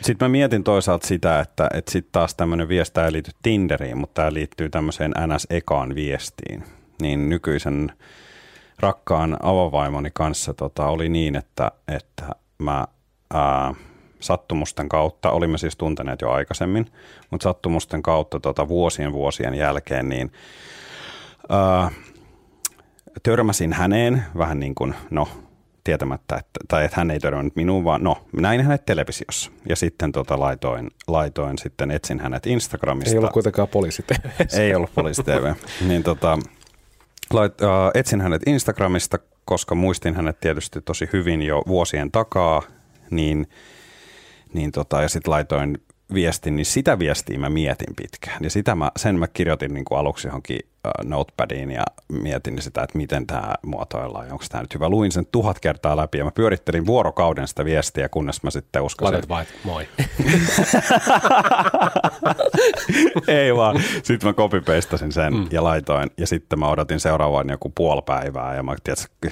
Sitten 0.00 0.28
mä 0.28 0.32
mietin 0.32 0.64
toisaalta 0.64 1.06
sitä, 1.06 1.40
että, 1.40 1.68
että 1.74 1.92
sitten 1.92 2.12
taas 2.12 2.34
tämmöinen 2.34 2.68
viesti 2.68 3.00
ei 3.00 3.12
liity 3.12 3.30
Tinderiin, 3.42 3.98
mutta 3.98 4.22
tämä 4.22 4.32
liittyy 4.32 4.70
tämmöiseen 4.70 5.10
NS-ekaan 5.26 5.94
viestiin. 5.94 6.64
Niin 7.00 7.28
nykyisen 7.28 7.92
rakkaan 8.78 9.36
avovaimoni 9.42 10.10
kanssa 10.14 10.54
tota, 10.54 10.86
oli 10.86 11.08
niin, 11.08 11.36
että, 11.36 11.70
että 11.88 12.24
mä 12.58 12.86
ää, 13.34 13.74
sattumusten 14.20 14.88
kautta, 14.88 15.30
olimme 15.30 15.58
siis 15.58 15.76
tunteneet 15.76 16.20
jo 16.20 16.30
aikaisemmin, 16.30 16.86
mutta 17.30 17.44
sattumusten 17.44 18.02
kautta 18.02 18.40
tota, 18.40 18.68
vuosien 18.68 19.12
vuosien 19.12 19.54
jälkeen, 19.54 20.08
niin– 20.08 20.32
Äh, 21.52 21.92
törmäsin 23.22 23.72
häneen 23.72 24.22
vähän 24.38 24.60
niin 24.60 24.74
kuin, 24.74 24.94
no, 25.10 25.28
tietämättä, 25.84 26.36
että, 26.36 26.60
tai 26.68 26.84
että 26.84 27.00
hän 27.00 27.10
ei 27.10 27.20
törmännyt 27.20 27.56
minuun, 27.56 27.84
vaan 27.84 28.02
no, 28.02 28.26
näin 28.32 28.62
hänet 28.62 28.86
televisiossa. 28.86 29.50
Ja 29.68 29.76
sitten 29.76 30.12
tota, 30.12 30.40
laitoin, 30.40 30.90
laitoin, 31.06 31.58
sitten 31.58 31.90
etsin 31.90 32.20
hänet 32.20 32.46
Instagramista. 32.46 33.10
Ei 33.10 33.18
ollut 33.18 33.32
kuitenkaan 33.32 33.68
poliisi 33.68 34.04
Ei 34.58 34.74
ollut 34.74 34.94
poliisi 34.94 35.22
TV. 35.22 35.54
niin 35.88 36.02
tota, 36.02 36.38
lait, 37.32 37.60
uh, 37.60 37.68
etsin 37.94 38.20
hänet 38.20 38.42
Instagramista, 38.46 39.18
koska 39.44 39.74
muistin 39.74 40.14
hänet 40.14 40.40
tietysti 40.40 40.80
tosi 40.80 41.08
hyvin 41.12 41.42
jo 41.42 41.62
vuosien 41.66 42.10
takaa, 42.10 42.62
niin, 43.10 43.48
niin 44.52 44.72
tota, 44.72 45.02
ja 45.02 45.08
sitten 45.08 45.30
laitoin 45.30 45.78
viestin, 46.14 46.56
niin 46.56 46.66
sitä 46.66 46.98
viestiä 46.98 47.38
mä 47.38 47.50
mietin 47.50 47.96
pitkään. 47.96 48.38
Ja 48.44 48.50
sitä 48.50 48.74
mä, 48.74 48.90
sen 48.96 49.18
mä 49.18 49.28
kirjoitin 49.28 49.74
niin 49.74 49.84
kuin 49.84 49.98
aluksi 49.98 50.28
johonkin 50.28 50.60
notepadiin 51.04 51.70
ja 51.70 51.84
mietin 52.08 52.62
sitä, 52.62 52.82
että 52.82 52.98
miten 52.98 53.26
tämä 53.26 53.54
muotoillaan 53.66 54.32
onko 54.32 54.44
tämä 54.48 54.62
nyt 54.62 54.74
hyvä. 54.74 54.88
Luin 54.88 55.12
sen 55.12 55.26
tuhat 55.32 55.60
kertaa 55.60 55.96
läpi 55.96 56.18
ja 56.18 56.24
mä 56.24 56.30
pyörittelin 56.30 56.86
vuorokauden 56.86 57.48
sitä 57.48 57.64
viestiä, 57.64 58.08
kunnes 58.08 58.42
mä 58.42 58.50
sitten 58.50 58.82
uskasin. 58.82 59.12
Laitat 59.12 59.28
vaan, 59.28 59.46
moi. 59.64 59.88
Ei 63.28 63.56
vaan. 63.56 63.82
Sitten 64.02 64.28
mä 64.28 64.32
copy-pastasin 64.32 65.12
sen 65.12 65.34
mm. 65.34 65.46
ja 65.50 65.64
laitoin. 65.64 66.10
Ja 66.18 66.26
sitten 66.26 66.58
mä 66.58 66.68
odotin 66.68 67.00
seuraavan 67.00 67.48
joku 67.48 67.72
puoli 67.74 68.02
päivää. 68.06 68.54
Ja 68.56 68.62
mä 68.62 68.76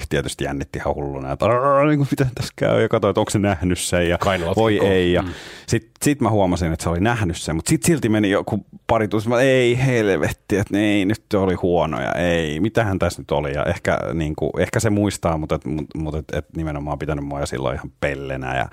tietysti 0.09 0.43
jännitti 0.43 0.79
ihan 0.79 0.95
hulluna, 0.95 1.31
että 1.31 1.45
niin 1.87 2.07
mitä 2.11 2.25
tässä 2.35 2.53
käy. 2.55 2.81
Ja 2.81 2.89
katsoin, 2.89 3.09
että 3.09 3.19
onko 3.21 3.29
se 3.31 3.39
nähnyt 3.39 3.79
sen. 3.79 4.09
Ja 4.09 4.17
Kainalot 4.17 4.57
voi 4.57 4.75
koko. 4.77 4.91
ei. 4.91 5.13
Ja 5.13 5.21
Mm. 5.21 5.29
sitten 5.67 5.91
sit 6.03 6.21
mä 6.21 6.29
huomasin, 6.29 6.73
että 6.73 6.83
se 6.83 6.89
oli 6.89 6.99
nähnyt 6.99 7.37
sen. 7.37 7.55
Mutta 7.55 7.69
sitten 7.69 7.87
silti 7.87 8.09
meni 8.09 8.29
joku 8.29 8.65
pari 8.87 9.07
tuntia. 9.07 9.39
Ei 9.41 9.85
helvetti, 9.85 10.57
että 10.57 10.77
ei, 10.77 11.05
nyt 11.05 11.23
oli 11.39 11.53
huonoja. 11.53 12.11
Ei, 12.11 12.59
mitähän 12.59 12.99
tässä 12.99 13.21
nyt 13.21 13.31
oli. 13.31 13.53
Ja 13.53 13.63
ehkä, 13.63 13.99
niin 14.13 14.35
kuin, 14.35 14.51
ehkä 14.59 14.79
se 14.79 14.89
muistaa, 14.89 15.37
mutta, 15.37 15.55
et, 15.55 15.65
mut, 15.65 15.85
mut, 15.95 16.15
et, 16.15 16.25
et 16.33 16.45
nimenomaan 16.55 16.99
pitänyt 16.99 17.25
mua 17.25 17.45
silloin 17.45 17.75
ihan 17.75 17.91
pellenä. 17.99 18.57
Ja 18.57 18.69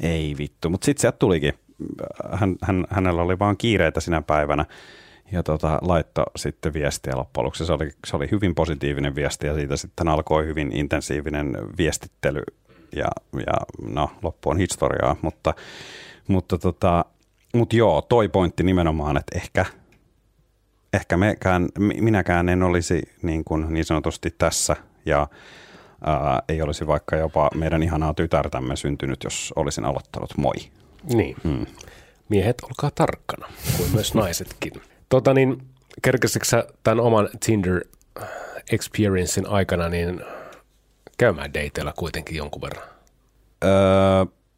ei 0.00 0.34
vittu. 0.38 0.70
Mutta 0.70 0.84
sitten 0.84 1.00
sieltä 1.00 1.18
tulikin 1.18 1.54
hän, 2.32 2.56
hän, 2.62 2.84
hänellä 2.90 3.22
oli 3.22 3.38
vaan 3.38 3.56
kiireitä 3.56 4.00
sinä 4.00 4.22
päivänä 4.22 4.64
ja 5.32 5.42
tota, 5.42 5.78
laitto 5.82 6.24
sitten 6.36 6.72
viestiä 6.72 7.16
loppujen 7.16 7.44
lopuksi. 7.44 7.66
Se 7.66 7.72
oli, 7.72 7.90
se 8.06 8.16
oli 8.16 8.28
hyvin 8.30 8.54
positiivinen 8.54 9.14
viesti 9.14 9.46
ja 9.46 9.54
siitä 9.54 9.76
sitten 9.76 10.08
alkoi 10.08 10.46
hyvin 10.46 10.72
intensiivinen 10.72 11.56
viestittely 11.78 12.42
ja, 12.96 13.08
ja 13.46 13.54
no, 13.88 14.10
loppu 14.22 14.50
on 14.50 14.58
historiaa, 14.58 15.16
mutta, 15.22 15.54
mutta, 16.28 16.58
tota, 16.58 17.04
mutta 17.54 17.76
joo, 17.76 18.02
toi 18.02 18.28
pointti 18.28 18.62
nimenomaan, 18.62 19.16
että 19.16 19.38
ehkä, 19.38 19.66
ehkä 20.92 21.16
mekään, 21.16 21.68
mi- 21.78 22.00
minäkään 22.00 22.48
en 22.48 22.62
olisi 22.62 23.02
niin, 23.22 23.44
kuin 23.44 23.66
niin 23.74 23.84
sanotusti 23.84 24.34
tässä 24.38 24.76
ja 25.06 25.28
ää, 26.06 26.42
ei 26.48 26.62
olisi 26.62 26.86
vaikka 26.86 27.16
jopa 27.16 27.50
meidän 27.54 27.82
ihanaa 27.82 28.14
tytärtämme 28.14 28.76
syntynyt, 28.76 29.24
jos 29.24 29.52
olisin 29.56 29.84
aloittanut 29.84 30.30
moi. 30.36 30.54
Niin. 31.14 31.36
Hmm. 31.44 31.66
Miehet, 32.28 32.56
olkaa 32.62 32.90
tarkkana, 32.94 33.48
kuin 33.76 33.90
myös 33.94 34.14
naisetkin. 34.14 34.72
Tota 35.08 35.34
niin, 35.34 35.62
kerkesikö 36.02 36.44
sä 36.44 36.64
tämän 36.82 37.00
oman 37.00 37.28
Tinder 37.46 37.80
experiencein 38.72 39.48
aikana 39.48 39.88
niin 39.88 40.20
käymään 41.18 41.54
dateilla 41.54 41.92
kuitenkin 41.92 42.36
jonkun 42.36 42.62
verran? 42.62 42.88
Öö, 43.64 43.70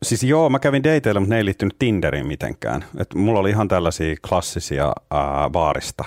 siis 0.02 0.22
joo, 0.22 0.50
mä 0.50 0.58
kävin 0.58 0.84
dateilla, 0.84 1.20
mutta 1.20 1.34
ne 1.34 1.38
ei 1.38 1.44
liittynyt 1.44 1.78
Tinderiin 1.78 2.26
mitenkään. 2.26 2.84
Et 2.98 3.14
mulla 3.14 3.40
oli 3.40 3.50
ihan 3.50 3.68
tällaisia 3.68 4.14
klassisia 4.28 4.92
ää, 5.10 5.50
baarista 5.50 6.04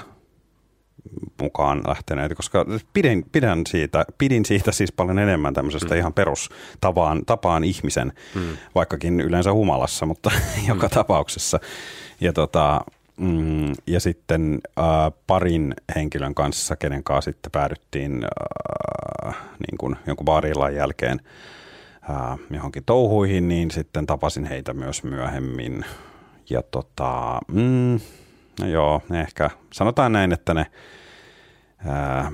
mukaan 1.42 1.82
lähteneitä, 1.88 2.36
koska 2.36 2.66
pidin, 2.94 3.26
pidän 3.32 3.62
siitä, 3.68 4.06
pidin 4.18 4.46
siitä 4.46 4.72
siis 4.72 4.92
paljon 4.92 5.20
enemmän 5.20 5.54
tämmöisestä 5.54 5.94
mm. 5.94 6.00
ihan 6.00 6.14
perustapaan 6.14 7.26
tapaan 7.26 7.64
ihmisen, 7.64 8.14
mm. 8.36 8.58
vaikkakin 8.76 9.22
yleensä 9.22 9.54
humalassa, 9.54 10.06
mutta 10.06 10.32
joka 10.68 10.90
tapauksessa. 10.90 11.60
Ja, 12.22 12.34
tota, 12.34 12.82
mm, 13.18 13.74
ja 13.88 14.00
sitten 14.00 14.60
äh, 14.80 14.86
parin 15.28 15.74
henkilön 15.96 16.36
kanssa, 16.36 16.76
kenen 16.76 17.04
kanssa 17.04 17.32
sitten 17.32 17.52
päädyttiin 17.52 18.26
äh, 19.26 19.36
niin 19.68 19.78
kuin 19.78 19.96
jonkun 20.08 20.26
baarillan 20.26 20.76
jälkeen 20.76 21.20
äh, 22.10 22.40
johonkin 22.50 22.84
touhuihin, 22.86 23.48
niin 23.48 23.72
sitten 23.72 24.06
tapasin 24.06 24.46
heitä 24.46 24.74
myös 24.74 25.04
myöhemmin. 25.04 25.86
Ja 26.50 26.62
tota, 26.62 27.40
mm, 27.48 28.00
no 28.62 28.68
joo, 28.68 29.02
ehkä, 29.14 29.50
sanotaan 29.74 30.12
näin, 30.12 30.34
että 30.34 30.54
ne 30.54 30.66
ää, 31.86 32.32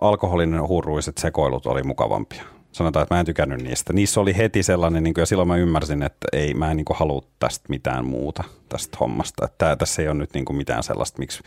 alkoholin 0.00 0.68
hurruiset 0.68 1.18
sekoilut 1.18 1.66
oli 1.66 1.82
mukavampia. 1.82 2.42
Sanotaan, 2.72 3.02
että 3.02 3.14
mä 3.14 3.20
en 3.20 3.26
tykännyt 3.26 3.62
niistä. 3.62 3.92
Niissä 3.92 4.20
oli 4.20 4.36
heti 4.36 4.62
sellainen, 4.62 5.02
niin 5.02 5.14
kuin, 5.14 5.22
ja 5.22 5.26
silloin 5.26 5.48
mä 5.48 5.56
ymmärsin, 5.56 6.02
että 6.02 6.28
ei, 6.32 6.54
mä 6.54 6.70
en 6.70 6.76
niin 6.76 6.84
kuin, 6.84 6.96
halua 6.96 7.22
tästä 7.38 7.66
mitään 7.68 8.04
muuta, 8.04 8.44
tästä 8.68 8.96
hommasta. 9.00 9.44
Että 9.44 9.54
tää, 9.58 9.76
tässä 9.76 10.02
ei 10.02 10.08
ole 10.08 10.16
nyt 10.16 10.34
niin 10.34 10.44
kuin, 10.44 10.56
mitään 10.56 10.82
sellaista, 10.82 11.18
miksi... 11.18 11.42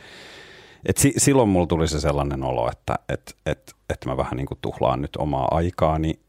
Et 0.86 0.98
si, 0.98 1.14
silloin 1.18 1.50
mulla 1.50 1.68
tuli 1.68 1.88
se 1.88 2.00
sellainen 2.00 2.44
olo, 2.44 2.72
että 2.72 3.00
et, 3.10 3.36
et, 3.46 3.76
et 3.90 4.06
mä 4.06 4.18
vähän 4.18 4.38
niin 4.38 4.46
kuin, 4.46 4.58
tuhlaan 4.62 5.02
nyt 5.02 5.16
omaa 5.16 5.48
aikaani. 5.52 6.20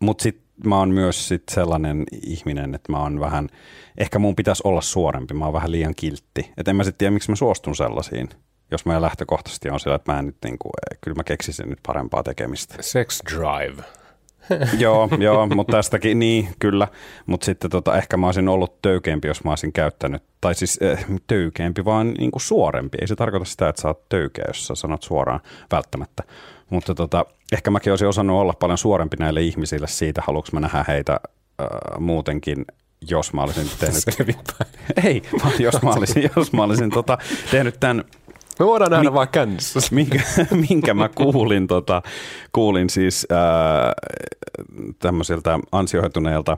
Mutta 0.00 0.22
sitten 0.22 0.41
mä 0.66 0.78
oon 0.78 0.90
myös 0.90 1.28
sit 1.28 1.42
sellainen 1.50 2.04
ihminen, 2.26 2.74
että 2.74 2.92
mä 2.92 2.98
oon 2.98 3.20
vähän, 3.20 3.48
ehkä 3.98 4.18
mun 4.18 4.36
pitäisi 4.36 4.62
olla 4.66 4.80
suorempi, 4.80 5.34
mä 5.34 5.44
oon 5.44 5.54
vähän 5.54 5.72
liian 5.72 5.94
kiltti. 5.94 6.52
Että 6.56 6.70
en 6.70 6.76
mä 6.76 6.84
sitten 6.84 6.98
tiedä, 6.98 7.10
miksi 7.10 7.30
mä 7.30 7.36
suostun 7.36 7.76
sellaisiin 7.76 8.28
jos 8.72 8.86
mä 8.86 9.02
lähtökohtaisesti 9.02 9.70
on 9.70 9.80
sillä, 9.80 9.96
että 9.96 10.12
mä 10.12 10.18
en 10.18 10.26
nyt 10.26 10.36
niin 10.44 10.58
kuin, 10.58 10.72
kyllä 11.00 11.14
mä 11.14 11.24
keksisin 11.24 11.68
nyt 11.68 11.78
parempaa 11.86 12.22
tekemistä. 12.22 12.74
Sex 12.80 13.20
drive. 13.32 13.82
joo, 14.78 15.08
joo, 15.18 15.46
mutta 15.46 15.76
tästäkin, 15.76 16.18
niin 16.18 16.48
kyllä, 16.58 16.88
mutta 17.26 17.44
sitten 17.44 17.70
tota, 17.70 17.96
ehkä 17.96 18.16
mä 18.16 18.26
olisin 18.26 18.48
ollut 18.48 18.82
töykeämpi, 18.82 19.28
jos 19.28 19.44
mä 19.44 19.50
olisin 19.50 19.72
käyttänyt, 19.72 20.22
tai 20.40 20.54
siis 20.54 20.78
äh, 20.82 21.04
töykeämpi, 21.26 21.84
vaan 21.84 22.14
niin 22.18 22.30
kuin 22.30 22.40
suorempi. 22.40 22.98
Ei 23.00 23.06
se 23.06 23.16
tarkoita 23.16 23.46
sitä, 23.46 23.68
että 23.68 23.82
sä 23.82 23.88
oot 23.88 24.08
töykeä, 24.08 24.44
jos 24.48 24.66
sä 24.66 24.74
sanot 24.74 25.02
suoraan 25.02 25.40
välttämättä. 25.72 26.22
Mutta 26.72 26.94
tota, 26.94 27.26
ehkä 27.52 27.70
mäkin 27.70 27.92
olisin 27.92 28.08
osannut 28.08 28.40
olla 28.40 28.52
paljon 28.52 28.78
suorempi 28.78 29.16
näille 29.16 29.42
ihmisille 29.42 29.86
siitä, 29.86 30.22
haluanko 30.26 30.48
mä 30.52 30.60
nähdä 30.60 30.84
heitä 30.88 31.20
äh, 31.60 31.66
muutenkin 31.98 32.64
jos 33.08 33.32
mä 33.32 33.42
olisin 33.42 33.66
tehnyt... 33.80 34.52
Ei, 35.04 35.22
vaan 35.44 35.52
jos 35.58 35.82
mä 35.82 35.90
olisin, 35.90 36.30
jos 36.36 36.52
mä 36.52 36.62
olisin 36.62 36.90
tota, 36.90 37.18
tehnyt 37.50 37.80
tämän 37.80 38.04
me 38.58 38.66
voidaan 38.66 38.90
nähdä 38.90 39.10
Mi- 39.10 39.14
vaan 39.14 39.28
kännissä. 39.28 39.80
Minkä, 39.90 40.22
minkä 40.68 40.94
mä 40.94 41.08
kuulin, 41.08 41.66
tota, 41.66 42.02
kuulin 42.52 42.90
siis 42.90 43.26
ää, 43.30 43.92
tämmöisiltä 44.98 45.58
ansioituneilta 45.72 46.56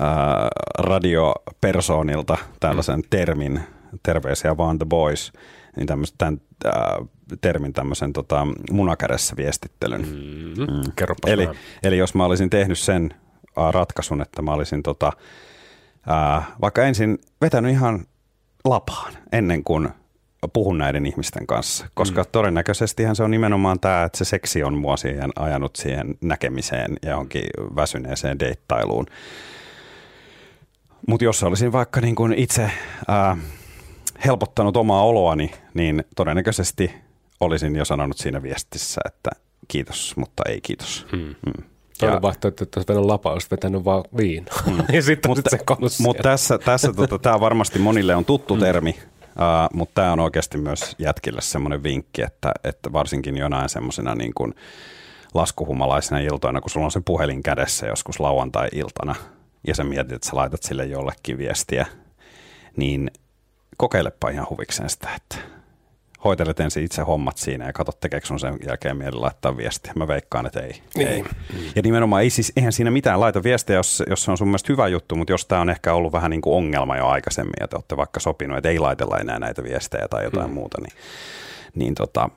ää, 0.00 0.48
radiopersoonilta 0.78 2.36
tällaisen 2.60 3.02
termin, 3.10 3.60
terveisiä 4.02 4.56
vaan 4.56 4.78
the 4.78 4.86
boys, 4.86 5.32
niin 5.76 5.86
tämmöisen, 5.86 6.18
tämän 6.18 6.40
ää, 6.64 6.98
termin 7.40 7.72
tämmöisen 7.72 8.12
tota, 8.12 8.46
munakädessä 8.70 9.36
viestittelyn. 9.36 10.00
Mm-hmm. 10.00 10.76
Mm. 10.76 10.92
Kerropa 10.96 11.28
eli, 11.28 11.48
eli 11.82 11.98
jos 11.98 12.14
mä 12.14 12.24
olisin 12.24 12.50
tehnyt 12.50 12.78
sen 12.78 13.14
ää, 13.56 13.70
ratkaisun, 13.70 14.22
että 14.22 14.42
mä 14.42 14.52
olisin 14.52 14.82
tota, 14.82 15.12
ää, 16.06 16.42
vaikka 16.60 16.84
ensin 16.84 17.18
vetänyt 17.40 17.72
ihan 17.72 18.04
lapaan 18.64 19.12
ennen 19.32 19.64
kuin 19.64 19.88
puhun 20.52 20.78
näiden 20.78 21.06
ihmisten 21.06 21.46
kanssa, 21.46 21.86
koska 21.94 22.22
mm. 22.22 22.28
todennäköisestihän 22.32 23.16
se 23.16 23.22
on 23.22 23.30
nimenomaan 23.30 23.80
tämä, 23.80 24.04
että 24.04 24.18
se 24.18 24.24
seksi 24.24 24.62
on 24.62 24.78
mua 24.78 24.96
siihen 24.96 25.30
ajanut 25.36 25.76
siihen 25.76 26.14
näkemiseen 26.20 26.96
ja 27.02 27.10
johonkin 27.10 27.44
väsyneeseen 27.76 28.38
deittailuun. 28.38 29.06
Mutta 31.06 31.24
jos 31.24 31.42
olisin 31.42 31.72
vaikka 31.72 32.00
niin 32.00 32.14
kuin 32.14 32.32
itse 32.32 32.70
ää, 33.08 33.36
helpottanut 34.24 34.76
omaa 34.76 35.04
oloani, 35.04 35.50
niin 35.74 36.04
todennäköisesti 36.16 36.94
olisin 37.40 37.76
jo 37.76 37.84
sanonut 37.84 38.18
siinä 38.18 38.42
viestissä, 38.42 39.00
että 39.06 39.30
kiitos, 39.68 40.16
mutta 40.16 40.42
ei 40.48 40.60
kiitos. 40.60 41.06
Mm. 41.12 41.18
Mm. 41.18 41.64
Toinen 41.98 42.22
vaihtoehto, 42.22 42.64
että 42.64 42.80
olisi 42.80 42.88
vetänyt 42.88 43.04
lapa, 43.04 43.32
olisi 43.32 43.48
vetänyt 43.50 43.84
vaan 43.84 44.04
viin. 44.16 44.46
Mm. 44.66 44.78
ja 44.94 45.02
sitten 45.02 45.30
mutta, 45.30 45.50
se 45.50 45.58
Mutta 46.02 46.22
tässä, 46.22 46.58
tässä 46.58 46.92
tota, 46.92 47.18
tämä 47.18 47.40
varmasti 47.40 47.78
monille 47.78 48.16
on 48.16 48.24
tuttu 48.24 48.54
mm. 48.54 48.60
termi, 48.60 48.98
Uh, 49.38 49.76
mutta 49.76 49.94
tämä 49.94 50.12
on 50.12 50.20
oikeasti 50.20 50.58
myös 50.58 50.96
jätkille 50.98 51.40
semmoinen 51.40 51.82
vinkki, 51.82 52.22
että, 52.22 52.52
että 52.64 52.92
varsinkin 52.92 53.36
jonain 53.36 53.68
semmoisena 53.68 54.14
niin 54.14 54.34
kuin 54.34 54.54
laskuhumalaisena 55.34 56.20
iltoina, 56.20 56.60
kun 56.60 56.70
sulla 56.70 56.86
on 56.86 56.90
se 56.90 57.00
puhelin 57.04 57.42
kädessä 57.42 57.86
joskus 57.86 58.20
lauantai-iltana 58.20 59.14
ja 59.66 59.74
sä 59.74 59.84
mietit, 59.84 60.12
että 60.12 60.28
sä 60.28 60.36
laitat 60.36 60.62
sille 60.62 60.86
jollekin 60.86 61.38
viestiä, 61.38 61.86
niin 62.76 63.10
kokeilepa 63.76 64.30
ihan 64.30 64.46
huvikseen 64.50 64.90
sitä, 64.90 65.08
että 65.16 65.36
hoitelet 66.24 66.60
ensin 66.60 66.84
itse 66.84 67.02
hommat 67.02 67.36
siinä 67.38 67.66
ja 67.66 67.72
katsot 67.72 68.00
tekeekö 68.00 68.26
sun 68.26 68.40
sen 68.40 68.56
jälkeen 68.66 68.96
mieli 68.96 69.16
laittaa 69.16 69.56
viestiä. 69.56 69.92
Mä 69.96 70.08
veikkaan, 70.08 70.46
että 70.46 70.60
ei. 70.60 70.82
Niin. 70.96 71.08
ei. 71.08 71.24
Ja 71.76 71.82
nimenomaan 71.82 72.22
ei 72.22 72.30
siis, 72.30 72.52
eihän 72.56 72.72
siinä 72.72 72.90
mitään 72.90 73.20
laita 73.20 73.42
viestiä, 73.42 73.76
jos, 73.76 74.02
jos 74.10 74.24
se 74.24 74.30
on 74.30 74.38
sun 74.38 74.48
mielestä 74.48 74.72
hyvä 74.72 74.88
juttu, 74.88 75.16
mutta 75.16 75.32
jos 75.32 75.46
tämä 75.46 75.60
on 75.60 75.70
ehkä 75.70 75.94
ollut 75.94 76.12
vähän 76.12 76.30
niin 76.30 76.40
kuin 76.40 76.56
ongelma 76.56 76.96
jo 76.96 77.06
aikaisemmin 77.06 77.54
ja 77.60 77.68
te 77.68 77.76
olette 77.76 77.96
vaikka 77.96 78.20
sopinut, 78.20 78.56
että 78.56 78.68
ei 78.68 78.78
laitella 78.78 79.18
enää 79.18 79.38
näitä 79.38 79.64
viestejä 79.64 80.08
tai 80.08 80.24
jotain 80.24 80.46
hmm. 80.46 80.54
muuta, 80.54 80.78
niin, 80.80 80.92
niin, 81.74 81.94
tota, 81.94 82.30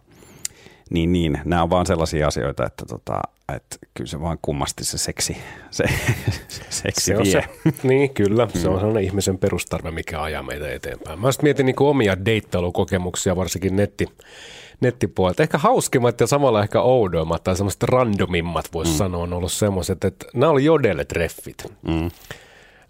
niin, 0.91 1.12
niin 1.12 1.39
nämä 1.45 1.63
on 1.63 1.69
vaan 1.69 1.86
sellaisia 1.86 2.27
asioita, 2.27 2.65
että, 2.65 2.86
tota, 2.86 3.21
että 3.56 3.77
kyllä 3.93 4.08
se 4.08 4.21
vaan 4.21 4.38
kummasti 4.41 4.86
se 4.86 4.97
seksi, 4.97 5.38
se, 5.69 5.84
se 6.47 6.63
seksi 6.69 7.06
se 7.06 7.17
vie. 7.17 7.32
Se, 7.32 7.43
niin, 7.84 8.13
kyllä. 8.13 8.47
Se 8.54 8.69
on 8.69 8.80
sellainen 8.80 9.04
ihmisen 9.04 9.38
perustarve, 9.38 9.91
mikä 9.91 10.21
ajaa 10.21 10.43
meitä 10.43 10.71
eteenpäin. 10.71 11.19
Mä 11.19 11.32
sitten 11.32 11.45
mietin 11.45 11.65
niin 11.65 11.75
omia 11.80 12.25
deittailukokemuksia, 12.25 13.36
varsinkin 13.36 13.75
netti, 13.75 14.06
nettipuolelta. 14.82 15.43
Ehkä 15.43 15.58
hauskimmat 15.58 16.19
ja 16.19 16.27
samalla 16.27 16.63
ehkä 16.63 16.82
oudoimmat 16.82 17.43
tai 17.43 17.56
semmoiset 17.56 17.84
randomimmat, 17.84 18.65
voisi 18.73 18.91
mm. 18.91 18.97
sanoa, 18.97 19.23
on 19.23 19.34
ollut 19.34 19.51
semmoiset, 19.51 20.04
että 20.04 20.25
nämä 20.34 20.51
oli 20.51 20.65
jodelle-treffit. 20.65 21.71
Mm. 21.88 22.12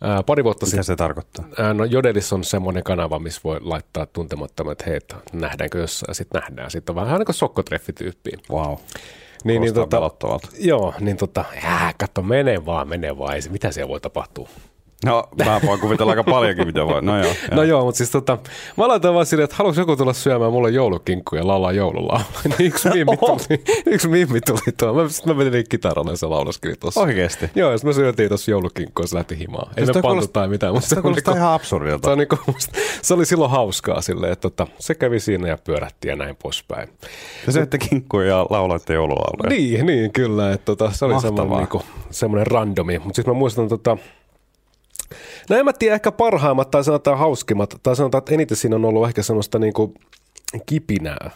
Ää, 0.01 0.23
pari 0.23 0.43
vuotta 0.43 0.65
Mitä 0.65 0.71
sitten, 0.71 0.83
se 0.83 0.95
tarkoittaa? 0.95 1.45
ää, 1.57 1.73
no 1.73 1.85
Jodelis 1.85 2.33
on 2.33 2.43
semmoinen 2.43 2.83
kanava, 2.83 3.19
missä 3.19 3.41
voi 3.43 3.57
laittaa 3.61 4.05
tuntemattomat, 4.05 4.71
että 4.71 4.85
hei, 4.89 4.99
nähdäänkö 5.33 5.77
jossain, 5.79 6.15
sitten 6.15 6.41
nähdään. 6.41 6.71
Sitten 6.71 6.93
on 6.97 7.03
vähän 7.03 7.19
niin 7.19 7.25
kuin 7.25 7.35
sokkotreffityyppiä. 7.35 8.37
Wow. 8.51 8.75
Niin, 9.43 9.61
niin, 9.61 9.73
tota, 9.73 10.09
joo, 10.59 10.93
niin 10.99 11.17
tota, 11.17 11.45
jää, 11.63 11.93
katso, 11.99 12.21
mene 12.21 12.65
vaan, 12.65 12.87
mene 12.87 13.17
vaan, 13.17 13.35
ei 13.35 13.41
se, 13.41 13.49
mitä 13.49 13.71
siellä 13.71 13.89
voi 13.89 14.01
tapahtua. 14.01 14.49
No, 15.05 15.23
mä 15.45 15.61
voin 15.65 15.79
kuvitella 15.79 16.11
aika 16.11 16.23
paljonkin, 16.23 16.67
mitä 16.67 16.85
voi. 16.85 17.01
No 17.01 17.23
joo. 17.23 17.33
No 17.51 17.63
joo, 17.63 17.85
mutta 17.85 17.97
siis 17.97 18.11
tota, 18.11 18.37
mä 18.77 18.87
laitan 18.87 19.13
vaan 19.13 19.25
silleen, 19.25 19.43
että 19.43 19.55
haluaisi 19.55 19.81
joku 19.81 19.95
tulla 19.95 20.13
syömään 20.13 20.51
mulle 20.51 20.69
joulukinkkuja 20.69 21.41
ja 21.41 21.47
laulaa 21.47 21.71
joululaulua. 21.71 22.25
niin 22.57 22.67
yksi 22.67 22.89
mimmi 22.89 23.17
tuli, 23.17 23.63
yksi 23.85 24.07
mimmi 24.07 24.41
tuli 24.41 24.73
tuo. 24.77 24.93
Mä, 24.93 25.09
sit 25.09 25.25
mä 25.25 25.33
menin 25.33 25.65
kitaralle 25.69 26.11
ja 26.11 26.17
se 26.17 26.25
laulaskeli 26.25 26.75
tuossa. 26.79 27.01
Oikeesti? 27.01 27.49
Joo, 27.55 27.71
ja 27.71 27.77
sit 27.77 27.85
me 27.85 27.93
syötiin 27.93 28.29
tuossa 28.29 28.51
joulukinkkua 28.51 29.03
ja 29.03 29.07
se 29.07 29.15
lähti 29.15 29.39
himaan. 29.39 29.73
Ei 29.77 29.85
me 29.85 29.93
toi 29.93 30.01
pantu 30.01 30.27
tai 30.27 30.47
mitään, 30.47 30.73
mutta 30.73 30.89
se, 30.89 30.95
kuulostaa 31.01 31.33
niinku, 31.33 31.43
ihan 31.43 31.53
absurdilta. 31.53 32.09
se, 32.09 32.15
niinku, 32.15 32.37
se 33.01 33.13
oli 33.13 33.25
silloin 33.25 33.51
hauskaa 33.51 34.01
silleen, 34.01 34.33
että 34.33 34.49
tota, 34.49 34.67
se 34.79 34.95
kävi 34.95 35.19
siinä 35.19 35.47
ja 35.47 35.57
pyörättiin 35.63 36.09
ja 36.09 36.15
näin 36.15 36.35
poispäin. 36.43 36.89
Te 37.45 37.51
syötte 37.51 37.77
kinkkuja 37.77 38.27
ja 38.27 38.45
lauloitte 38.49 38.93
joululauluja. 38.93 39.49
Niin, 39.49 39.85
niin 39.85 40.11
kyllä. 40.11 40.51
Että 40.51 40.65
tota, 40.65 40.91
se 40.91 41.05
oli 41.05 41.21
semmoinen, 41.21 41.57
niinku, 41.57 41.81
semmoinen 42.11 42.47
randomi. 42.47 42.99
Mutta 42.99 43.15
sitten 43.15 43.33
mä 43.33 43.39
muistan, 43.39 43.67
tota, 43.69 43.97
no 45.49 45.57
en 45.57 45.65
mä 45.65 45.73
tiedä, 45.73 45.95
ehkä 45.95 46.11
parhaimmat 46.11 46.71
tai 46.71 46.83
sanotaan 46.83 47.17
hauskimmat, 47.17 47.75
tai 47.83 47.95
sanotaan, 47.95 48.19
että 48.19 48.33
eniten 48.33 48.57
siinä 48.57 48.75
on 48.75 48.85
ollut 48.85 49.07
ehkä 49.07 49.23
semmoista 49.23 49.59
niinku 49.59 49.93
kipinää. 50.65 51.31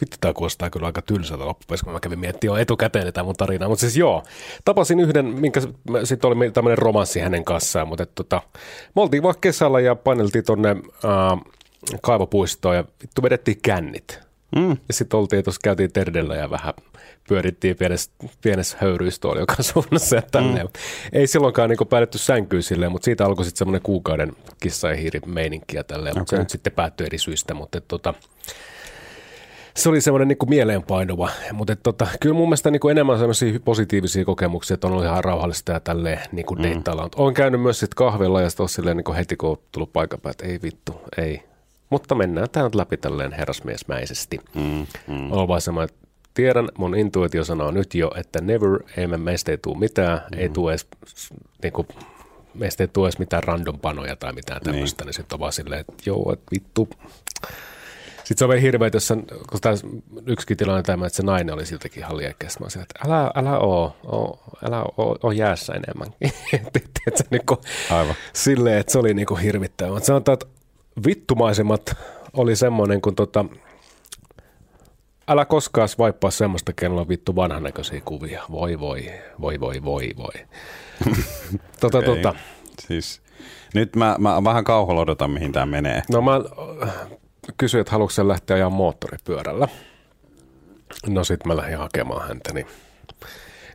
Vittu, 0.00 0.16
tämä 0.20 0.34
kuulostaa 0.34 0.70
kyllä 0.70 0.86
aika 0.86 1.02
tylsältä 1.02 1.46
loppupeleissä, 1.46 1.84
kun 1.84 1.92
mä 1.92 2.00
kävin 2.00 2.18
miettimään 2.18 2.60
etukäteen 2.60 3.04
tätä 3.04 3.22
mun 3.22 3.34
tarinaa. 3.36 3.68
Mutta 3.68 3.80
siis 3.80 3.96
joo, 3.96 4.22
tapasin 4.64 5.00
yhden, 5.00 5.26
minkä 5.26 5.60
sitten 6.04 6.28
oli 6.28 6.50
tämmöinen 6.50 6.78
romanssi 6.78 7.20
hänen 7.20 7.44
kanssaan, 7.44 7.88
mutta 7.88 8.06
tota, 8.06 8.42
me 8.96 9.02
oltiin 9.02 9.22
vaan 9.22 9.34
kesällä 9.40 9.80
ja 9.80 9.94
paineltiin 9.94 10.44
tonne 10.44 10.70
äh, 10.70 11.40
kaivopuistoon 12.02 12.76
ja 12.76 12.84
vittu 13.02 13.22
vedettiin 13.22 13.58
kännit. 13.62 14.27
Mm. 14.56 14.70
Ja 14.70 14.94
sitten 14.94 15.18
oltiin 15.18 15.44
tuossa, 15.44 15.60
käytiin 15.64 15.92
Terdellä 15.92 16.36
ja 16.36 16.50
vähän 16.50 16.74
pyörittiin 17.28 17.76
pienessä, 17.76 18.10
pienessä 18.42 18.76
höyrystooli 18.80 19.40
joka 19.40 19.62
suunnassa 19.62 20.16
ja 20.16 20.22
tälleen. 20.22 20.66
Mm. 20.66 20.72
Ei 21.12 21.26
silloinkaan 21.26 21.70
niin 21.70 21.88
päädytty 21.88 22.18
sänkyyn 22.18 22.62
silleen, 22.62 22.92
mutta 22.92 23.04
siitä 23.04 23.26
alkoi 23.26 23.44
sitten 23.44 23.58
semmoinen 23.58 23.82
kuukauden 23.82 24.32
kissa 24.62 24.90
ja 24.90 24.96
hiiri 24.96 25.20
meininki 25.26 25.76
ja 25.76 25.84
tälleen, 25.84 26.18
mutta 26.18 26.30
se 26.30 26.38
nyt 26.38 26.50
sitten 26.50 26.72
päättyi 26.72 27.06
eri 27.06 27.18
syistä, 27.18 27.54
mutta 27.54 27.80
tota, 27.80 28.14
se 29.76 29.88
oli 29.88 30.00
semmoinen 30.00 30.28
niin 30.28 30.38
mieleenpainuva, 30.48 31.30
mutta 31.52 31.76
tota, 31.76 32.06
kyllä 32.20 32.34
mun 32.34 32.48
mielestä 32.48 32.70
niin 32.70 32.90
enemmän 32.90 33.18
semmoisia 33.18 33.60
positiivisia 33.60 34.24
kokemuksia, 34.24 34.74
että 34.74 34.86
on 34.86 34.92
ollut 34.92 35.06
ihan 35.06 35.24
rauhallista 35.24 35.72
ja 35.72 35.80
tälleen 35.80 36.20
niin 36.32 36.46
kuin 36.46 36.58
mm. 36.58 36.62
deittailla. 36.62 37.08
Olen 37.16 37.34
käynyt 37.34 37.62
myös 37.62 37.80
sitten 37.80 37.96
kahvilla 37.96 38.42
ja 38.42 38.50
sitten 38.50 38.68
silleen 38.68 38.96
niin 38.96 39.16
heti 39.16 39.36
kun 39.36 39.50
on 39.50 39.56
tullut 39.72 39.92
paikan 39.92 40.20
päältä, 40.20 40.44
että 40.44 40.52
ei 40.52 40.62
vittu, 40.62 41.00
ei. 41.18 41.47
Mutta 41.90 42.14
mennään 42.14 42.50
tämä 42.52 42.64
nyt 42.64 42.74
läpi 42.74 42.96
tälleen 42.96 43.32
herrasmiesmäisesti. 43.32 44.40
Mm, 44.54 44.86
mm. 45.06 45.32
On 45.32 45.48
tiedän, 46.34 46.68
mun 46.78 46.96
intuitio 46.96 47.44
sanoo 47.44 47.70
nyt 47.70 47.94
jo, 47.94 48.10
että 48.16 48.40
never, 48.40 48.80
ei 48.96 49.06
me, 49.06 49.16
meistä 49.16 49.50
ei 49.50 49.58
tule 49.58 49.78
mitään, 49.78 50.18
mm. 50.18 50.38
ei 50.38 50.48
tule 50.48 50.72
edes, 50.72 50.86
niin 51.62 51.72
kuin, 51.72 51.88
meistä 52.54 52.84
ei 52.84 52.88
tule 52.88 53.06
edes 53.06 53.18
mitään 53.18 53.42
random 53.42 53.78
panoja 53.78 54.16
tai 54.16 54.32
mitään 54.32 54.60
tämmöistä, 54.60 55.04
niin, 55.04 55.06
niin 55.06 55.14
sitten 55.14 55.36
on 55.36 55.40
vaan 55.40 55.52
silleen, 55.52 55.80
että 55.80 55.94
joo, 56.06 56.32
että 56.32 56.46
vittu. 56.52 56.88
Sitten 58.16 58.38
se 58.38 58.44
on 58.44 58.48
vielä 58.48 58.60
hirveä, 58.60 58.90
jos 58.92 59.06
sen, 59.06 59.24
kun 59.50 59.60
tämä 59.60 59.74
yksikin 60.26 60.56
tilanne 60.56 60.82
tämä, 60.82 61.06
että 61.06 61.16
se 61.16 61.22
nainen 61.22 61.54
oli 61.54 61.66
siltäkin 61.66 62.02
ihan 62.02 62.16
liekkeessä. 62.16 62.60
Mä 62.60 62.64
olisin, 62.64 62.82
että 62.82 62.98
älä, 63.06 63.30
älä 63.34 63.58
oo, 63.58 63.96
oo, 64.04 64.40
älä 64.64 64.82
oo, 64.96 65.18
oo 65.22 65.32
jäässä 65.32 65.72
enemmänkin. 65.72 66.32
Tiedätkö, 66.50 67.24
niin 67.30 67.46
kuin, 67.46 67.58
Aivan. 67.90 68.14
silleen, 68.32 68.78
että 68.78 68.92
se 68.92 68.98
oli 68.98 69.14
niinku 69.14 69.34
hirvittävää. 69.34 69.92
Mutta 69.92 70.06
sanotaan, 70.06 70.34
että 70.34 70.46
vittumaisemmat 71.06 71.96
oli 72.32 72.56
semmoinen, 72.56 73.00
kun 73.00 73.14
tota, 73.14 73.44
älä 75.28 75.44
koskaan 75.44 75.88
vaippaa 75.98 76.30
semmoista, 76.30 76.72
kenellä 76.72 77.00
on 77.00 77.08
vittu 77.08 77.36
vanhan 77.36 77.62
näköisiä 77.62 78.00
kuvia. 78.04 78.42
Voi 78.50 78.80
voi, 78.80 79.12
voi 79.40 79.60
voi 79.60 79.82
voi 79.84 80.10
voi. 80.16 80.34
tota, 81.80 82.02
tota, 82.02 82.34
Siis, 82.80 83.22
nyt 83.74 83.96
mä, 83.96 84.16
mä 84.18 84.44
vähän 84.44 84.64
kauhulla 84.64 85.00
odotan, 85.00 85.30
mihin 85.30 85.52
tämä 85.52 85.66
menee. 85.66 86.02
no 86.10 86.22
mä 86.22 86.40
äh, 86.82 86.94
kysyin, 87.56 87.80
että 87.80 87.92
haluatko 87.92 88.28
lähteä 88.28 88.56
ajaa 88.56 88.70
moottoripyörällä. 88.70 89.68
No 91.06 91.24
sit 91.24 91.44
mä 91.44 91.56
lähdin 91.56 91.78
hakemaan 91.78 92.28
häntä, 92.28 92.52
niin 92.52 92.66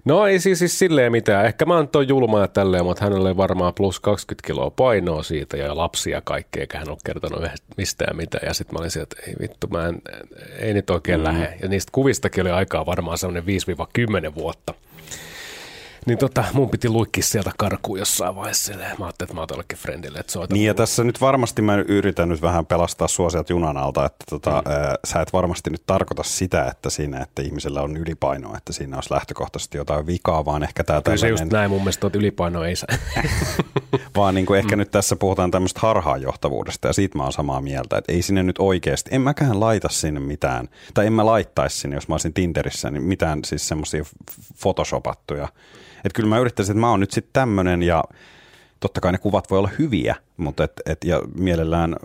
No 0.06 0.28
ei 0.28 0.39
siis, 0.39 0.60
siis 0.60 0.80
silleen 0.80 1.12
mitään. 1.12 1.45
Ehkä 1.45 1.66
mä 1.66 1.76
oon 1.76 1.88
toi 1.88 2.08
julma 2.08 2.39
ja 2.39 2.47
tälleen, 2.47 2.86
mutta 2.86 3.04
hänellä 3.06 3.30
oli 3.30 3.38
varmaan 3.38 3.74
plus 3.74 3.99
20 3.99 4.47
kiloa 4.47 4.72
painoa 4.72 5.24
siitä 5.24 5.58
ja 5.58 5.78
lapsia 5.78 6.22
kaikkea, 6.22 6.62
eikä 6.62 6.78
hän 6.78 6.89
ole 6.89 6.97
kertonut 7.06 7.43
mistään 7.78 8.18
mitään. 8.18 8.47
Ja 8.47 8.54
sitten 8.54 8.76
mä 8.76 8.80
olin 8.80 8.91
sieltä, 8.91 9.16
että 9.20 9.32
ei 9.32 9.36
vittu, 9.41 9.68
mä 9.68 9.88
en, 9.88 10.01
ei 10.60 10.74
nyt 10.74 10.89
oikein 10.89 11.20
mm. 11.20 11.24
lähde. 11.24 11.58
Ja 11.62 11.68
niistä 11.70 11.89
kuvistakin 11.91 12.41
oli 12.41 12.51
aikaa 12.51 12.86
varmaan 12.86 13.18
semmoinen 13.18 13.43
5-10 14.32 14.36
vuotta. 14.36 14.74
Niin 16.06 16.18
tota, 16.18 16.43
mun 16.54 16.70
piti 16.70 16.89
luikkia 16.89 17.24
sieltä 17.24 17.51
karkuun 17.58 17.99
jossain 17.99 18.36
vaiheessa. 18.36 18.74
Mä 18.74 19.06
ajattelin, 19.06 19.10
että 19.22 19.34
mä 19.34 19.41
otan 19.41 19.56
jollekin 19.56 19.78
friendille, 19.78 20.20
että 20.20 20.32
soita 20.32 20.54
Niin 20.54 20.66
ja 20.66 20.74
tässä 20.74 21.04
nyt 21.04 21.22
varmasti 21.22 21.62
mä 21.62 21.76
yritän 21.76 22.30
nyt 22.30 22.41
vähän 22.41 22.66
pelastaa 22.66 23.08
sua 23.08 23.30
sieltä 23.30 23.54
junan 23.54 23.78
alta, 23.78 24.06
että 24.06 24.26
tota, 24.30 24.64
mm. 24.66 24.72
ää, 24.72 24.95
sä 25.06 25.22
et 25.22 25.34
varmasti 25.34 25.70
nyt 25.70 25.84
tarkoita 25.86 26.24
sitä, 26.24 26.68
että 26.68 26.89
siinä, 26.89 27.22
että 27.22 27.41
ihmisellä 27.41 27.82
on 27.82 27.97
ylipainoa, 27.97 28.58
että 28.58 28.74
siinä 28.74 28.97
olisi 28.97 29.14
lähtökohtaisesti 29.14 29.78
jotain 29.78 30.08
vikaa, 30.08 30.45
vaan 30.45 30.64
ehkä 30.64 30.84
tämä 30.84 31.01
Kyllä 31.01 31.18
se 31.18 31.30
just 31.30 31.45
näin 31.45 31.70
mun 31.70 31.82
mielestä, 31.82 32.08
että 32.08 32.20
ylipaino 32.20 32.64
ei 32.64 32.76
saa. 32.76 32.97
vaan 34.16 34.36
niin 34.36 34.45
kuin 34.45 34.60
ehkä 34.60 34.76
nyt 34.76 34.91
tässä 34.91 35.16
puhutaan 35.16 35.51
tämmöistä 35.51 35.80
harhaanjohtavuudesta 35.80 36.88
ja 36.88 36.93
siitä 36.93 37.18
mä 37.18 37.24
oon 37.24 37.34
samaa 37.34 37.62
mieltä, 37.62 37.97
että 37.97 38.12
ei 38.12 38.22
sinne 38.22 38.43
nyt 38.43 38.56
oikeasti, 38.60 39.10
en 39.14 39.22
mäkään 39.22 39.60
laita 39.60 39.89
sinne 39.89 40.20
mitään, 40.20 40.70
tai 40.93 41.06
en 41.06 41.14
mä 41.14 41.26
laittaisi 41.26 41.78
sinne, 41.78 41.95
jos 41.95 42.08
mä 42.08 42.14
olisin 42.14 42.34
Tinderissä, 42.34 42.91
niin 42.91 43.04
mitään 43.04 43.39
siis 43.45 43.68
semmoisia 43.68 44.04
photoshopattuja. 44.62 45.47
Että 46.06 46.16
kyllä 46.16 46.30
mä 46.30 46.39
yrittäisin, 46.39 46.74
että 46.74 46.82
mä 46.82 46.89
oon 46.89 46.99
nyt 46.99 47.12
sitten 47.12 47.34
tämmöinen 47.34 47.84
ja 47.84 48.04
totta 48.80 49.01
kai 49.01 49.12
ne 49.12 49.18
kuvat 49.18 49.49
voi 49.51 49.60
olla 49.60 49.70
hyviä, 49.80 50.16
mutta 50.38 50.64
et, 50.64 50.72
et, 50.86 51.04
ja 51.04 51.22
mielellään 51.38 51.95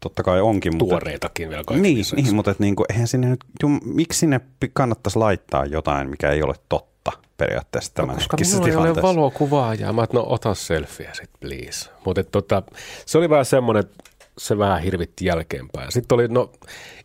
totta 0.00 0.22
kai 0.22 0.40
onkin. 0.40 0.76
Mutta, 0.76 0.92
Tuoreitakin 0.92 1.48
vielä 1.48 1.64
kaikki 1.66 1.82
niin, 1.82 1.98
lisäksi. 1.98 2.24
niin, 2.24 2.34
mutta 2.34 2.50
et 2.50 2.58
niinku, 2.58 2.84
eihän 2.88 3.08
sinne 3.08 3.28
nyt, 3.28 3.44
jum, 3.62 3.80
miksi 3.84 4.18
sinne 4.18 4.40
kannattaisi 4.72 5.18
laittaa 5.18 5.64
jotain, 5.64 6.10
mikä 6.10 6.30
ei 6.30 6.42
ole 6.42 6.54
totta 6.68 6.94
periaatteessa 7.36 7.94
tämän 7.94 8.16
Koska 8.16 8.34
hetkisessä 8.34 8.62
minulla 8.62 8.86
ei 8.86 8.92
ole 8.92 9.02
valokuvaajaa. 9.02 9.92
Mä 9.92 10.02
että 10.04 10.16
no 10.16 10.24
ota 10.28 10.54
selfie 10.54 11.10
sit 11.12 11.30
please. 11.40 11.90
Mutta 12.04 12.24
tota, 12.24 12.62
se 13.06 13.18
oli 13.18 13.30
vähän 13.30 13.44
semmoinen, 13.44 13.80
että 13.80 14.03
se 14.38 14.58
vähän 14.58 14.82
hirvitti 14.82 15.24
jälkeenpäin. 15.24 15.92
Sitten 15.92 16.16
oli, 16.16 16.28
no 16.28 16.52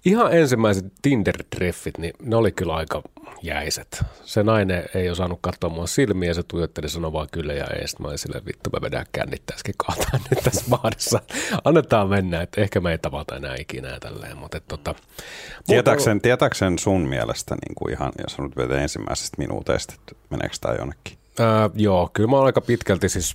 ihan 0.06 0.34
ensimmäiset 0.34 0.86
Tinder-treffit, 1.08 1.98
niin 1.98 2.14
ne 2.22 2.36
oli 2.36 2.52
kyllä 2.52 2.76
aika 2.76 3.02
jäiset. 3.42 4.04
Se 4.24 4.44
nainen 4.44 4.86
ei 4.96 5.10
osannut 5.10 5.40
katsoa 5.42 5.70
mua 5.70 5.88
silmiä, 5.88 6.34
se 6.34 6.44
tuijotteli 6.44 6.90
sanoi 6.90 7.14
vaan 7.14 7.28
kyllä 7.32 7.54
ja 7.54 7.68
ei. 7.68 7.88
Sitten 7.88 8.04
mä 8.04 8.08
olin 8.08 8.18
silleen, 8.18 8.46
vittu 8.46 8.70
me 8.74 8.82
vedään 8.82 9.06
kännit 9.12 9.42
tässäkin 9.46 9.76
kahtaan 9.88 10.22
nyt 10.30 10.44
tässä 10.44 10.66
baarissa. 10.70 11.20
Annetaan 11.64 12.10
mennä, 12.10 12.42
että 12.42 12.62
ehkä 12.62 12.80
me 12.80 12.92
ei 12.92 12.98
tavata 12.98 13.36
enää 13.36 13.56
ikinä 13.60 13.88
ja 13.88 14.00
tälleen. 14.00 14.38
Mutta 14.38 14.58
et, 14.58 14.68
tota, 14.68 14.96
Tietääkseen, 15.66 16.22
tietääkseen 16.22 16.80
sun 16.80 17.02
mielestä, 17.02 17.56
niin 17.56 17.76
kuin 17.76 17.94
ihan, 17.94 18.12
jos 18.22 18.38
nyt 18.40 18.72
ensimmäisestä 18.72 19.36
minuuteista, 19.38 19.94
että 19.94 20.16
meneekö 20.30 20.56
tämä 20.62 20.76
jonnekin? 20.76 21.18
Ää, 21.40 21.70
joo, 21.74 22.10
kyllä 22.14 22.30
mä 22.30 22.36
oon 22.36 22.46
aika 22.46 22.62
pitkälti 22.62 23.10
siis, 23.10 23.34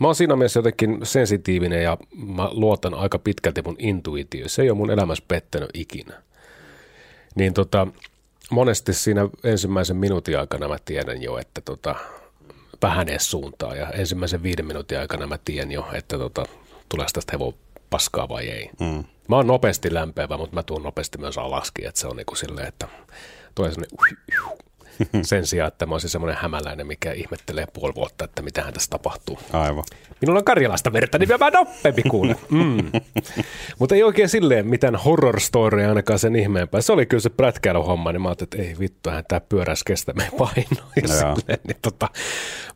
mä 0.00 0.06
oon 0.08 0.14
siinä 0.14 0.36
mielessä 0.36 0.58
jotenkin 0.58 0.98
sensitiivinen 1.02 1.82
ja 1.82 1.96
mä 2.26 2.48
luotan 2.52 2.94
aika 2.94 3.18
pitkälti 3.18 3.62
mun 3.62 3.76
intuitio. 3.78 4.48
Se 4.48 4.62
ei 4.62 4.70
ole 4.70 4.78
mun 4.78 4.90
elämässä 4.90 5.24
pettänyt 5.28 5.70
ikinä. 5.74 6.22
Niin 7.34 7.54
tota, 7.54 7.86
monesti 8.50 8.94
siinä 8.94 9.28
ensimmäisen 9.44 9.96
minuutin 9.96 10.38
aikana 10.38 10.68
mä 10.68 10.76
tiedän 10.84 11.22
jo, 11.22 11.38
että 11.38 11.60
tota, 11.60 11.94
vähän 12.82 13.08
edes 13.08 13.30
suuntaa 13.30 13.74
ja 13.74 13.90
ensimmäisen 13.90 14.42
viiden 14.42 14.66
minuutin 14.66 14.98
aikana 14.98 15.26
mä 15.26 15.38
tiedän 15.44 15.72
jo, 15.72 15.88
että 15.92 16.18
tota, 16.18 16.46
tulee 16.88 17.06
tästä 17.12 17.32
hevon 17.32 17.54
paskaa 17.90 18.28
vai 18.28 18.48
ei. 18.48 18.70
Mm. 18.80 19.04
Mä 19.28 19.36
oon 19.36 19.46
nopeasti 19.46 19.94
lämpeävä, 19.94 20.36
mutta 20.36 20.54
mä 20.54 20.62
tuun 20.62 20.82
nopeasti 20.82 21.18
myös 21.18 21.38
alaskin, 21.38 21.88
että 21.88 22.00
se 22.00 22.06
on 22.06 22.16
niinku 22.16 22.34
silleen, 22.34 22.68
että 22.68 22.88
tulee 23.54 23.72
semmoinen 23.72 23.96
sen 25.22 25.46
sijaan, 25.46 25.68
että 25.68 25.86
mä 25.86 25.94
olisin 25.94 26.10
semmoinen 26.10 26.38
hämäläinen, 26.42 26.86
mikä 26.86 27.12
ihmettelee 27.12 27.66
puoli 27.72 27.94
vuotta, 27.94 28.24
että 28.24 28.42
mitähän 28.42 28.72
tässä 28.72 28.90
tapahtuu. 28.90 29.38
Aivan. 29.52 29.84
Minulla 30.20 30.38
on 30.38 30.44
karjalaista 30.44 30.92
verta, 30.92 31.18
niin 31.18 31.28
mä 31.28 31.50
nopeampi 31.50 32.02
kuule. 32.02 32.36
Mm. 32.50 32.92
Mutta 33.78 33.94
ei 33.94 34.02
oikein 34.02 34.28
silleen 34.28 34.66
mitään 34.66 34.96
horror 34.96 35.40
storya 35.40 35.88
ainakaan 35.88 36.18
sen 36.18 36.36
ihmeempää. 36.36 36.80
Se 36.80 36.92
oli 36.92 37.06
kyllä 37.06 37.20
se 37.20 37.30
prätkäilyhomma, 37.30 38.12
niin 38.12 38.22
mä 38.22 38.28
ajattelin, 38.28 38.48
että 38.52 38.68
ei 38.68 38.78
vittu, 38.78 39.10
hän 39.10 39.24
tämä 39.28 39.40
pyöräisi 39.40 39.84
kestä 39.84 40.12
meidän 40.12 40.34
painoa. 40.38 40.90
Ja 40.96 41.02
No 41.02 41.08
silleen, 41.08 41.58
niin 41.66 41.76
tota, 41.82 42.08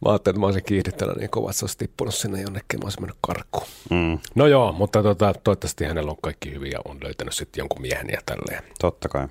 mä 0.04 0.10
ajattelin, 0.10 0.34
että 0.34 0.40
mä 0.40 0.46
olisin 0.46 0.64
kiihdyttänyt 0.64 1.16
niin 1.16 1.30
kovaa, 1.30 1.50
että 1.50 1.58
se 1.58 1.64
olisi 1.64 1.78
tippunut 1.78 2.14
sinne 2.14 2.40
jonnekin, 2.40 2.80
mä 2.80 2.84
olisin 2.84 3.02
mennyt 3.02 3.18
karkuun. 3.20 3.66
Mm. 3.90 4.18
No 4.34 4.46
joo, 4.46 4.72
mutta 4.72 5.02
tota, 5.02 5.34
toivottavasti 5.44 5.84
hänellä 5.84 6.10
on 6.10 6.16
kaikki 6.22 6.54
hyvin 6.54 6.72
ja 6.72 6.78
on 6.84 6.98
löytänyt 7.02 7.34
sitten 7.34 7.62
jonkun 7.62 7.82
miehen 7.82 8.08
ja 8.12 8.18
tälleen. 8.26 8.62
Totta 8.80 9.08
kai. 9.08 9.28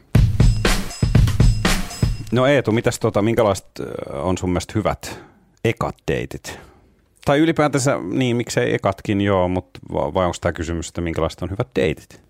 No 2.32 2.46
Eetu, 2.46 2.72
mitäs 2.72 3.00
tota, 3.00 3.22
minkälaiset 3.22 3.68
on 4.14 4.38
sun 4.38 4.50
mielestä 4.50 4.74
hyvät 4.76 5.20
ekat 5.64 5.96
deitit? 6.12 6.60
Tai 7.26 7.40
ylipäätänsä, 7.40 7.98
niin 8.12 8.36
miksei 8.36 8.74
ekatkin 8.74 9.22
joo, 9.22 9.48
mutta 9.48 9.80
vai 9.90 10.26
onko 10.26 10.38
tämä 10.42 10.54
kysymys, 10.54 10.88
että 10.88 11.02
minkälaiset 11.02 11.42
on 11.42 11.50
hyvät 11.50 11.68
deitit? 11.76 12.22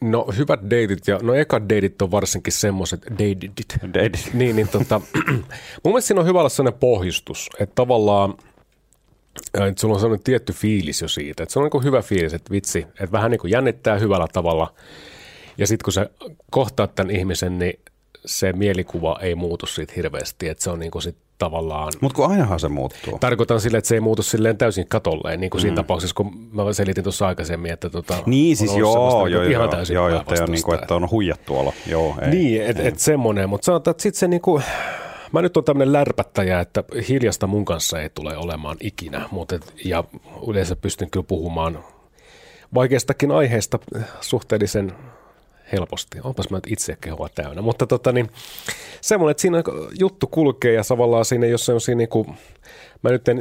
No 0.00 0.26
hyvät 0.38 0.60
deitit 0.70 1.06
ja 1.06 1.18
no 1.22 1.34
ekat 1.34 1.68
deitit 1.68 2.02
on 2.02 2.10
varsinkin 2.10 2.52
semmoiset 2.52 3.02
deitit. 3.18 3.54
Deitit. 3.94 4.34
Niin, 4.34 4.56
niin 4.56 4.68
tota, 4.68 5.00
mun 5.84 5.92
mielestä 5.92 6.06
siinä 6.06 6.20
on 6.20 6.26
hyvä 6.26 6.38
olla 6.38 6.48
sellainen 6.48 6.80
pohjustus, 6.80 7.50
että 7.60 7.74
tavallaan 7.74 8.34
että 9.54 9.80
sulla 9.80 9.94
on 9.94 10.00
sellainen 10.00 10.24
tietty 10.24 10.52
fiilis 10.52 11.02
jo 11.02 11.08
siitä, 11.08 11.42
että 11.42 11.52
se 11.52 11.58
on 11.58 11.70
niin 11.72 11.84
hyvä 11.84 12.02
fiilis, 12.02 12.34
että 12.34 12.50
vitsi, 12.50 12.78
että 12.78 13.12
vähän 13.12 13.30
niin 13.30 13.38
kuin 13.38 13.50
jännittää 13.50 13.98
hyvällä 13.98 14.26
tavalla 14.32 14.74
ja 15.58 15.66
sitten 15.66 15.84
kun 15.84 15.92
sä 15.92 16.10
kohtaat 16.50 16.94
tämän 16.94 17.16
ihmisen, 17.16 17.58
niin 17.58 17.80
se 18.26 18.52
mielikuva 18.52 19.18
ei 19.20 19.34
muutu 19.34 19.66
siitä 19.66 19.92
hirveästi, 19.96 20.48
että 20.48 20.64
se 20.64 20.70
on 20.70 20.78
niin 20.78 20.90
kuin 20.90 21.02
sit 21.02 21.16
tavallaan... 21.38 21.92
Mutta 22.00 22.16
kun 22.16 22.26
ainahan 22.26 22.60
se 22.60 22.68
muuttuu. 22.68 23.18
Tarkoitan 23.18 23.60
sille, 23.60 23.78
että 23.78 23.88
se 23.88 23.94
ei 23.94 24.00
muutu 24.00 24.22
silleen 24.22 24.58
täysin 24.58 24.88
katolleen, 24.88 25.40
niin 25.40 25.50
kuin 25.50 25.58
mm. 25.58 25.62
siinä 25.62 25.76
tapauksessa, 25.76 26.14
kun 26.14 26.48
mä 26.52 26.72
selitin 26.72 27.04
tuossa 27.04 27.26
aikaisemmin, 27.26 27.72
että 27.72 27.90
tota, 27.90 28.16
Niin, 28.26 28.56
siis 28.56 28.76
joo, 28.76 28.94
joo, 28.96 29.24
niin 29.24 29.32
joo, 29.32 29.42
ihan 29.42 29.70
täysin 29.70 29.94
joo, 29.94 30.04
on, 30.04 30.10
päinvastaista. 30.10 30.46
niin 30.46 30.64
kuin, 30.64 30.78
että 30.78 30.94
on 30.94 31.10
huijattu 31.10 31.56
olo. 31.56 31.74
Joo, 31.86 32.14
ei, 32.22 32.30
Niin, 32.30 32.62
että 32.62 32.82
et 32.82 32.98
semmoinen, 32.98 33.48
mutta 33.48 33.64
sanotaan, 33.64 33.92
että 33.92 34.02
sitten 34.02 34.20
se 34.20 34.28
niinku, 34.28 34.62
mä 35.32 35.42
nyt 35.42 35.56
on 35.56 35.64
tämmöinen 35.64 35.92
lärpättäjä, 35.92 36.60
että 36.60 36.84
hiljasta 37.08 37.46
mun 37.46 37.64
kanssa 37.64 38.00
ei 38.00 38.10
tule 38.10 38.36
olemaan 38.36 38.76
ikinä, 38.80 39.28
mutta 39.30 39.54
et, 39.54 39.72
ja 39.84 40.04
yleensä 40.48 40.76
pystyn 40.76 41.10
kyllä 41.10 41.26
puhumaan 41.28 41.78
vaikeistakin 42.74 43.30
aiheista 43.30 43.78
suhteellisen 44.20 44.92
helposti. 45.74 46.18
Onpas 46.24 46.50
mä 46.50 46.56
nyt 46.56 46.72
itse 46.72 46.96
kehoa 47.00 47.28
täynnä, 47.34 47.62
mutta 47.62 47.86
tota 47.86 48.12
niin, 48.12 48.30
semmoinen, 49.00 49.30
että 49.30 49.40
siinä 49.40 49.62
juttu 49.98 50.26
kulkee 50.26 50.72
ja 50.72 50.82
tavallaan 50.88 51.24
siinä, 51.24 51.46
jos 51.46 51.66
se 51.66 51.72
on 51.72 51.80
siinä 51.80 51.98
niinku, 51.98 52.26
mä 53.02 53.10
nyt 53.10 53.28
en, 53.28 53.38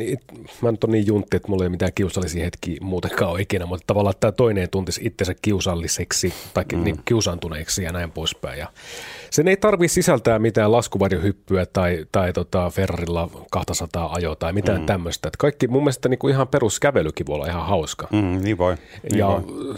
mä 0.61 0.71
nyt 0.71 0.84
on 0.84 0.91
niin 0.91 1.07
juntti, 1.07 1.38
että 1.38 1.49
mulla 1.49 1.63
ei 1.63 1.69
mitään 1.69 1.91
kiusallisia 1.95 2.43
hetkiä 2.43 2.77
muutenkaan 2.81 3.31
ole 3.31 3.41
ikinä, 3.41 3.65
mutta 3.65 3.84
tavallaan 3.88 4.15
tämä 4.19 4.31
toinen 4.31 4.69
tuntisi 4.69 5.01
itsensä 5.03 5.34
kiusalliseksi 5.41 6.34
tai 6.53 6.65
mm. 6.73 6.84
niin, 6.84 6.99
kiusaantuneeksi 7.05 7.84
ja 7.84 7.91
näin 7.91 8.11
poispäin. 8.11 8.59
Ja 8.59 8.67
sen 9.29 9.47
ei 9.47 9.57
tarvi 9.57 9.88
sisältää 9.88 10.39
mitään 10.39 10.71
laskuvarjohyppyä 10.71 11.65
tai, 11.65 12.05
tai 12.11 12.34
tota 12.34 12.69
Ferrarilla 12.69 13.29
200 13.51 14.13
ajoa 14.13 14.36
tai 14.36 14.53
mitään 14.53 14.79
mm. 14.79 14.86
tämmöistä. 14.86 15.29
Kaikki 15.38 15.67
mun 15.67 15.84
mielestä 15.84 16.09
niin 16.09 16.19
kuin 16.19 16.34
ihan 16.34 16.47
peruskävelykin 16.47 17.25
voi 17.25 17.36
olla 17.36 17.47
ihan 17.47 17.65
hauska. 17.65 18.07
Mm, 18.11 18.41
niin 18.43 18.57
voi. 18.57 18.75
Niin 19.09 19.19
ja, 19.19 19.27
voi. 19.27 19.75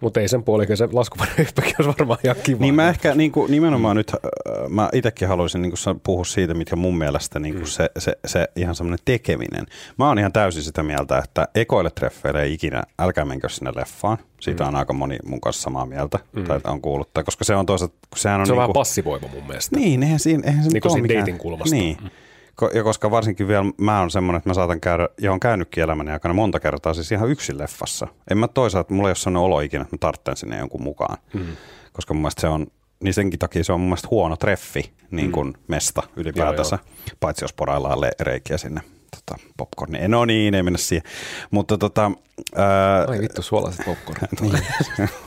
Mutta 0.00 0.20
ei 0.20 0.28
sen 0.28 0.42
puolella, 0.42 0.76
se 0.76 0.88
laskuvarjohyppykin 0.92 1.74
olisi 1.78 1.98
varmaan 1.98 2.18
ihan 2.24 2.36
kiva. 2.42 2.60
Niin 2.60 2.74
mä 2.74 2.88
ehkä 2.88 3.14
niin 3.14 3.32
kuin, 3.32 3.50
nimenomaan 3.50 3.96
mm. 3.96 3.98
nyt, 3.98 4.10
äh, 4.10 4.68
mä 4.68 4.88
itsekin 4.92 5.28
haluaisin 5.28 5.62
niin 5.62 5.72
kuin 5.72 6.00
puhua 6.04 6.24
siitä, 6.24 6.54
mitkä 6.54 6.76
mun 6.76 6.98
mielestä 6.98 7.38
niin 7.38 7.54
kuin 7.54 7.64
mm. 7.64 7.66
se, 7.66 7.90
se, 7.98 8.18
se 8.26 8.48
ihan 8.56 8.74
semmoinen 8.74 8.98
tekeminen. 9.04 9.66
Mä 9.98 10.08
oon 10.08 10.18
ihan 10.18 10.32
täysin 10.32 10.62
sitä 10.62 10.82
mieltä, 10.82 11.18
että 11.18 11.48
ekoille 11.54 11.90
treffeille 11.90 12.42
ei 12.42 12.52
ikinä, 12.52 12.82
älkää 12.98 13.24
menkö 13.24 13.48
sinne 13.48 13.72
leffaan. 13.76 14.18
Siitä 14.40 14.64
mm. 14.64 14.68
on 14.68 14.76
aika 14.76 14.92
moni 14.92 15.18
mun 15.24 15.40
kanssa 15.40 15.62
samaa 15.62 15.86
mieltä, 15.86 16.18
mm. 16.32 16.44
tai 16.44 16.60
on 16.64 16.80
kuullut, 16.80 17.14
tai 17.14 17.24
koska 17.24 17.44
se 17.44 17.54
on 17.54 17.66
toisaalta, 17.66 17.94
sehän 18.16 18.40
on 18.40 18.46
se 18.46 18.52
on 18.52 18.54
niin 18.54 18.58
vähän 18.58 18.68
kuin, 18.68 18.80
passivoiva 18.80 19.28
mun 19.28 19.46
mielestä. 19.46 19.76
Niin, 19.76 20.02
eihän 20.02 20.18
siinä, 20.18 20.42
eihän 20.46 20.64
se 20.64 20.70
Niin 20.70 20.80
kuin 20.80 20.92
ole 20.92 21.18
dating 21.18 21.38
kulmasta. 21.38 21.76
Niin. 21.76 21.96
Ko- 21.96 22.25
Ja 22.74 22.82
koska 22.82 23.10
varsinkin 23.10 23.48
vielä 23.48 23.64
mä 23.78 24.00
oon 24.00 24.10
semmoinen, 24.10 24.38
että 24.38 24.50
mä 24.50 24.54
saatan 24.54 24.80
käydä, 24.80 25.08
ja 25.20 25.32
on 25.32 25.40
käynytkin 25.40 25.84
elämäni 25.84 26.10
aikana 26.10 26.34
monta 26.34 26.60
kertaa 26.60 26.94
siis 26.94 27.12
ihan 27.12 27.30
yksin 27.30 27.58
leffassa. 27.58 28.08
En 28.30 28.38
mä 28.38 28.48
toisaalta, 28.48 28.94
mulla 28.94 29.08
ei 29.08 29.10
ole 29.10 29.16
sellainen 29.16 29.42
olo 29.42 29.60
ikinä, 29.60 29.82
että 29.82 29.96
mä 29.96 29.98
tartten 29.98 30.36
sinne 30.36 30.58
jonkun 30.58 30.82
mukaan. 30.82 31.18
Mm. 31.34 31.46
Koska 31.92 32.14
mun 32.14 32.20
mielestä 32.22 32.40
se 32.40 32.48
on, 32.48 32.66
niin 33.02 33.14
senkin 33.14 33.38
takia 33.38 33.64
se 33.64 33.72
on 33.72 33.80
mun 33.80 33.88
mielestä 33.88 34.08
huono 34.10 34.36
treffi, 34.36 34.92
niin 35.10 35.32
kuin 35.32 35.46
mm. 35.46 35.54
mesta 35.68 36.02
ylipäätänsä. 36.16 36.78
Paitsi 37.20 37.44
jos 37.44 37.52
poraillaan 37.52 38.00
le- 38.00 38.12
reikiä 38.20 38.58
sinne 38.58 38.80
tota, 39.16 39.42
popcorni. 39.56 40.08
No 40.08 40.24
niin, 40.24 40.54
ei 40.54 40.62
mennä 40.62 40.78
siihen. 40.78 41.02
Mutta 41.50 41.78
tota, 41.78 42.10
ää, 42.56 43.04
Ai 43.08 43.20
vittu, 43.20 43.42
suolaiset 43.42 43.86
popcorn. 43.86 44.28
niin, 44.40 44.62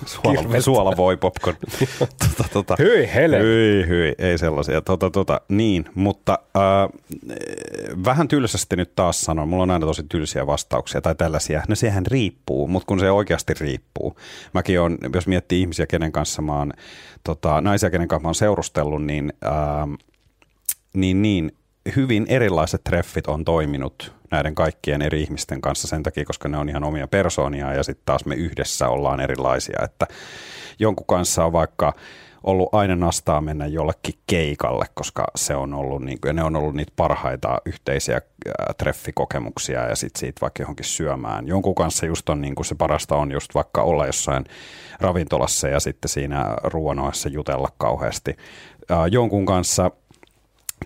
suola, 0.05 0.61
suola 0.61 0.97
voi 0.97 1.17
popcorn. 1.17 1.57
tota, 1.99 2.49
tota, 2.53 2.75
Hyi 2.79 3.09
hele. 3.13 3.39
Hyi, 3.39 3.87
hyi, 3.87 4.15
ei 4.17 4.37
sellaisia. 4.37 4.81
Tota, 4.81 5.09
tota, 5.11 5.41
niin, 5.49 5.85
mutta 5.95 6.39
äh, 6.57 6.99
vähän 8.05 8.27
tylsästi 8.27 8.75
nyt 8.75 8.95
taas 8.95 9.21
sanon, 9.21 9.49
mulla 9.49 9.63
on 9.63 9.71
aina 9.71 9.85
tosi 9.85 10.03
tylsiä 10.09 10.47
vastauksia 10.47 11.01
tai 11.01 11.15
tällaisia. 11.15 11.63
No 11.67 11.75
sehän 11.75 12.05
riippuu, 12.05 12.67
mutta 12.67 12.87
kun 12.87 12.99
se 12.99 13.11
oikeasti 13.11 13.53
riippuu. 13.59 14.15
Mäkin 14.53 14.81
on, 14.81 14.97
jos 15.13 15.27
miettii 15.27 15.61
ihmisiä, 15.61 15.87
kenen 15.87 16.11
kanssa 16.11 16.41
mä 16.41 16.57
oon, 16.57 16.73
tota, 17.23 17.61
naisia, 17.61 17.89
kenen 17.89 18.07
kanssa 18.07 18.23
mä 18.23 18.27
oon 18.27 18.35
seurustellut, 18.35 19.03
niin, 19.03 19.33
äh, 19.45 20.07
niin, 20.93 21.21
niin 21.21 21.51
hyvin 21.95 22.25
erilaiset 22.29 22.83
treffit 22.83 23.27
on 23.27 23.45
toiminut 23.45 24.13
näiden 24.31 24.55
kaikkien 24.55 25.01
eri 25.01 25.21
ihmisten 25.21 25.61
kanssa 25.61 25.87
sen 25.87 26.03
takia, 26.03 26.25
koska 26.25 26.49
ne 26.49 26.57
on 26.57 26.69
ihan 26.69 26.83
omia 26.83 27.07
persoonia 27.07 27.73
ja 27.73 27.83
sitten 27.83 28.05
taas 28.05 28.25
me 28.25 28.35
yhdessä 28.35 28.89
ollaan 28.89 29.19
erilaisia, 29.19 29.79
että 29.83 30.07
jonkun 30.79 31.05
kanssa 31.07 31.45
on 31.45 31.53
vaikka 31.53 31.93
ollut 32.43 32.73
aina 32.73 32.95
nastaa 32.95 33.41
mennä 33.41 33.65
jollekin 33.65 34.13
keikalle, 34.27 34.85
koska 34.93 35.25
se 35.35 35.55
on 35.55 35.73
ollut, 35.73 36.01
niin 36.01 36.21
kuin, 36.21 36.35
ne 36.35 36.43
on 36.43 36.55
ollut 36.55 36.75
niitä 36.75 36.93
parhaita 36.95 37.61
yhteisiä 37.65 38.15
ää, 38.15 38.73
treffikokemuksia 38.77 39.87
ja 39.87 39.95
sitten 39.95 40.19
siitä 40.19 40.41
vaikka 40.41 40.63
johonkin 40.63 40.85
syömään. 40.85 41.47
Jonkun 41.47 41.75
kanssa 41.75 42.05
just 42.05 42.29
on 42.29 42.41
niin 42.41 42.55
kuin 42.55 42.65
se 42.65 42.75
parasta 42.75 43.15
on 43.15 43.31
just 43.31 43.55
vaikka 43.55 43.81
olla 43.81 44.05
jossain 44.05 44.45
ravintolassa 44.99 45.67
ja 45.67 45.79
sitten 45.79 46.09
siinä 46.09 46.55
ruoanoissa 46.63 47.29
jutella 47.29 47.69
kauheasti. 47.77 48.37
Ää, 48.89 49.07
jonkun 49.07 49.45
kanssa 49.45 49.91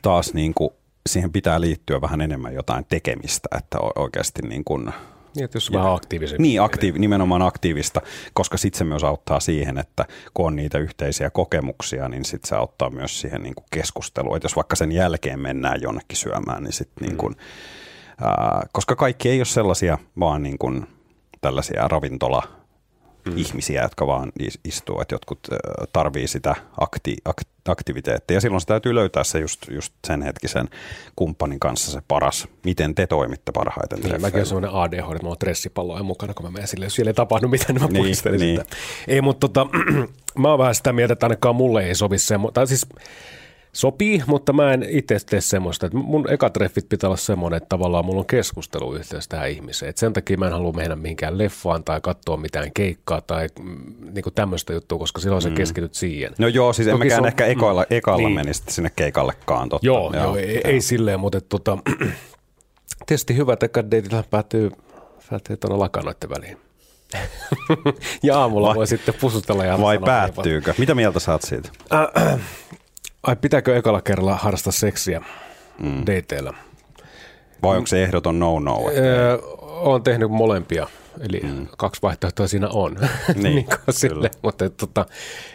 taas 0.02 0.34
niin 0.34 0.54
kuin 0.54 0.70
siihen 1.10 1.32
pitää 1.32 1.62
liittyä 1.62 2.02
vähän 2.02 2.22
enemmän 2.22 2.54
jotain 2.54 2.86
tekemistä, 2.90 3.50
että 3.58 3.78
oikeasti 3.96 4.42
niin 4.42 4.64
kuin, 4.64 4.94
Niin, 5.36 5.46
että 5.46 5.58
jos 5.58 5.70
on 5.70 5.74
vähän 5.76 5.94
aktiivisempi. 5.94 6.42
niin, 6.42 6.62
aktiivi, 6.62 7.00
nimenomaan 7.00 7.42
aktiivista, 7.42 8.02
koska 8.34 8.58
sitten 8.58 8.78
se 8.78 8.84
myös 8.84 9.04
auttaa 9.04 9.40
siihen, 9.40 9.78
että 9.78 10.06
kun 10.34 10.46
on 10.48 10.56
niitä 10.56 10.78
yhteisiä 10.78 11.30
kokemuksia, 11.30 12.10
niin 12.10 12.26
sitten 12.26 12.50
se 12.50 12.56
auttaa 12.56 12.90
myös 12.90 13.22
siihen 13.22 13.44
niin 13.44 13.56
kuin 13.56 13.66
keskusteluun. 13.72 14.36
Että 14.38 14.46
jos 14.46 14.56
vaikka 14.56 14.76
sen 14.76 14.92
jälkeen 14.92 15.40
mennään 15.40 15.82
jonnekin 15.82 16.18
syömään, 16.18 16.64
niin 16.64 16.74
sitten 16.74 17.08
niin 17.08 17.18
kuin, 17.18 17.36
ää, 18.22 18.68
koska 18.72 18.96
kaikki 18.96 19.30
ei 19.30 19.40
ole 19.40 19.46
sellaisia 19.46 19.98
vaan 20.20 20.44
niin 20.44 20.58
kuin 20.58 20.88
tällaisia 21.42 21.88
ravintola 21.88 22.44
mm. 23.26 23.38
ihmisiä, 23.38 23.82
jotka 23.82 24.08
vaan 24.08 24.32
is- 24.40 24.60
istuu, 24.66 25.02
että 25.02 25.16
jotkut 25.16 25.40
tarvii 25.94 26.28
sitä 26.28 26.56
akti- 26.82 27.30
ak- 27.30 27.72
aktiviteettia. 27.72 28.38
Ja 28.38 28.42
silloin 28.42 28.62
se 28.62 28.68
täytyy 28.68 28.96
löytää 28.96 29.24
se 29.24 29.40
just, 29.40 29.68
just 29.72 29.94
sen 30.08 30.22
hetkisen 30.22 30.70
kumppanin 31.16 31.60
kanssa 31.60 31.92
se 31.92 32.02
paras, 32.08 32.48
miten 32.64 32.96
te 32.96 33.08
toimitte 33.08 33.52
parhaiten 33.52 34.00
Niin, 34.00 34.22
mäkin 34.22 34.40
on 34.40 34.46
semmoinen 34.46 34.72
ADHD, 34.74 35.00
että 35.02 35.08
mulla 35.22 35.30
on 35.30 35.36
stressipalloja 35.36 36.04
mukana, 36.04 36.34
kun 36.34 36.46
mä 36.46 36.52
menen 36.52 36.68
sille, 36.68 36.86
jos 36.86 36.96
siellä 36.96 37.10
ei 37.10 37.14
tapahdu 37.14 37.48
mitään, 37.48 37.76
niin 37.76 37.82
mä 37.84 37.88
Niin, 37.88 38.04
niin. 38.04 38.16
sitä. 38.60 38.76
Ei, 39.08 39.22
mutta 39.22 39.48
tota, 39.48 39.68
mä 40.40 40.50
oon 40.50 40.60
vähän 40.60 40.76
sitä 40.76 40.94
mieltä, 40.94 41.14
että 41.14 41.26
ainakaan 41.26 41.56
mulle 41.56 41.84
ei 41.84 41.96
sovi 41.96 42.18
semmoista. 42.18 42.54
Tai 42.54 42.68
siis 42.68 42.88
sopii, 43.74 44.24
mutta 44.28 44.54
mä 44.54 44.74
en 44.74 44.86
itse 44.90 45.18
tee 45.26 45.42
semmoista. 45.42 45.86
Että 45.86 45.98
mun 45.98 46.32
ekat 46.32 46.54
treffit 46.54 46.90
pitää 46.90 47.08
olla 47.08 47.18
semmoinen, 47.18 47.58
että 47.58 47.70
tavallaan 47.70 48.06
mulla 48.06 48.20
on 48.20 48.26
keskusteluyhteys 48.26 49.28
tähän 49.28 49.50
ihmiseen. 49.50 49.90
Et 49.90 49.98
sen 49.98 50.14
takia 50.14 50.38
mä 50.38 50.46
en 50.46 50.52
halua 50.52 50.72
mennä 50.72 50.96
mihinkään 50.96 51.38
leffaan 51.38 51.84
tai 51.84 52.02
katsoa 52.02 52.38
mitään 52.38 52.72
keikkaa 52.74 53.22
tai 53.22 53.48
mm, 53.60 53.94
niinku 54.14 54.32
tämmöistä 54.32 54.74
juttua, 54.74 55.00
koska 55.00 55.22
silloin 55.22 55.42
sä 55.42 55.50
keskityt 55.50 55.94
siihen. 55.94 56.32
No 56.38 56.48
joo, 56.48 56.74
siis 56.74 56.86
se 56.86 56.94
on- 56.94 57.28
ehkä 57.28 57.46
ekalla, 57.46 57.86
ekalla 57.90 58.28
niin. 58.28 58.36
menisi 58.36 58.64
sinne 58.70 58.92
keikallekaan. 58.96 59.70
Totta. 59.70 59.86
Joo, 59.88 60.12
joo, 60.14 60.24
joo 60.24 60.36
ei, 60.36 60.62
ei 60.64 60.82
silleen, 60.82 61.20
mutta 61.20 61.42
tota, 61.42 61.78
tietysti 63.08 63.38
hyvä, 63.38 63.54
että 63.54 63.66
ekat 63.66 63.92
deitit 63.92 64.12
päätyy, 64.30 64.72
päätyy 65.30 65.58
tuonne 65.58 65.78
lakanoiden 65.78 66.30
väliin. 66.30 66.58
ja 68.24 68.40
aamulla 68.40 68.68
Vai- 68.68 68.76
voi 68.76 68.88
sitten 68.88 69.14
pusutella 69.22 69.66
ja 69.66 69.82
Vai 69.82 69.96
sanoa, 69.96 70.06
päättyykö? 70.06 70.74
Mitä 70.78 70.96
mieltä 70.96 71.20
saat 71.20 71.42
siitä? 71.42 71.70
Ai 73.24 73.36
pitääkö 73.36 73.78
ekalla 73.78 74.02
kerralla 74.02 74.36
harrastaa 74.36 74.74
seksiä 74.74 75.22
mm. 75.80 76.02
dateilla? 76.02 76.54
Vai 77.64 77.78
onko 77.78 77.88
se 77.88 78.04
ehdoton 78.04 78.40
no-no? 78.40 78.90
Öö, 78.98 79.38
olen 79.62 80.04
tehnyt 80.04 80.32
molempia, 80.32 80.88
eli 81.20 81.40
mm. 81.44 81.68
kaksi 81.78 82.02
vaihtoehtoa 82.02 82.48
siinä 82.48 82.70
on. 82.70 82.96
Niin, 83.34 83.44
niin 83.44 83.66
kuin 83.66 83.80
sille, 83.90 84.32
mutta 84.42 84.66
et, 84.66 84.78
tota, 84.78 85.06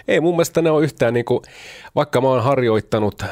ei 0.09 0.21
mun 0.21 0.35
mielestä 0.35 0.63
ne 0.63 0.71
on 0.71 0.83
yhtään, 0.83 1.15
niin 1.15 1.25
kuin, 1.25 1.43
vaikka 1.95 2.21
mä 2.21 2.29
oon 2.29 2.43
harjoittanut 2.45 3.23
äh, 3.23 3.29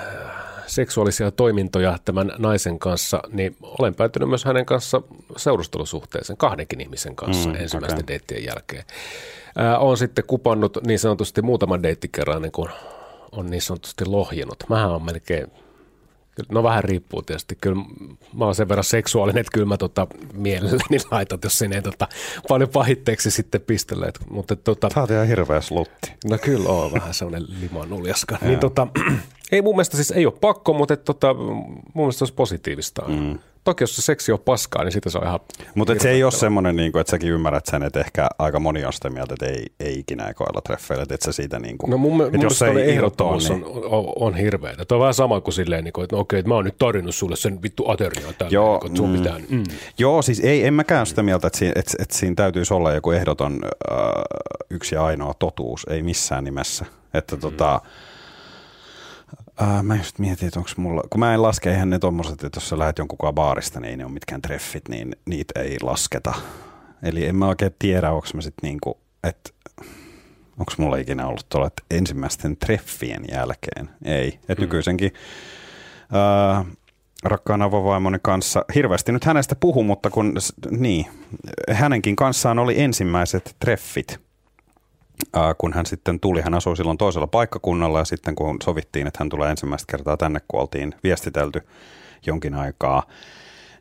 seksuaalisia 0.66 1.30
toimintoja 1.30 1.98
tämän 2.04 2.32
naisen 2.38 2.78
kanssa, 2.78 3.20
niin 3.32 3.56
olen 3.62 3.94
päätynyt 3.94 4.28
myös 4.28 4.44
hänen 4.44 4.66
kanssa 4.66 5.02
seurustelusuhteeseen 5.36 6.36
kahdenkin 6.36 6.80
ihmisen 6.80 7.16
kanssa 7.16 7.48
Mm, 7.48 7.54
mm, 7.54 7.62
ensimmäisten 7.62 7.98
okay. 7.98 8.08
deittien 8.08 8.44
jälkeen. 8.44 8.84
Ää, 9.56 9.78
olen 9.78 9.96
sitten 9.96 10.24
kupannut 10.26 10.78
niin 10.86 10.98
sanotusti 10.98 11.42
muutaman 11.42 11.82
deittikerran, 11.82 12.42
niin 12.42 12.52
kun 12.52 12.68
on 13.36 13.50
niin 13.50 13.62
sanotusti 13.62 14.04
lohjennut. 14.04 14.64
Mähän 14.68 14.90
on 14.90 15.02
melkein 15.04 15.46
No 16.48 16.62
vähän 16.62 16.84
riippuu 16.84 17.22
tietysti. 17.22 17.58
Kyllä 17.60 17.82
mä 18.34 18.44
oon 18.44 18.54
sen 18.54 18.68
verran 18.68 18.84
seksuaalinen, 18.84 19.40
että 19.40 19.52
kyllä 19.52 19.66
mä 19.66 19.76
tota 19.76 20.06
mielelläni 20.32 20.98
laitan, 21.10 21.38
jos 21.44 21.58
sinne 21.58 21.76
ei 21.76 21.82
tota 21.82 22.08
paljon 22.48 22.68
pahitteeksi 22.68 23.30
sitten 23.30 23.60
pistellä. 23.60 24.06
Et, 24.06 24.18
mutta 24.30 24.56
tota, 24.56 24.88
Sä 24.94 25.00
oot 25.00 25.10
ihan 25.10 25.26
hirveä 25.26 25.60
slutti. 25.60 26.12
no 26.24 26.38
kyllä 26.38 26.68
on 26.68 26.92
vähän 26.92 27.14
sellainen 27.14 27.48
liman 27.60 27.92
uljaska. 27.92 28.38
niin 28.42 28.58
tota, 28.58 28.86
ei 29.52 29.62
mun 29.62 29.74
mielestä 29.74 29.96
siis 29.96 30.10
ei 30.10 30.26
ole 30.26 30.34
pakko, 30.40 30.72
mutta 30.72 30.94
et, 30.94 31.04
tota, 31.04 31.34
mun 31.34 31.82
mielestä 31.94 32.18
se 32.18 32.24
olisi 32.24 32.34
positiivista. 32.34 33.02
Mm. 33.08 33.38
Toki 33.66 33.82
jos 33.82 33.96
se 33.96 34.02
seksi 34.02 34.32
on 34.32 34.38
paskaa, 34.38 34.84
niin 34.84 34.92
sitä 34.92 35.10
se 35.10 35.18
on 35.18 35.24
ihan 35.24 35.40
Mutta 35.74 35.94
se 35.98 36.10
ei 36.10 36.24
ole 36.24 36.32
semmoinen, 36.32 36.76
niin 36.76 36.92
kuin, 36.92 37.00
että 37.00 37.10
säkin 37.10 37.30
ymmärrät 37.30 37.66
sen, 37.66 37.82
että 37.82 38.00
ehkä 38.00 38.28
aika 38.38 38.60
moni 38.60 38.84
on 38.84 38.92
sitä 38.92 39.10
mieltä, 39.10 39.34
että 39.34 39.46
ei, 39.46 39.66
ei 39.80 39.98
ikinä 39.98 40.28
ekoilla 40.28 40.60
treffeillä, 40.60 41.02
että 41.02 41.14
et 41.14 41.22
sä 41.22 41.32
siitä 41.32 41.58
niin 41.58 41.78
kuin, 41.78 41.90
No 41.90 41.98
mun, 41.98 42.16
mun 42.16 42.24
jos 42.32 42.60
mielestä 42.60 42.66
ei 42.66 42.90
ehdottomuus 42.90 43.50
irtoa, 43.50 43.70
on, 43.70 43.84
on, 43.84 44.12
on 44.16 44.34
hirveä. 44.34 44.74
Tuo 44.88 44.96
on 44.96 45.00
vähän 45.00 45.14
sama 45.14 45.40
kuin 45.40 45.54
silleen, 45.54 45.84
niin 45.84 45.92
kuin, 45.92 46.04
että 46.04 46.16
no 46.16 46.20
okei, 46.20 46.38
että 46.38 46.48
mä 46.48 46.54
oon 46.54 46.64
nyt 46.64 46.78
tarjonnut 46.78 47.14
sulle 47.14 47.36
sen 47.36 47.62
vittu 47.62 47.90
ateriaa 47.90 48.32
täällä, 48.32 48.54
Joo, 48.54 48.72
niin 48.72 48.80
kuin, 48.80 48.90
että 48.90 48.96
sun 48.96 49.10
mm. 49.10 49.16
pitää. 49.16 49.38
Mm. 49.48 49.64
Joo, 49.98 50.22
siis 50.22 50.40
ei, 50.40 50.66
en 50.66 50.74
mäkään 50.74 51.06
sitä 51.06 51.22
mieltä, 51.22 51.46
että 51.46 51.58
siinä, 51.58 51.72
että, 51.76 51.92
että 51.98 52.16
siinä 52.16 52.34
täytyisi 52.34 52.74
olla 52.74 52.92
joku 52.92 53.10
ehdoton 53.10 53.60
äh, 53.92 53.98
yksi 54.70 54.94
ja 54.94 55.04
ainoa 55.04 55.34
totuus, 55.34 55.86
ei 55.90 56.02
missään 56.02 56.44
nimessä. 56.44 56.84
Että 57.14 57.36
mm. 57.36 57.40
tota, 57.40 57.80
äh, 59.62 59.82
mä 59.82 59.96
just 59.96 60.18
mietin, 60.18 60.48
että 60.48 60.60
onko 60.60 60.70
mulla, 60.76 61.02
kun 61.10 61.20
mä 61.20 61.34
en 61.34 61.42
laske, 61.42 61.70
eihän 61.70 61.90
ne 61.90 61.98
tommoset, 61.98 62.44
että 62.44 62.56
jos 62.56 62.68
sä 62.68 62.78
lähdet 62.78 62.98
jonkun 62.98 63.34
baarista, 63.34 63.80
niin 63.80 63.90
ei 63.90 63.96
ne 63.96 64.04
ole 64.04 64.12
mitkään 64.12 64.42
treffit, 64.42 64.88
niin 64.88 65.16
niitä 65.26 65.60
ei 65.60 65.76
lasketa. 65.82 66.34
Eli 67.02 67.26
en 67.26 67.36
mä 67.36 67.46
oikein 67.48 67.74
tiedä, 67.78 68.10
onko 68.12 68.28
mä 68.34 68.40
sitten 68.40 68.68
niinku, 68.68 68.98
että 69.24 69.50
onko 70.58 70.72
mulla 70.78 70.96
ikinä 70.96 71.26
ollut 71.26 71.46
tuolla, 71.48 71.66
että 71.66 71.82
ensimmäisten 71.90 72.56
treffien 72.56 73.24
jälkeen, 73.32 73.90
ei. 74.04 74.28
Että 74.28 74.54
Mm. 74.54 74.60
nykyisenkin 74.60 75.12
äh, 76.58 76.66
rakkaan 77.24 77.62
avovaimoni 77.62 78.18
kanssa, 78.22 78.64
hirveästi 78.74 79.12
nyt 79.12 79.24
hänestä 79.24 79.54
puhu, 79.54 79.82
mutta 79.82 80.10
kun, 80.10 80.34
niin, 80.70 81.06
hänenkin 81.72 82.16
kanssaan 82.16 82.58
oli 82.58 82.80
ensimmäiset 82.80 83.56
treffit, 83.58 84.20
kun 85.58 85.72
hän 85.72 85.86
sitten 85.86 86.20
tuli, 86.20 86.40
hän 86.40 86.54
asui 86.54 86.76
silloin 86.76 86.98
toisella 86.98 87.26
paikkakunnalla 87.26 87.98
ja 87.98 88.04
sitten 88.04 88.34
kun 88.34 88.56
sovittiin, 88.62 89.06
että 89.06 89.18
hän 89.20 89.28
tulee 89.28 89.50
ensimmäistä 89.50 89.90
kertaa 89.90 90.16
tänne, 90.16 90.40
kun 90.48 90.60
oltiin 90.60 90.94
viestitelty 91.02 91.66
jonkin 92.26 92.54
aikaa, 92.54 93.02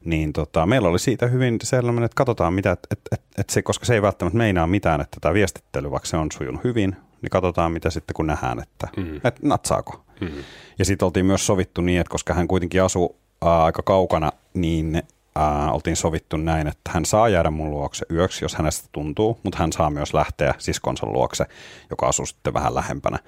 niin 0.06 0.34
tota, 0.34 0.66
meillä 0.66 0.90
oli 0.90 1.00
siitä 1.00 1.28
hyvin 1.28 1.58
sellainen, 1.64 2.04
että 2.04 2.16
katsotaan 2.16 2.54
mitä, 2.54 2.72
että 2.72 2.88
et, 2.92 3.00
et, 3.12 3.22
et 3.38 3.50
se, 3.50 3.62
koska 3.62 3.86
se 3.86 3.94
ei 3.94 4.02
välttämättä 4.02 4.38
meinaa 4.38 4.68
mitään, 4.68 5.02
että 5.02 5.18
tämä 5.22 5.34
viestittely, 5.34 5.92
vaikka 5.92 6.08
se 6.08 6.18
on 6.18 6.32
sujunut 6.32 6.64
hyvin, 6.64 6.96
niin 7.22 7.30
katsotaan 7.30 7.72
mitä 7.72 7.90
sitten 7.90 8.14
kun 8.14 8.28
nähdään, 8.28 8.60
että 8.60 8.88
mm. 8.98 9.16
et 9.24 9.44
natsaako. 9.44 10.06
Mm. 10.22 10.30
Ja 10.80 10.86
sitten 10.86 11.06
oltiin 11.06 11.26
myös 11.26 11.46
sovittu 11.46 11.82
niin, 11.82 12.00
että 12.00 12.12
koska 12.12 12.34
hän 12.34 12.48
kuitenkin 12.48 12.84
asuu 12.84 13.16
ää, 13.46 13.64
aika 13.64 13.82
kaukana, 13.82 14.32
niin 14.54 15.04
ää, 15.36 15.72
oltiin 15.72 15.96
sovittu 15.96 16.38
näin, 16.38 16.68
että 16.68 16.92
hän 16.94 17.06
saa 17.06 17.30
jäädä 17.30 17.52
mun 17.52 17.72
luokse 17.72 18.06
yöksi, 18.12 18.46
jos 18.46 18.56
hänestä 18.56 18.90
tuntuu, 18.92 19.40
mutta 19.44 19.60
hän 19.60 19.72
saa 19.72 19.90
myös 19.90 20.14
lähteä 20.14 20.54
siskonsa 20.58 21.06
luokse, 21.06 21.46
joka 21.90 22.08
asuu 22.08 22.26
sitten 22.26 22.54
vähän 22.54 22.76
lähempänä. 22.76 23.20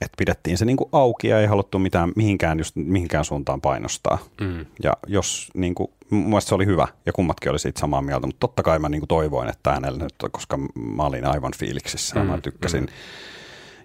Et 0.00 0.12
pidettiin 0.18 0.58
se 0.58 0.64
niinku 0.64 0.88
auki 0.92 1.28
ja 1.28 1.40
ei 1.40 1.46
haluttu 1.46 1.78
mitään, 1.78 2.12
mihinkään, 2.16 2.58
just, 2.58 2.76
mihinkään 2.76 3.24
suuntaan 3.24 3.60
painostaa. 3.60 4.18
Mm. 4.40 4.66
Ja 4.82 4.92
jos, 5.06 5.50
niinku, 5.54 5.92
mun 6.10 6.28
mielestä 6.28 6.48
se 6.48 6.54
oli 6.54 6.66
hyvä 6.66 6.88
ja 7.06 7.12
kummatkin 7.12 7.50
oli 7.50 7.58
siitä 7.58 7.80
samaa 7.80 8.02
mieltä, 8.02 8.26
mutta 8.26 8.40
totta 8.40 8.62
kai 8.62 8.78
mä 8.78 8.88
niinku 8.88 9.06
toivoin, 9.06 9.48
että 9.48 9.72
hänelle 9.72 10.02
nyt, 10.02 10.14
koska 10.32 10.58
mä 10.74 11.02
olin 11.02 11.26
aivan 11.26 11.52
fiiliksissä 11.56 12.18
ja 12.18 12.24
mä 12.24 12.40
tykkäsin. 12.40 12.88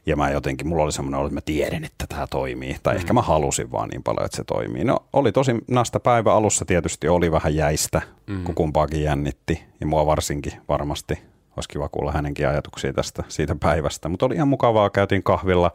Ja 0.08 0.16
mä 0.16 0.30
jotenkin, 0.30 0.68
mulla 0.68 0.84
oli 0.84 0.92
semmoinen 0.92 1.20
olo, 1.20 1.28
että 1.28 1.36
mä 1.36 1.42
tiedän, 1.42 1.84
että 1.84 2.06
tämä 2.10 2.28
toimii. 2.28 2.76
Tai 2.84 2.96
ehkä 2.96 3.14
mä 3.14 3.22
halusin 3.22 3.72
vaan 3.72 3.90
niin 3.90 4.04
paljon, 4.04 4.26
että 4.26 4.38
se 4.38 4.44
toimii. 4.44 4.84
No 4.84 5.00
oli 5.14 5.32
tosi 5.32 5.52
nasta 5.68 6.00
päivä 6.00 6.34
alussa 6.34 6.66
tietysti 6.66 7.08
oli 7.08 7.32
vähän 7.32 7.56
jäistä, 7.56 8.02
mm. 8.28 8.44
kun 8.44 8.56
kumpaakin 8.56 9.04
jännitti. 9.04 9.64
Ja 9.82 9.88
mua 9.88 10.06
varsinkin 10.06 10.54
varmasti. 10.70 11.14
Olisi 11.56 11.70
kiva 11.70 11.90
kuulla 11.90 12.12
hänenkin 12.12 12.48
ajatuksia 12.48 12.94
tästä 12.94 13.24
siitä 13.28 13.56
päivästä. 13.56 14.10
Mutta 14.10 14.26
oli 14.26 14.36
ihan 14.36 14.48
mukavaa, 14.48 14.90
käytiin 14.90 15.24
kahvilla, 15.24 15.72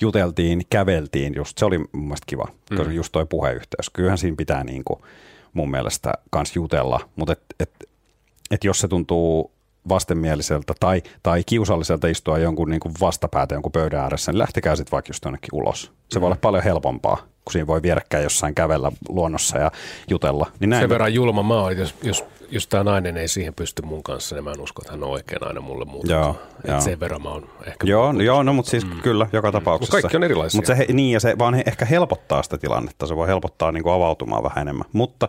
juteltiin, 0.00 0.62
käveltiin 0.70 1.34
just. 1.36 1.58
Se 1.58 1.64
oli 1.64 1.78
mun 1.78 1.88
mielestä 1.92 2.26
kiva, 2.26 2.48
mm. 2.70 2.92
just 2.92 3.12
toi 3.12 3.26
puheyhteys. 3.26 3.90
Kyllähän 3.92 4.18
siinä 4.18 4.36
pitää 4.36 4.64
niin 4.64 4.84
kuin 4.84 5.00
mun 5.52 5.70
mielestä 5.70 6.12
kans 6.30 6.56
jutella. 6.56 7.00
Mutta 7.16 7.32
et, 7.32 7.42
et, 7.60 7.88
et 8.50 8.64
jos 8.64 8.78
se 8.78 8.88
tuntuu 8.88 9.55
vastenmieliseltä 9.88 10.74
tai, 10.80 11.02
tai 11.22 11.42
kiusalliselta 11.46 12.06
istua 12.06 12.38
jonkun 12.38 12.70
niin 12.70 12.80
kuin 12.80 12.94
vastapäätä 13.00 13.54
jonkun 13.54 13.72
pöydän 13.72 14.00
ääressä, 14.00 14.32
niin 14.32 14.38
lähtekää 14.38 14.76
sitten 14.76 14.92
vaikka 14.92 15.10
just 15.10 15.24
jonnekin 15.24 15.50
ulos. 15.52 15.92
Se 16.10 16.20
voi 16.20 16.26
olla 16.26 16.38
paljon 16.40 16.64
helpompaa, 16.64 17.16
kun 17.16 17.52
siinä 17.52 17.66
voi 17.66 17.82
vierekkäin 17.82 18.24
jossain 18.24 18.54
kävellä 18.54 18.92
luonnossa 19.08 19.58
ja 19.58 19.70
jutella. 20.10 20.46
Niin 20.60 20.70
näin 20.70 20.82
Sen 20.82 20.90
verran 20.90 21.14
julma 21.14 21.42
mä 21.42 21.60
oon, 21.60 21.72
että 21.72 21.82
jos, 21.82 21.94
jos, 22.02 22.24
jos 22.50 22.66
tämä 22.66 22.84
nainen 22.84 23.16
ei 23.16 23.28
siihen 23.28 23.54
pysty 23.54 23.82
mun 23.82 24.02
kanssa, 24.02 24.34
niin 24.34 24.44
mä 24.44 24.52
en 24.52 24.60
usko, 24.60 24.82
että 24.82 24.92
hän 24.92 25.04
on 25.04 25.10
oikein 25.10 25.46
aina 25.46 25.60
mulle 25.60 25.84
muuta. 25.84 26.12
Joo, 26.12 26.36
joo. 26.68 26.80
Sen 26.80 27.00
verran 27.00 27.22
mä 27.22 27.28
oon 27.28 27.50
ehkä... 27.66 27.86
Joo, 27.86 28.12
joo, 28.12 28.42
no 28.42 28.52
mutta 28.52 28.70
siis 28.70 28.86
mm. 28.86 29.02
kyllä, 29.02 29.26
joka 29.32 29.52
tapauksessa. 29.52 29.96
Mut 29.96 30.02
kaikki 30.02 30.16
on 30.16 30.24
erilaisia. 30.24 30.58
Mutta 30.58 30.76
se, 30.76 30.86
niin, 30.92 31.12
ja 31.12 31.20
se 31.20 31.38
vaan 31.38 31.54
he- 31.54 31.64
ehkä 31.66 31.84
helpottaa 31.84 32.42
sitä 32.42 32.58
tilannetta, 32.58 33.06
se 33.06 33.16
voi 33.16 33.26
helpottaa 33.26 33.72
niin 33.72 33.82
kuin 33.82 33.92
avautumaan 33.92 34.42
vähän 34.42 34.58
enemmän. 34.58 34.86
Mutta 34.92 35.28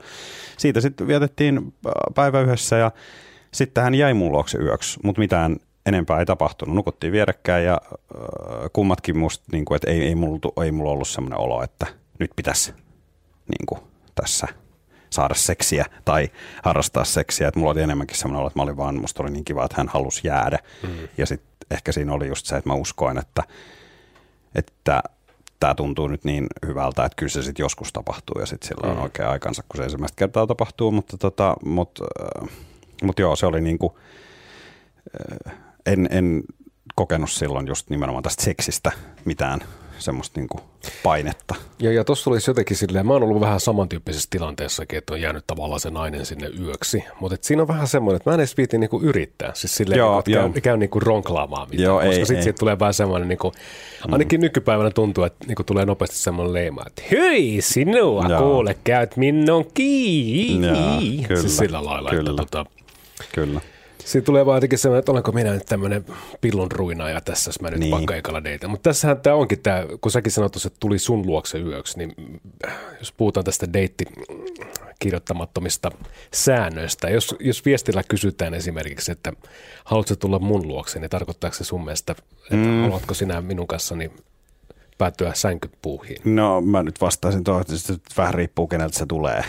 siitä 0.57 0.81
sitten 0.81 1.07
vietettiin 1.07 1.57
äh, 1.57 1.91
päivä 2.15 2.41
yhdessä 2.41 2.77
ja 2.77 2.91
sitten 3.57 3.83
hän 3.83 3.95
jäi 3.95 4.13
mun 4.13 4.31
luokse 4.31 4.57
yöksi, 4.57 4.99
mutta 5.03 5.19
mitään 5.19 5.57
enempää 5.85 6.19
ei 6.19 6.25
tapahtunut. 6.25 6.75
Nukuttiin 6.75 7.13
vierekkäin 7.13 7.65
ja 7.65 7.81
äh, 7.91 7.99
kummatkin 8.73 9.17
musta, 9.17 9.45
niin 9.51 9.65
kuin, 9.65 9.75
että 9.75 9.91
ei, 9.91 10.01
ei, 10.01 10.15
mulla, 10.15 10.63
ei 10.63 10.71
mulla 10.71 10.91
ollut 10.91 11.07
semmoinen 11.07 11.39
olo, 11.39 11.63
että 11.63 11.87
nyt 12.19 12.31
pitäisi 12.35 12.71
niin 13.47 13.65
kuin, 13.65 13.81
tässä 14.15 14.47
saada 15.09 15.33
seksiä 15.33 15.85
tai 16.05 16.29
harrastaa 16.63 17.03
seksiä. 17.03 17.47
Että 17.47 17.59
mulla 17.59 17.71
oli 17.71 17.81
enemmänkin 17.81 18.17
semmoinen 18.17 18.39
olo, 18.39 18.47
että 18.47 18.59
mä 18.59 18.63
olin 18.63 18.77
vaan, 18.77 19.01
musta 19.01 19.23
oli 19.23 19.31
niin 19.31 19.45
kiva, 19.45 19.65
että 19.65 19.77
hän 19.77 19.87
halusi 19.87 20.27
jäädä. 20.27 20.59
Mm. 20.83 21.07
Ja 21.17 21.25
sitten 21.25 21.49
ehkä 21.71 21.91
siinä 21.91 22.13
oli 22.13 22.27
just 22.27 22.45
se, 22.45 22.57
että 22.57 22.69
mä 22.69 22.75
uskoin, 22.75 23.17
että, 23.17 23.43
että 24.55 25.03
tämä 25.59 25.75
tuntuu 25.75 26.07
nyt 26.07 26.23
niin 26.23 26.47
hyvältä, 26.67 27.05
että 27.05 27.15
kyllä 27.15 27.29
se 27.29 27.43
sitten 27.43 27.63
joskus 27.63 27.93
tapahtuu 27.93 28.39
ja 28.39 28.45
sitten 28.45 28.67
sillä 28.67 28.91
on 28.91 28.97
oikea 28.97 29.29
aikansa, 29.29 29.63
kun 29.69 29.77
se 29.77 29.83
ensimmäistä 29.83 30.15
kertaa 30.15 30.47
tapahtuu, 30.47 30.91
mutta 30.91 31.17
tota, 31.17 31.55
mut, 31.65 31.99
äh, 32.43 32.49
mut 33.03 33.19
joo, 33.19 33.35
se 33.35 33.45
oli 33.45 33.61
niinku, 33.61 33.97
äh, 35.47 35.53
en, 35.85 36.07
en 36.11 36.43
kokenut 36.95 37.31
silloin 37.31 37.67
just 37.67 37.89
nimenomaan 37.89 38.23
tästä 38.23 38.43
seksistä 38.43 38.91
mitään 39.25 39.59
semmoista 39.97 40.39
niinku 40.39 40.59
painetta. 41.03 41.55
Ja, 41.79 41.91
ja 41.91 42.03
tuossa 42.03 42.29
olisi 42.29 42.49
jotenkin 42.49 42.77
silleen, 42.77 43.07
mä 43.07 43.13
oon 43.13 43.23
ollut 43.23 43.41
vähän 43.41 43.59
samantyyppisessä 43.59 44.27
tilanteessakin, 44.29 44.97
että 44.97 45.13
on 45.13 45.21
jäänyt 45.21 45.43
tavallaan 45.47 45.79
se 45.79 45.89
nainen 45.89 46.25
sinne 46.25 46.49
yöksi. 46.59 47.03
Mutta 47.19 47.35
et 47.35 47.43
siinä 47.43 47.61
on 47.61 47.67
vähän 47.67 47.87
semmoinen, 47.87 48.17
että 48.17 48.29
mä 48.29 48.33
en 48.33 48.39
edes 48.39 48.57
viitin 48.57 48.79
niinku 48.79 49.01
yrittää. 49.01 49.51
Siis 49.53 49.75
silleen, 49.75 49.99
Joo, 49.99 50.09
niinku, 50.09 50.19
että 50.19 50.31
joo. 50.31 50.49
käy, 50.49 50.61
käy 50.61 50.77
niinku 50.77 50.99
ronklaamaan 50.99 51.67
mitään. 51.69 51.83
Joo, 51.83 51.99
koska 51.99 52.25
sitten 52.25 52.43
siitä 52.43 52.59
tulee 52.59 52.79
vähän 52.79 52.93
semmoinen, 52.93 53.27
niinku, 53.27 53.51
ainakin 54.11 54.41
nykypäivänä 54.41 54.91
tuntuu, 54.91 55.23
että 55.23 55.45
niinku 55.47 55.63
tulee 55.63 55.85
nopeasti 55.85 56.17
semmoinen 56.17 56.53
leima, 56.53 56.83
että 56.87 57.01
hyi 57.11 57.57
sinua, 57.61 58.25
Joo. 58.29 58.41
kuule, 58.41 58.77
käyt 58.83 59.17
minun 59.17 59.65
kiinni. 59.73 60.67
Joo, 61.17 61.27
kyllä, 61.27 61.41
siis 61.41 61.57
sillä 61.57 61.85
lailla, 61.85 62.09
kyllä. 62.09 62.29
että 62.29 62.43
tota, 62.43 62.65
Kyllä. 63.35 63.61
Siinä 64.05 64.25
tulee 64.25 64.45
vaan 64.45 64.57
jotenkin 64.57 64.79
semmoinen, 64.79 64.99
että 64.99 65.11
olenko 65.11 65.31
minä 65.31 65.53
nyt 65.53 65.65
tämmöinen 65.65 66.05
pillun 66.41 66.71
ruinaaja 66.71 67.21
tässä, 67.21 67.49
jos 67.49 67.61
mä 67.61 67.69
nyt 67.69 67.79
Niin. 67.79 67.91
vaikka 67.91 68.15
ekalla 68.15 68.43
deitä. 68.43 68.67
Mutta 68.67 68.89
tässähän 68.89 69.21
tämä 69.21 69.35
onkin 69.35 69.59
tämä, 69.59 69.83
kun 70.01 70.11
säkin 70.11 70.31
sanoit 70.31 70.55
että 70.55 70.77
tuli 70.79 70.99
sun 70.99 71.27
luokse 71.27 71.59
yöksi, 71.59 71.97
niin 71.97 72.13
jos 72.99 73.11
puhutaan 73.11 73.43
tästä 73.43 73.73
deitti 73.73 74.05
kirjoittamattomista 74.99 75.91
säännöistä. 76.33 77.09
Jos, 77.09 77.35
jos 77.39 77.65
viestillä 77.65 78.03
kysytään 78.03 78.53
esimerkiksi, 78.53 79.11
että 79.11 79.33
haluatko 79.83 80.15
tulla 80.15 80.39
mun 80.39 80.67
luokse, 80.67 80.99
niin 80.99 81.09
tarkoittaako 81.09 81.55
se 81.55 81.63
sun 81.63 81.83
mielestä, 81.83 82.11
että 82.11 82.55
mm. 82.55 82.81
haluatko 82.81 83.13
sinä 83.13 83.41
minun 83.41 83.67
kanssani 83.67 84.11
päätyä 84.97 85.31
sänkypuuhiin? 85.33 86.21
No 86.25 86.61
mä 86.61 86.83
nyt 86.83 87.01
vastaisin 87.01 87.43
tuohon, 87.43 87.61
että 87.61 88.11
vähän 88.17 88.33
riippuu 88.33 88.67
keneltä 88.67 88.97
se 88.97 89.05
tulee, 89.05 89.43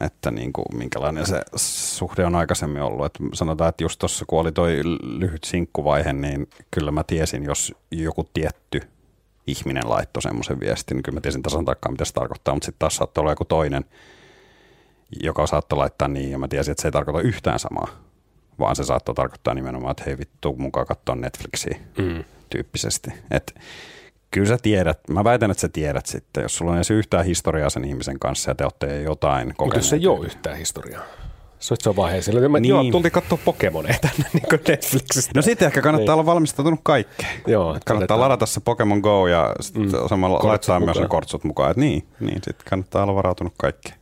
että 0.00 0.30
niin 0.30 0.52
kuin, 0.52 0.64
minkälainen 0.74 1.26
se 1.26 1.42
suhde 1.56 2.26
on 2.26 2.34
aikaisemmin 2.34 2.82
ollut. 2.82 3.06
Että 3.06 3.18
sanotaan, 3.32 3.68
että 3.68 3.84
just 3.84 3.98
tuossa 3.98 4.24
kun 4.28 4.40
oli 4.40 4.52
toi 4.52 4.80
lyhyt 5.02 5.44
sinkkuvaihe, 5.44 6.12
niin 6.12 6.50
kyllä 6.70 6.90
mä 6.90 7.04
tiesin, 7.04 7.44
jos 7.44 7.74
joku 7.90 8.24
tietty 8.34 8.80
ihminen 9.46 9.90
laittoi 9.90 10.22
semmoisen 10.22 10.60
viestin, 10.60 10.94
niin 10.94 11.02
kyllä 11.02 11.16
mä 11.16 11.20
tiesin 11.20 11.42
tasan 11.42 11.64
tarkkaan, 11.64 11.92
mitä 11.92 12.04
se 12.04 12.12
tarkoittaa, 12.12 12.54
mutta 12.54 12.66
sitten 12.66 12.78
taas 12.78 12.96
saattoi 12.96 13.22
olla 13.22 13.32
joku 13.32 13.44
toinen, 13.44 13.84
joka 15.22 15.46
saattoi 15.46 15.76
laittaa 15.76 16.08
niin, 16.08 16.30
ja 16.30 16.38
mä 16.38 16.48
tiesin, 16.48 16.72
että 16.72 16.82
se 16.82 16.88
ei 16.88 16.92
tarkoita 16.92 17.20
yhtään 17.20 17.58
samaa, 17.58 17.88
vaan 18.58 18.76
se 18.76 18.84
saattoi 18.84 19.14
tarkoittaa 19.14 19.54
nimenomaan, 19.54 19.90
että 19.90 20.04
hei 20.06 20.18
vittu, 20.18 20.56
mukaan 20.58 20.86
katsoa 20.86 21.14
Netflixiä 21.14 21.78
Mm. 21.98 22.24
tyyppisesti. 22.50 23.10
Et 23.30 23.54
kyllä 24.34 24.48
sä 24.48 24.58
tiedät, 24.62 24.98
mä 25.10 25.24
väitän, 25.24 25.50
että 25.50 25.60
sä 25.60 25.68
tiedät 25.68 26.06
sitten, 26.06 26.42
jos 26.42 26.56
sulla 26.56 26.70
on 26.70 26.76
edes 26.76 26.90
yhtään 26.90 27.24
historiaa 27.24 27.70
sen 27.70 27.84
ihmisen 27.84 28.18
kanssa 28.18 28.50
ja 28.50 28.54
te 28.54 28.64
olette 28.64 29.02
jotain 29.02 29.46
Mutta 29.46 29.56
kokeneet. 29.56 29.76
jos 29.82 29.88
se 29.90 29.96
ei 29.96 30.06
ole 30.06 30.26
yhtään 30.26 30.56
historiaa. 30.56 31.02
Se 31.58 31.74
on 31.86 31.96
vaan 31.96 32.10
heisellä. 32.10 32.40
Niin. 32.40 32.52
Niin. 32.62 32.68
Joo, 32.68 32.84
tultiin 32.92 33.12
katsoa 33.12 33.38
Pokemoneja 33.44 33.98
tänne 34.00 34.28
niin 34.34 34.60
Netflixistä. 34.68 35.32
No 35.34 35.42
sitten 35.42 35.66
ehkä 35.66 35.82
kannattaa 35.82 36.14
Niin. 36.14 36.20
olla 36.20 36.26
valmistautunut 36.26 36.80
kaikkeen. 36.82 37.28
Joo, 37.46 37.64
kannattaa 37.64 37.94
todetaan. 37.96 38.20
ladata 38.20 38.46
se 38.46 38.60
Pokemon 38.60 38.98
Go 39.00 39.26
ja 39.26 39.54
sit 39.60 39.74
mm. 39.76 39.88
samalla 40.08 40.38
Kortsut 40.38 40.48
laittaa 40.48 40.80
myös 40.80 40.96
ne 40.96 41.02
mukaan. 41.02 41.08
kortsut 41.08 41.44
mukaan. 41.44 41.70
Et 41.70 41.76
niin, 41.76 42.06
niin 42.20 42.34
sitten 42.44 42.66
kannattaa 42.70 43.02
olla 43.02 43.14
varautunut 43.14 43.54
kaikkeen. 43.58 43.96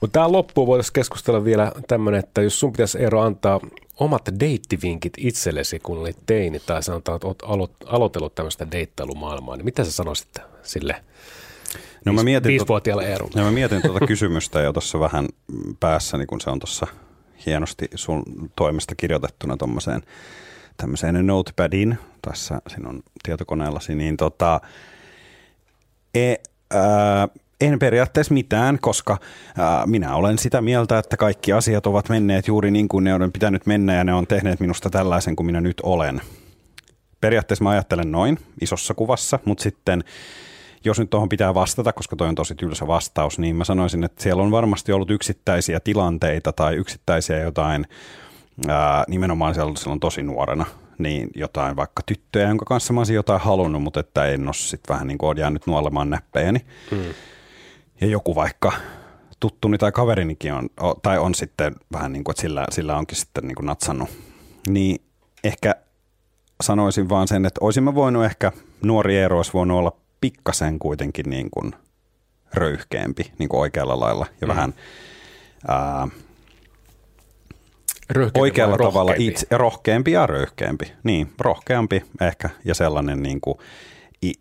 Mutta 0.00 0.12
tähän 0.18 0.32
loppuun 0.32 0.66
voitaisiin 0.66 0.92
keskustella 0.92 1.44
vielä 1.44 1.72
tämmöinen, 1.88 2.18
että 2.18 2.42
jos 2.42 2.60
sun 2.60 2.72
pitäisi 2.72 2.98
Eero 2.98 3.20
antaa 3.20 3.60
omat 4.00 4.22
deittivinkit 4.40 5.12
itsellesi, 5.18 5.78
kun 5.78 5.98
olit 5.98 6.18
teini, 6.26 6.60
tai 6.60 6.82
sanotaan, 6.82 7.16
että 7.16 7.26
olet 7.26 7.42
alo- 7.42 7.86
aloitellut 7.86 8.34
tämmöistä 8.34 8.70
deittailumaailmaa, 8.70 9.56
niin 9.56 9.64
mitä 9.64 9.84
sä 9.84 9.92
sanoisit 9.92 10.38
sille 10.62 11.04
No 12.04 12.12
mä 12.12 12.22
mietin, 12.22 12.48
viisivuotiaalle 12.48 13.06
Eerulle. 13.08 13.32
Ja 13.40 13.44
mä 13.44 13.50
mietin 13.50 13.82
tuota 13.82 14.06
kysymystä 14.06 14.60
jo 14.60 14.72
tuossa 14.72 15.00
vähän 15.00 15.28
päässäni, 15.80 16.26
kun 16.26 16.40
se 16.40 16.50
on 16.50 16.58
tuossa 16.58 16.86
hienosti 17.46 17.88
sun 17.94 18.22
toimesta 18.56 18.94
kirjoitettuna 18.94 19.56
tuommoiseen 19.56 20.02
tämmöiseen 20.76 21.26
notepadiin 21.26 21.98
tässä 22.22 22.62
sinun 22.68 23.02
tietokoneellasi, 23.22 23.94
niin 23.94 24.16
tota, 24.16 24.60
e, 26.14 26.34
ää, 26.70 27.28
en 27.60 27.78
periaatteessa 27.78 28.34
mitään, 28.34 28.78
koska 28.80 29.18
ää, 29.58 29.86
minä 29.86 30.16
olen 30.16 30.38
sitä 30.38 30.60
mieltä, 30.60 30.98
että 30.98 31.16
kaikki 31.16 31.52
asiat 31.52 31.86
ovat 31.86 32.08
menneet 32.08 32.48
juuri 32.48 32.70
niin 32.70 32.88
kuin 32.88 33.04
ne 33.04 33.14
on 33.14 33.32
pitänyt 33.32 33.66
mennä 33.66 33.94
ja 33.94 34.04
ne 34.04 34.14
on 34.14 34.26
tehneet 34.26 34.60
minusta 34.60 34.90
tällaisen 34.90 35.36
kuin 35.36 35.46
minä 35.46 35.60
nyt 35.60 35.80
olen. 35.82 36.20
Periaatteessa 37.20 37.64
mä 37.64 37.70
ajattelen 37.70 38.12
noin 38.12 38.38
isossa 38.60 38.94
kuvassa, 38.94 39.38
mutta 39.44 39.62
sitten 39.62 40.04
jos 40.84 40.98
nyt 40.98 41.10
tuohon 41.10 41.28
pitää 41.28 41.54
vastata, 41.54 41.92
koska 41.92 42.16
toi 42.16 42.28
on 42.28 42.34
tosi 42.34 42.54
tylsä 42.54 42.86
vastaus, 42.86 43.38
niin 43.38 43.56
mä 43.56 43.64
sanoisin, 43.64 44.04
että 44.04 44.22
siellä 44.22 44.42
on 44.42 44.50
varmasti 44.50 44.92
ollut 44.92 45.10
yksittäisiä 45.10 45.80
tilanteita 45.80 46.52
tai 46.52 46.74
yksittäisiä 46.74 47.38
jotain, 47.38 47.86
ää, 48.68 49.04
nimenomaan 49.08 49.54
siellä 49.54 49.76
silloin 49.76 50.00
tosi 50.00 50.22
nuorena, 50.22 50.66
niin 50.98 51.28
jotain 51.34 51.76
vaikka 51.76 52.02
tyttöjä, 52.06 52.48
jonka 52.48 52.64
kanssa 52.64 52.92
mä 52.92 53.00
olisin 53.00 53.16
jotain 53.16 53.40
halunnut, 53.40 53.82
mutta 53.82 54.00
että 54.00 54.24
en 54.24 54.46
ole 54.46 54.54
sitten 54.54 54.94
vähän 54.94 55.06
niin 55.06 55.18
kuin 55.18 55.38
jäänyt 55.38 55.66
nuolemaan 55.66 56.10
näppejäni. 56.10 56.66
Mm. 56.90 56.98
Ja 58.00 58.06
joku 58.06 58.34
vaikka 58.34 58.72
tuttuni 59.40 59.78
tai 59.78 59.92
kaverinikin 59.92 60.52
on, 60.52 60.68
tai 61.02 61.18
on 61.18 61.34
sitten 61.34 61.74
vähän 61.92 62.12
niin 62.12 62.24
kuin, 62.24 62.32
että 62.32 62.40
sillä, 62.40 62.64
sillä 62.70 62.96
onkin 62.96 63.16
sitten 63.18 63.44
niin 63.44 63.54
kuin 63.54 63.66
natsannut. 63.66 64.08
Niin 64.68 65.02
ehkä 65.44 65.74
sanoisin 66.62 67.08
vaan 67.08 67.28
sen, 67.28 67.46
että 67.46 67.58
olisin 67.60 67.84
mä 67.84 67.94
voinut 67.94 68.24
ehkä, 68.24 68.52
nuori 68.82 69.16
Eero 69.16 69.36
olisi 69.36 69.52
voinut 69.52 69.78
olla 69.78 69.92
pikkasen 70.20 70.78
kuitenkin 70.78 71.30
niin 71.30 71.50
kuin 71.50 71.72
röyhkeämpi 72.54 73.32
niin 73.38 73.48
kuin 73.48 73.60
oikealla 73.60 74.00
lailla 74.00 74.26
ja 74.40 74.46
mm. 74.46 74.48
vähän 74.48 74.74
ää, 75.68 76.08
oikealla 78.38 78.76
tavalla 78.76 79.12
itse, 79.16 79.46
rohkeampi 79.50 80.12
ja 80.12 80.26
röyhkeämpi. 80.26 80.92
Niin, 81.02 81.32
rohkeampi 81.40 82.02
ehkä 82.20 82.50
ja 82.64 82.74
sellainen 82.74 83.22
niin 83.22 83.40
kuin 83.40 83.58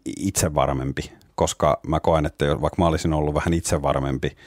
itsevarmempi, 0.06 1.12
koska 1.36 1.80
mä 1.88 2.00
koen, 2.00 2.26
että 2.26 2.62
vaikka 2.62 2.82
mä 2.82 2.88
olisin 2.88 3.14
ollut 3.14 3.34
vähän 3.34 3.54
itsevarmempi 3.54 4.38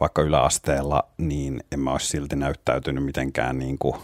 vaikka 0.00 0.22
yläasteella, 0.22 1.02
niin 1.18 1.64
en 1.72 1.80
mä 1.80 1.92
olisi 1.92 2.06
silti 2.06 2.36
näyttäytynyt 2.36 3.04
mitenkään 3.04 3.58
niin 3.58 3.78
kuin 3.78 3.96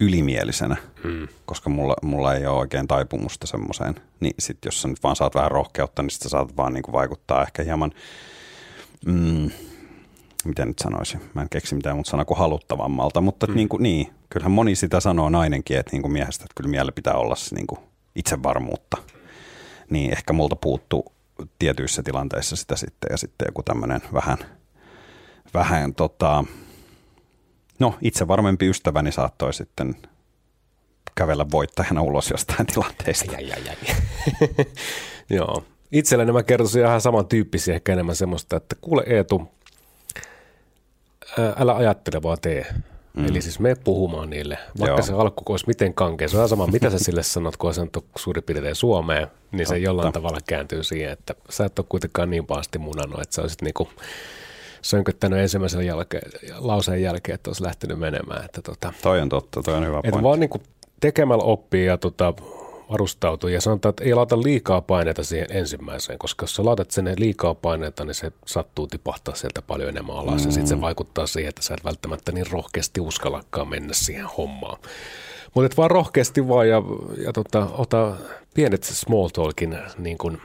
ylimielisenä, 0.00 0.76
hmm. 1.02 1.28
koska 1.44 1.70
mulla, 1.70 1.94
mulla 2.02 2.34
ei 2.34 2.46
ole 2.46 2.58
oikein 2.58 2.88
taipumusta 2.88 3.46
semmoiseen. 3.46 3.94
Niin 4.20 4.34
sit 4.38 4.58
jos 4.64 4.82
sä 4.82 4.88
nyt 4.88 5.02
vaan 5.02 5.16
saat 5.16 5.34
vähän 5.34 5.50
rohkeutta, 5.50 6.02
niin 6.02 6.10
sit 6.10 6.22
sä 6.22 6.28
saat 6.28 6.56
vaan 6.56 6.72
niin 6.72 6.82
kuin 6.82 6.92
vaikuttaa 6.92 7.42
ehkä 7.42 7.62
hieman, 7.62 7.92
mm, 9.06 9.50
miten 10.44 10.68
nyt 10.68 10.78
sanoisin, 10.78 11.20
mä 11.34 11.42
en 11.42 11.48
keksi 11.48 11.74
mitään 11.74 11.96
muuta 11.96 12.10
sanaa 12.10 12.24
kuin 12.24 12.38
haluttavammalta, 12.38 13.20
mutta 13.20 13.46
hmm. 13.46 13.56
niin, 13.56 13.68
kuin, 13.68 13.82
niin, 13.82 14.12
kyllähän 14.30 14.52
moni 14.52 14.74
sitä 14.74 15.00
sanoo 15.00 15.28
nainenkin, 15.28 15.78
että 15.78 15.92
niin 15.92 16.02
kuin 16.02 16.12
miehestä, 16.12 16.44
että 16.44 16.54
kyllä 16.56 16.70
miele 16.70 16.92
pitää 16.92 17.14
olla 17.14 17.36
se 17.36 17.54
niin 17.54 17.66
kuin 17.66 17.80
itsevarmuutta. 18.16 18.96
Niin 19.90 20.12
ehkä 20.12 20.32
multa 20.32 20.56
puuttuu 20.56 21.12
tietyissä 21.58 22.02
tilanteissa 22.02 22.56
sitä 22.56 22.76
sitten 22.76 23.08
ja 23.10 23.16
sitten 23.16 23.46
joku 23.48 23.62
tämmöinen 23.62 24.00
vähän, 24.12 24.38
vähän 25.54 25.94
tota, 25.94 26.44
no 27.78 27.94
itse 28.00 28.28
varmempi 28.28 28.66
ystäväni 28.68 29.12
saattoi 29.12 29.54
sitten 29.54 29.94
kävellä 31.14 31.46
voittajana 31.50 32.02
ulos 32.02 32.30
jostain 32.30 32.66
tilanteesta. 32.72 33.32
Ai, 33.36 33.52
ai, 33.52 33.62
ai. 33.68 33.76
Joo. 35.36 35.64
Itselleni 35.92 36.32
mä 36.32 36.42
kertoisin 36.42 36.82
ihan 36.82 37.00
samantyyppisiä, 37.00 37.74
ehkä 37.74 37.92
enemmän 37.92 38.16
semmoista, 38.16 38.56
että 38.56 38.76
kuule 38.80 39.02
Eetu, 39.06 39.48
älä 41.56 41.76
ajattele 41.76 42.22
vaan 42.22 42.38
tee. 42.42 42.66
Mm. 43.16 43.28
Eli 43.28 43.42
siis 43.42 43.60
me 43.60 43.74
puhumaan 43.84 44.30
niille, 44.30 44.58
vaikka 44.78 44.96
Joo. 44.96 45.02
se 45.02 45.12
alku 45.12 45.42
olisi 45.52 45.66
miten 45.66 45.94
kankea. 45.94 46.28
Se 46.28 46.38
on 46.38 46.48
sama, 46.48 46.66
mitä 46.66 46.90
sä 46.90 46.98
sille 46.98 47.22
sanot, 47.22 47.56
kun 47.56 47.72
on 47.80 48.02
suurin 48.16 48.44
piirtein 48.44 48.74
Suomeen, 48.74 49.22
niin 49.22 49.58
Totta. 49.58 49.68
se 49.68 49.78
jollain 49.78 50.12
tavalla 50.12 50.38
kääntyy 50.46 50.82
siihen, 50.82 51.12
että 51.12 51.34
sä 51.50 51.64
et 51.64 51.78
ole 51.78 51.86
kuitenkaan 51.88 52.30
niin 52.30 52.46
pahasti 52.46 52.78
munannut, 52.78 53.20
että 53.20 53.34
sä 53.34 53.42
olisit 53.42 53.62
niinku 53.62 53.88
sönköttänyt 54.82 55.38
ensimmäisen 55.38 55.86
jälkeen, 55.86 56.30
lauseen 56.58 57.02
jälkeen, 57.02 57.34
että 57.34 57.50
olisi 57.50 57.62
lähtenyt 57.62 57.98
menemään. 57.98 58.44
Että 58.44 58.62
tota, 58.62 58.92
toi 59.02 59.20
on 59.20 59.28
totta, 59.28 59.62
toi 59.62 59.74
on 59.74 59.86
hyvä 59.86 60.00
että 60.04 60.22
vaan 60.22 60.40
niin 60.40 60.50
kuin 60.50 60.62
tekemällä 61.00 61.44
oppii 61.44 61.86
ja 61.86 61.98
tota, 61.98 62.34
varustautuu 62.92 63.50
ja 63.50 63.60
sanotaan, 63.60 63.90
että 63.90 64.04
ei 64.04 64.14
laita 64.14 64.42
liikaa 64.42 64.80
paineita 64.80 65.24
siihen 65.24 65.46
ensimmäiseen, 65.50 66.18
koska 66.18 66.42
jos 66.42 66.54
sä 66.54 66.64
laitat 66.64 66.90
sen 66.90 67.14
liikaa 67.18 67.54
paineita, 67.54 68.04
niin 68.04 68.14
se 68.14 68.32
sattuu 68.46 68.86
tipahtaa 68.86 69.34
sieltä 69.34 69.62
paljon 69.62 69.88
enemmän 69.88 70.16
alas 70.16 70.40
mm. 70.40 70.48
ja 70.48 70.52
sitten 70.52 70.66
se 70.66 70.80
vaikuttaa 70.80 71.26
siihen, 71.26 71.48
että 71.48 71.62
sä 71.62 71.74
et 71.74 71.84
välttämättä 71.84 72.32
niin 72.32 72.50
rohkeasti 72.50 73.00
uskallakaan 73.00 73.68
mennä 73.68 73.92
siihen 73.92 74.26
hommaan. 74.36 74.78
Mutta 75.54 75.76
vaan 75.76 75.90
rohkeasti 75.90 76.48
vaan 76.48 76.68
ja, 76.68 76.82
ja 77.24 77.32
tota, 77.32 77.66
ota 77.72 78.16
pienet 78.54 78.84
small 78.84 79.28
talkin 79.28 79.78
niin 79.98 80.18
kuin 80.18 80.40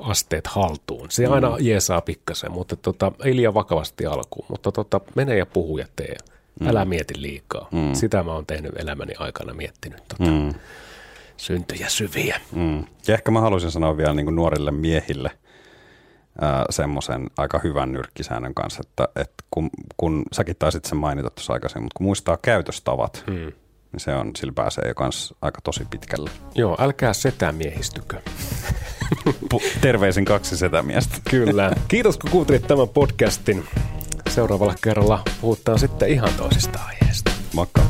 asteet 0.00 0.46
haltuun. 0.46 1.10
Se 1.10 1.26
mm. 1.26 1.32
aina 1.32 1.56
jeesaa 1.60 2.00
pikkasen, 2.00 2.52
mutta 2.52 2.76
tota, 2.76 3.12
ei 3.24 3.36
liian 3.36 3.54
vakavasti 3.54 4.06
alkuun. 4.06 4.46
Mutta 4.48 4.72
tota, 4.72 5.00
mene 5.14 5.36
ja 5.36 5.46
puhu 5.46 5.78
ja 5.78 5.86
tee. 5.96 6.16
Mm. 6.60 6.68
Älä 6.68 6.84
mieti 6.84 7.14
liikaa. 7.16 7.68
Mm. 7.72 7.94
Sitä 7.94 8.22
mä 8.22 8.32
oon 8.32 8.46
tehnyt 8.46 8.72
elämäni 8.78 9.12
aikana 9.18 9.54
miettinyt. 9.54 10.02
Tota, 10.08 10.30
mm. 10.30 10.54
Syntyjä 11.36 11.88
syviä. 11.88 12.40
Mm. 12.54 12.78
Ja 12.78 13.14
ehkä 13.14 13.30
mä 13.30 13.40
haluaisin 13.40 13.70
sanoa 13.70 13.96
vielä 13.96 14.14
niin 14.14 14.36
nuorille 14.36 14.70
miehille 14.70 15.30
semmoisen 16.70 17.26
aika 17.36 17.60
hyvän 17.64 17.92
nyrkkisäännön 17.92 18.54
kanssa, 18.54 18.82
että, 18.86 19.08
että 19.16 19.44
kun, 19.50 19.70
kun 19.96 20.22
säkin 20.32 20.56
taisit 20.58 20.84
sen 20.84 20.98
mainita 20.98 21.30
tuossa 21.30 21.52
aikaisemmin, 21.52 21.84
mutta 21.84 21.98
kun 21.98 22.06
muistaa 22.06 22.36
käytöstavat, 22.36 23.24
mm. 23.26 23.34
niin 23.34 24.00
se 24.00 24.14
on, 24.14 24.30
sillä 24.36 24.52
pääsee 24.52 24.88
jo 24.88 24.94
kans 24.94 25.34
aika 25.42 25.60
tosi 25.60 25.84
pitkälle. 25.90 26.30
Joo, 26.54 26.76
älkää 26.80 27.12
setää 27.12 27.52
miehistykö. 27.52 28.20
Terveisin 29.80 30.24
kaksi 30.24 30.56
setämiestä. 30.56 31.16
Kyllä. 31.30 31.70
Kiitos 31.88 32.18
kun 32.18 32.30
kuuntelit 32.30 32.66
tämän 32.66 32.88
podcastin. 32.88 33.64
Seuraavalla 34.28 34.74
kerralla 34.82 35.22
puhutaan 35.40 35.78
sitten 35.78 36.08
ihan 36.08 36.30
toisista 36.36 36.80
aiheista. 36.86 37.30
Moikka. 37.54 37.82